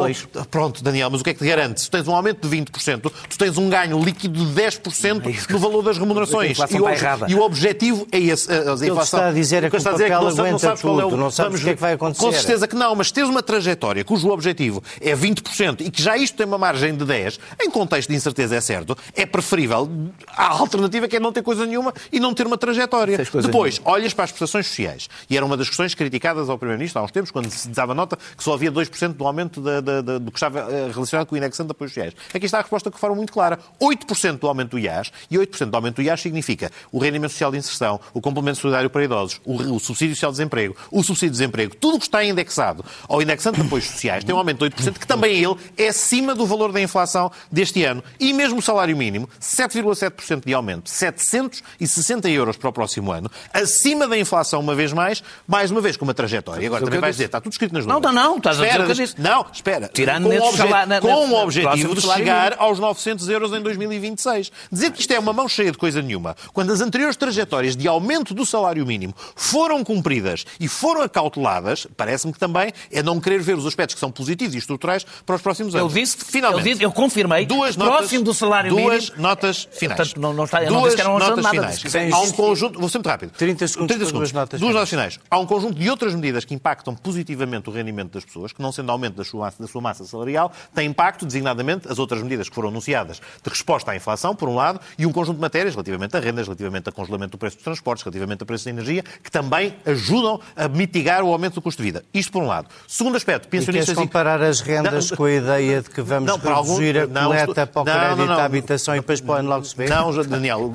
Pronto, 0.50 0.84
Daniel, 0.84 1.10
mas 1.12 1.22
o 1.22 1.24
que 1.24 1.30
é 1.32 1.34
que 1.34 1.40
te 1.40 1.48
garante? 1.48 1.82
Se 1.82 1.90
tens 1.90 2.08
um 2.08 2.16
aumento 2.16 2.48
de 2.48 2.58
20%, 2.58 3.12
tu 3.30 3.38
tens 3.38 3.58
um 3.58 3.70
ganho 3.70 4.00
líquido 4.04 4.46
de 4.46 4.62
10% 4.62 5.50
no 5.50 5.60
valor 5.60 5.82
das 5.84 5.98
remunerações. 5.98 6.58
E 6.58 6.78
errada. 7.04 7.26
e 7.30 7.36
o 7.36 7.42
objetivo 7.42 8.08
é 8.12 8.20
esse. 8.20 8.52
A, 8.52 8.74
a 8.74 8.78
que 8.78 8.86
inflação, 8.86 9.20
está 9.20 9.28
a 9.28 9.32
dizer 9.34 9.64
é 9.64 9.70
que 9.70 9.76
o 9.76 9.80
dizer 9.80 9.90
é 9.90 10.10
papel 10.10 10.22
não 10.22 10.32
sa- 10.32 10.38
não 10.38 10.44
aguenta 10.46 10.60
sabes 10.60 10.82
qual 10.82 11.00
é 11.00 11.04
tudo, 11.04 11.14
o- 11.16 11.18
não 11.18 11.32
sabes 11.32 11.60
o 11.62 11.64
que 11.64 11.70
é 11.70 11.76
que 11.76 11.82
vai 11.82 11.94
acontecer. 11.94 12.24
Com 12.26 12.32
certeza 12.32 12.68
que 12.68 12.76
não, 12.76 12.96
mas 12.96 13.12
tens 13.12 13.28
uma 13.30 13.44
trajetória 13.44 14.04
cujo 14.04 14.30
objetivo 14.30 14.84
é 15.02 15.16
20% 15.16 15.82
e 15.82 15.90
que 15.92 16.02
já 16.02 16.18
isto 16.18 16.36
tem 16.38 16.46
uma 16.46 16.58
margem 16.58 16.96
de 16.96 17.06
10%, 17.06 17.40
em 17.62 17.70
contexto 17.70 18.10
de 18.10 18.16
incerteza 18.16 18.56
é 18.56 18.62
certo, 18.62 18.98
é 19.16 19.26
preferível. 19.26 19.90
A 20.36 20.48
alternativa 20.58 21.08
que 21.08 21.16
é 21.16 21.20
não 21.20 21.32
ter 21.32 21.42
coisa 21.42 21.66
nenhuma 21.66 21.94
e 22.12 22.20
não 22.20 22.34
ter 22.34 22.46
uma 22.48 22.58
trajetória. 22.58 23.18
Depois, 23.48 23.82
olhas 23.98 24.14
para 24.14 24.26
as 24.26 24.32
prestações 24.32 24.68
sociais. 24.68 25.10
E 25.30 25.38
era 25.38 25.46
uma 25.46 25.56
das 25.56 25.68
questões 25.68 25.94
criticadas 25.94 26.50
ao 26.50 26.58
Primeiro-Ministro 26.58 27.02
há 27.02 27.06
uns 27.06 27.12
tempos, 27.12 27.32
quando 27.32 27.50
se 27.52 27.70
dava 27.70 27.94
nota 27.94 28.18
que 28.36 28.44
só 28.44 28.54
havia 28.54 28.72
2% 28.72 29.14
do 29.16 29.26
aumento 29.28 29.62
da- 29.62 29.82
da- 29.82 30.02
da- 30.02 30.18
do 30.18 30.32
que 30.32 30.38
estava 30.38 30.60
eh, 30.72 30.90
relacionado 30.94 31.28
com 31.28 31.36
o 31.36 31.38
indexante 31.38 31.68
de 31.68 31.72
apoios 31.72 31.92
sociais. 31.94 32.14
Aqui 32.34 32.46
está 32.46 32.58
a 32.60 32.62
resposta 32.62 32.90
de 32.90 32.98
forma 32.98 33.16
muito 33.16 33.32
clara. 33.32 33.60
8% 33.80 34.40
do 34.40 34.48
aumento 34.48 34.72
do 34.72 34.80
IAS, 34.80 35.12
e 35.30 35.38
8% 35.38 35.70
do 35.70 35.76
aumento 35.76 35.96
do 35.98 36.02
IAS 36.02 36.20
significa 36.22 36.72
o 36.92 37.00
rendimento 37.00 37.32
social 37.32 37.52
de 37.52 37.58
inserção, 37.58 38.00
o 38.14 38.20
complemento 38.22 38.60
solidário 38.60 38.90
para 38.90 39.04
idosos, 39.04 39.40
o, 39.46 39.76
o 39.76 39.80
subsídio 39.80 40.16
social 40.16 40.32
de 40.32 40.38
desemprego, 40.38 40.76
o 40.92 41.04
subsídio 41.04 41.30
de 41.32 41.38
desemprego, 41.38 41.76
tudo 41.76 41.96
o 41.98 42.00
que 42.00 42.06
está 42.06 42.24
indexado 42.24 42.84
ao 43.08 43.22
indexante 43.22 43.60
de 43.62 43.66
apoios 43.66 43.86
sociais 43.86 44.24
tem 44.24 44.34
um 44.34 44.38
aumento 44.38 44.68
de 44.68 44.76
8%, 44.76 44.98
que 45.00 45.08
também 45.08 45.38
ele 45.44 45.56
é 45.78 45.88
acima 45.90 46.34
do 46.36 46.46
valor 46.46 46.72
da 46.72 46.82
inflação 46.82 47.32
deste 47.52 47.68
este 47.68 47.84
ano. 47.84 48.02
E 48.18 48.32
mesmo 48.32 48.60
o 48.60 48.62
salário 48.62 48.96
mínimo, 48.96 49.28
7,7% 49.42 50.46
de 50.46 50.54
aumento, 50.54 50.90
760 50.90 52.30
euros 52.30 52.58
para 52.58 52.70
o 52.70 52.74
próximo 52.74 53.12
ano, 53.12 53.30
acima 53.54 53.87
da 53.96 54.18
inflação 54.18 54.60
uma 54.60 54.76
vez 54.76 54.92
mais, 54.92 55.24
mais 55.48 55.72
uma 55.72 55.80
vez 55.82 55.96
com 55.96 56.04
uma 56.04 56.14
trajetória. 56.14 56.68
Agora 56.68 56.84
também 56.84 57.00
vais 57.00 57.16
dizer, 57.16 57.26
está 57.26 57.40
tudo 57.40 57.52
escrito 57.52 57.74
nas 57.74 57.86
Não, 57.86 57.96
nuvens. 57.96 58.14
não, 58.16 58.24
não, 58.32 58.38
estás 58.38 58.60
a 58.60 58.66
dizer 58.66 58.82
o 58.82 58.86
que 58.86 58.92
eu 58.92 58.96
disse. 58.96 59.22
Não, 59.22 59.46
espera. 59.52 59.90
Tirando 59.94 60.30
com, 60.30 60.36
obje- 60.38 60.58
salário- 60.58 61.02
com 61.02 61.08
nesse- 61.08 61.34
o 61.34 61.36
objetivo 61.44 61.68
próximo 61.70 61.96
de 61.96 62.02
chegar 62.02 62.44
mínimo. 62.52 62.64
aos 62.64 62.80
900 62.80 63.30
euros 63.30 63.54
em 63.54 63.62
2026. 63.62 64.52
Dizer 64.72 64.92
que 64.92 65.00
isto 65.02 65.12
é 65.14 65.20
uma 65.20 65.32
mão 65.34 65.48
cheia 65.48 65.72
de 65.72 65.78
coisa 65.78 66.02
nenhuma, 66.02 66.36
quando 66.54 66.72
as 66.72 66.82
anteriores 66.82 67.16
trajetórias 67.16 67.76
de 67.76 67.88
aumento 67.88 68.34
do 68.34 68.46
salário 68.46 68.86
mínimo 68.86 69.14
foram 69.36 69.84
cumpridas 69.84 70.46
e 70.60 70.68
foram 70.68 71.02
acauteladas, 71.02 71.88
parece-me 71.96 72.34
que 72.34 72.40
também 72.40 72.74
é 72.92 73.02
não 73.04 73.20
querer 73.20 73.42
ver 73.42 73.56
os 73.58 73.66
aspectos 73.66 73.94
que 73.94 74.00
são 74.00 74.12
positivos 74.12 74.56
e 74.56 74.58
estruturais 74.58 75.06
para 75.26 75.36
os 75.36 75.42
próximos 75.42 75.74
Eu 75.74 75.82
anos. 75.82 75.94
disse, 75.94 76.18
finalmente. 76.18 76.68
eu, 76.68 76.74
disse, 76.74 76.84
eu 76.84 76.92
confirmei, 76.92 77.46
Duas 77.46 77.76
próximo 77.76 77.94
notas, 78.02 78.22
do 78.24 78.34
salário 78.34 78.70
duas 78.72 79.06
mínimo. 79.10 79.22
notas 79.22 79.68
finais. 79.72 79.98
Portanto, 79.98 80.20
não- 80.22 80.34
não 80.34 80.44
está- 80.46 80.64
eu 80.64 80.72
não 80.72 80.80
duas 80.80 80.94
disse 80.94 80.96
que 80.96 81.02
era 81.02 81.10
um 81.10 81.20
notas 81.20 81.44
nada, 81.44 81.72
finais. 81.72 82.14
Há 82.14 82.20
um 82.22 82.32
conjunto, 82.32 82.80
vou 82.80 82.90
ser 82.90 82.98
muito 82.98 83.08
rápido. 83.10 83.32
30 83.38 83.66
segundos 83.78 83.98
para 84.12 84.12
duas 84.20 84.32
notas 84.32 84.60
Duas 84.60 84.74
notas 84.74 84.90
finais. 84.90 85.20
Há 85.30 85.40
um 85.40 85.46
conjunto 85.46 85.76
de 85.80 85.90
outras 85.90 86.14
medidas 86.16 86.46
que 86.46 86.54
impactam 86.54 86.96
positivamente 86.96 87.70
o 87.70 87.74
rendimento 87.74 88.12
das 88.14 88.26
pessoas, 88.26 88.52
que 88.52 88.62
não 88.62 88.72
sendo 88.72 88.92
aumento 88.92 89.16
da 89.16 89.24
sua, 89.24 89.52
da 89.60 89.68
sua 89.68 89.82
massa 89.82 90.04
salarial, 90.06 90.52
têm 90.74 90.88
impacto, 90.90 91.26
designadamente, 91.26 91.88
as 91.92 92.00
outras 92.00 92.22
medidas 92.22 92.50
que 92.50 92.56
foram 92.56 92.70
anunciadas 92.70 93.18
de 93.44 93.50
resposta 93.50 93.92
à 93.92 93.96
inflação, 93.96 94.36
por 94.36 94.50
um 94.50 94.56
lado, 94.56 94.80
e 94.98 95.06
um 95.06 95.12
conjunto 95.12 95.36
de 95.36 95.42
matérias 95.42 95.74
relativamente 95.76 96.16
a 96.16 96.20
rendas, 96.20 96.46
relativamente 96.48 96.90
a 96.90 96.92
congelamento 96.92 97.32
do 97.32 97.38
preço 97.38 97.58
dos 97.58 97.64
transportes, 97.64 98.04
relativamente 98.04 98.44
a 98.44 98.46
preços 98.46 98.64
de 98.64 98.70
energia, 98.70 99.04
que 99.24 99.32
também 99.32 99.76
ajudam 99.86 100.40
a 100.56 100.68
mitigar 100.68 101.24
o 101.24 101.32
aumento 101.32 101.56
do 101.56 101.62
custo 101.62 101.82
de 101.82 101.86
vida. 101.92 102.04
Isto 102.14 102.32
por 102.32 102.44
um 102.44 102.48
lado. 102.48 102.68
Segundo 102.88 103.16
aspecto, 103.18 103.46
E 103.48 103.50
queres 103.50 103.66
pensionistas... 103.66 103.96
comparar 103.96 104.42
as 104.42 104.62
rendas 104.62 105.12
Não, 105.12 105.18
com 105.18 105.26
a 105.26 105.32
ideia 105.32 105.82
de 105.82 105.90
que 105.90 106.02
vamos 106.02 106.28
Não, 106.28 106.40
para 106.40 106.54
algum- 106.54 106.76
reduzir 106.78 106.98
a 107.00 107.08
não, 107.08 107.26
coleta 107.28 107.62
estou- 107.64 107.68
para 107.68 107.82
o 107.82 107.86
não, 107.86 107.94
crédito 107.94 108.18
não, 108.18 108.26
não. 108.28 108.40
à 108.40 108.44
habitação 108.46 108.96
e 108.96 109.00
depois 109.00 109.22
podem 109.22 109.48
logo 109.48 109.66
se 109.66 109.76
ver? 109.76 109.90
Não, 109.90 110.12
Daniel, 110.24 110.74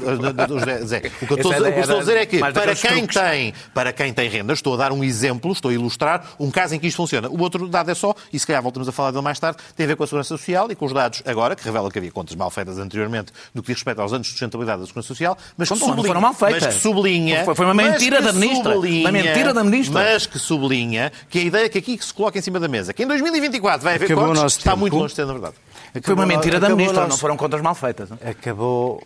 José, 0.80 1.03
o 1.20 1.26
que 1.26 1.32
eu 1.32 1.36
estou, 1.36 1.53
Esse 1.53 1.64
é 1.64 1.68
o 1.68 1.72
que 1.72 1.78
eu 1.78 1.80
estou 1.82 1.96
a 1.96 2.00
dizer 2.00 2.16
é 2.16 2.26
que 2.26 2.38
para 2.38 2.53
daqueles 2.53 2.80
quem, 2.95 3.07
tem, 3.07 3.55
para 3.74 3.93
quem 3.93 4.12
tem 4.12 4.28
rendas, 4.28 4.59
estou 4.59 4.74
a 4.74 4.76
dar 4.76 4.93
um 4.93 5.03
exemplo, 5.05 5.53
estou 5.53 5.70
a 5.70 5.74
ilustrar 5.74 6.24
um 6.38 6.51
caso 6.51 6.74
em 6.74 6.78
que 6.78 6.86
isto 6.86 6.97
funciona. 6.97 7.28
O 7.28 7.40
outro 7.40 7.66
dado 7.68 7.90
é 7.90 7.95
só, 7.95 8.14
e 8.32 8.38
se 8.38 8.47
calhar 8.47 8.62
voltamos 8.62 8.88
a 8.88 8.93
falar 8.93 9.11
dele 9.11 9.22
mais 9.24 9.38
tarde, 9.38 9.59
tem 9.76 9.84
a 9.84 9.86
ver 9.86 9.97
com 9.97 10.05
a 10.05 10.07
Segurança 10.07 10.28
Social 10.36 10.70
e 10.70 10.74
com 10.74 10.86
os 10.86 10.93
dados 10.93 11.22
agora, 11.26 11.55
que 11.57 11.64
revelam 11.64 11.90
que 11.90 11.99
havia 11.99 12.11
contas 12.12 12.34
mal 12.36 12.51
feitas 12.51 12.78
anteriormente 12.78 13.32
no 13.55 13.62
que 13.62 13.68
diz 13.68 13.76
respeito 13.76 14.01
aos 14.01 14.12
anos 14.12 14.26
de 14.26 14.32
sustentabilidade 14.32 14.80
da 14.80 14.86
Segurança 14.86 15.09
Social, 15.09 15.36
mas 15.57 15.68
que 15.68 15.74
Não, 15.74 15.80
não 15.80 15.86
sublinha, 15.88 16.07
foram 16.09 16.20
mal 16.20 16.34
feitas. 16.34 16.62
Mas 16.64 16.74
que 16.74 16.80
sublinha... 16.80 17.45
Foi- 17.45 17.55
foi 17.55 17.64
uma 17.66 17.74
mentira 17.74 18.18
que 18.18 18.22
da 18.24 18.32
ministra. 18.32 18.74
sublinha- 18.74 19.01
Uma 19.01 19.12
mentira 19.12 19.55
da 19.55 19.64
ministra. 19.64 20.03
Mas 20.03 20.26
que 20.26 20.38
sublinha 20.38 21.12
que 21.28 21.38
a 21.38 21.43
ideia 21.43 21.68
que 21.68 21.78
aqui 21.78 21.99
se 22.01 22.12
coloca 22.12 22.38
em 22.38 22.43
cima 22.43 22.59
da 22.61 22.68
mesa, 22.68 22.93
que 22.93 23.03
em 23.03 23.07
2024 23.07 23.82
vai 23.84 23.95
haver 23.97 24.05
Acabou 24.07 24.34
nosso 24.34 24.59
está 24.59 24.70
tempo. 24.72 24.80
muito 24.80 24.97
longe 24.97 25.09
de 25.09 25.16
ser 25.16 25.26
na 25.26 25.32
verdade. 25.32 25.55
Foi 26.03 26.14
uma 26.14 26.24
mentira 26.26 26.59
da 26.59 26.66
acabou 26.68 26.76
ministra, 26.78 27.01
nosso- 27.03 27.11
não 27.11 27.18
foram 27.18 27.36
contas 27.36 27.61
mal 27.61 27.74
feitas. 27.74 28.09
não? 28.11 28.18
Acabou. 28.24 29.03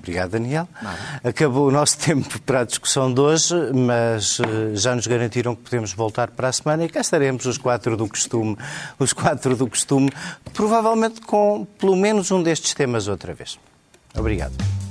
Obrigado, 0.00 0.30
Daniel. 0.30 0.66
Acabou 1.22 1.68
o 1.68 1.70
nosso 1.70 1.98
tempo 2.00 2.40
para 2.42 2.60
a 2.60 2.64
discussão 2.64 3.12
de 3.12 3.20
hoje, 3.20 3.54
mas 3.72 4.40
eh, 4.40 4.74
já 4.74 4.94
nos 4.94 5.06
garantiram 5.06 5.54
que 5.54 5.62
podemos 5.62 5.92
voltar 5.92 6.30
para 6.30 6.48
a 6.48 6.52
semana 6.52 6.84
e 6.84 6.88
cá 6.88 7.00
estaremos 7.00 7.44
os 7.44 7.58
quatro 7.58 7.96
do 7.96 8.08
costume, 8.08 8.56
os 8.98 9.12
quatro 9.12 9.54
do 9.54 9.68
costume, 9.68 10.10
provavelmente 10.54 11.20
com 11.20 11.66
pelo 11.78 11.96
menos 11.96 12.30
um 12.30 12.42
destes 12.42 12.74
temas 12.74 13.08
outra 13.08 13.34
vez. 13.34 13.58
Obrigado. 14.16 14.89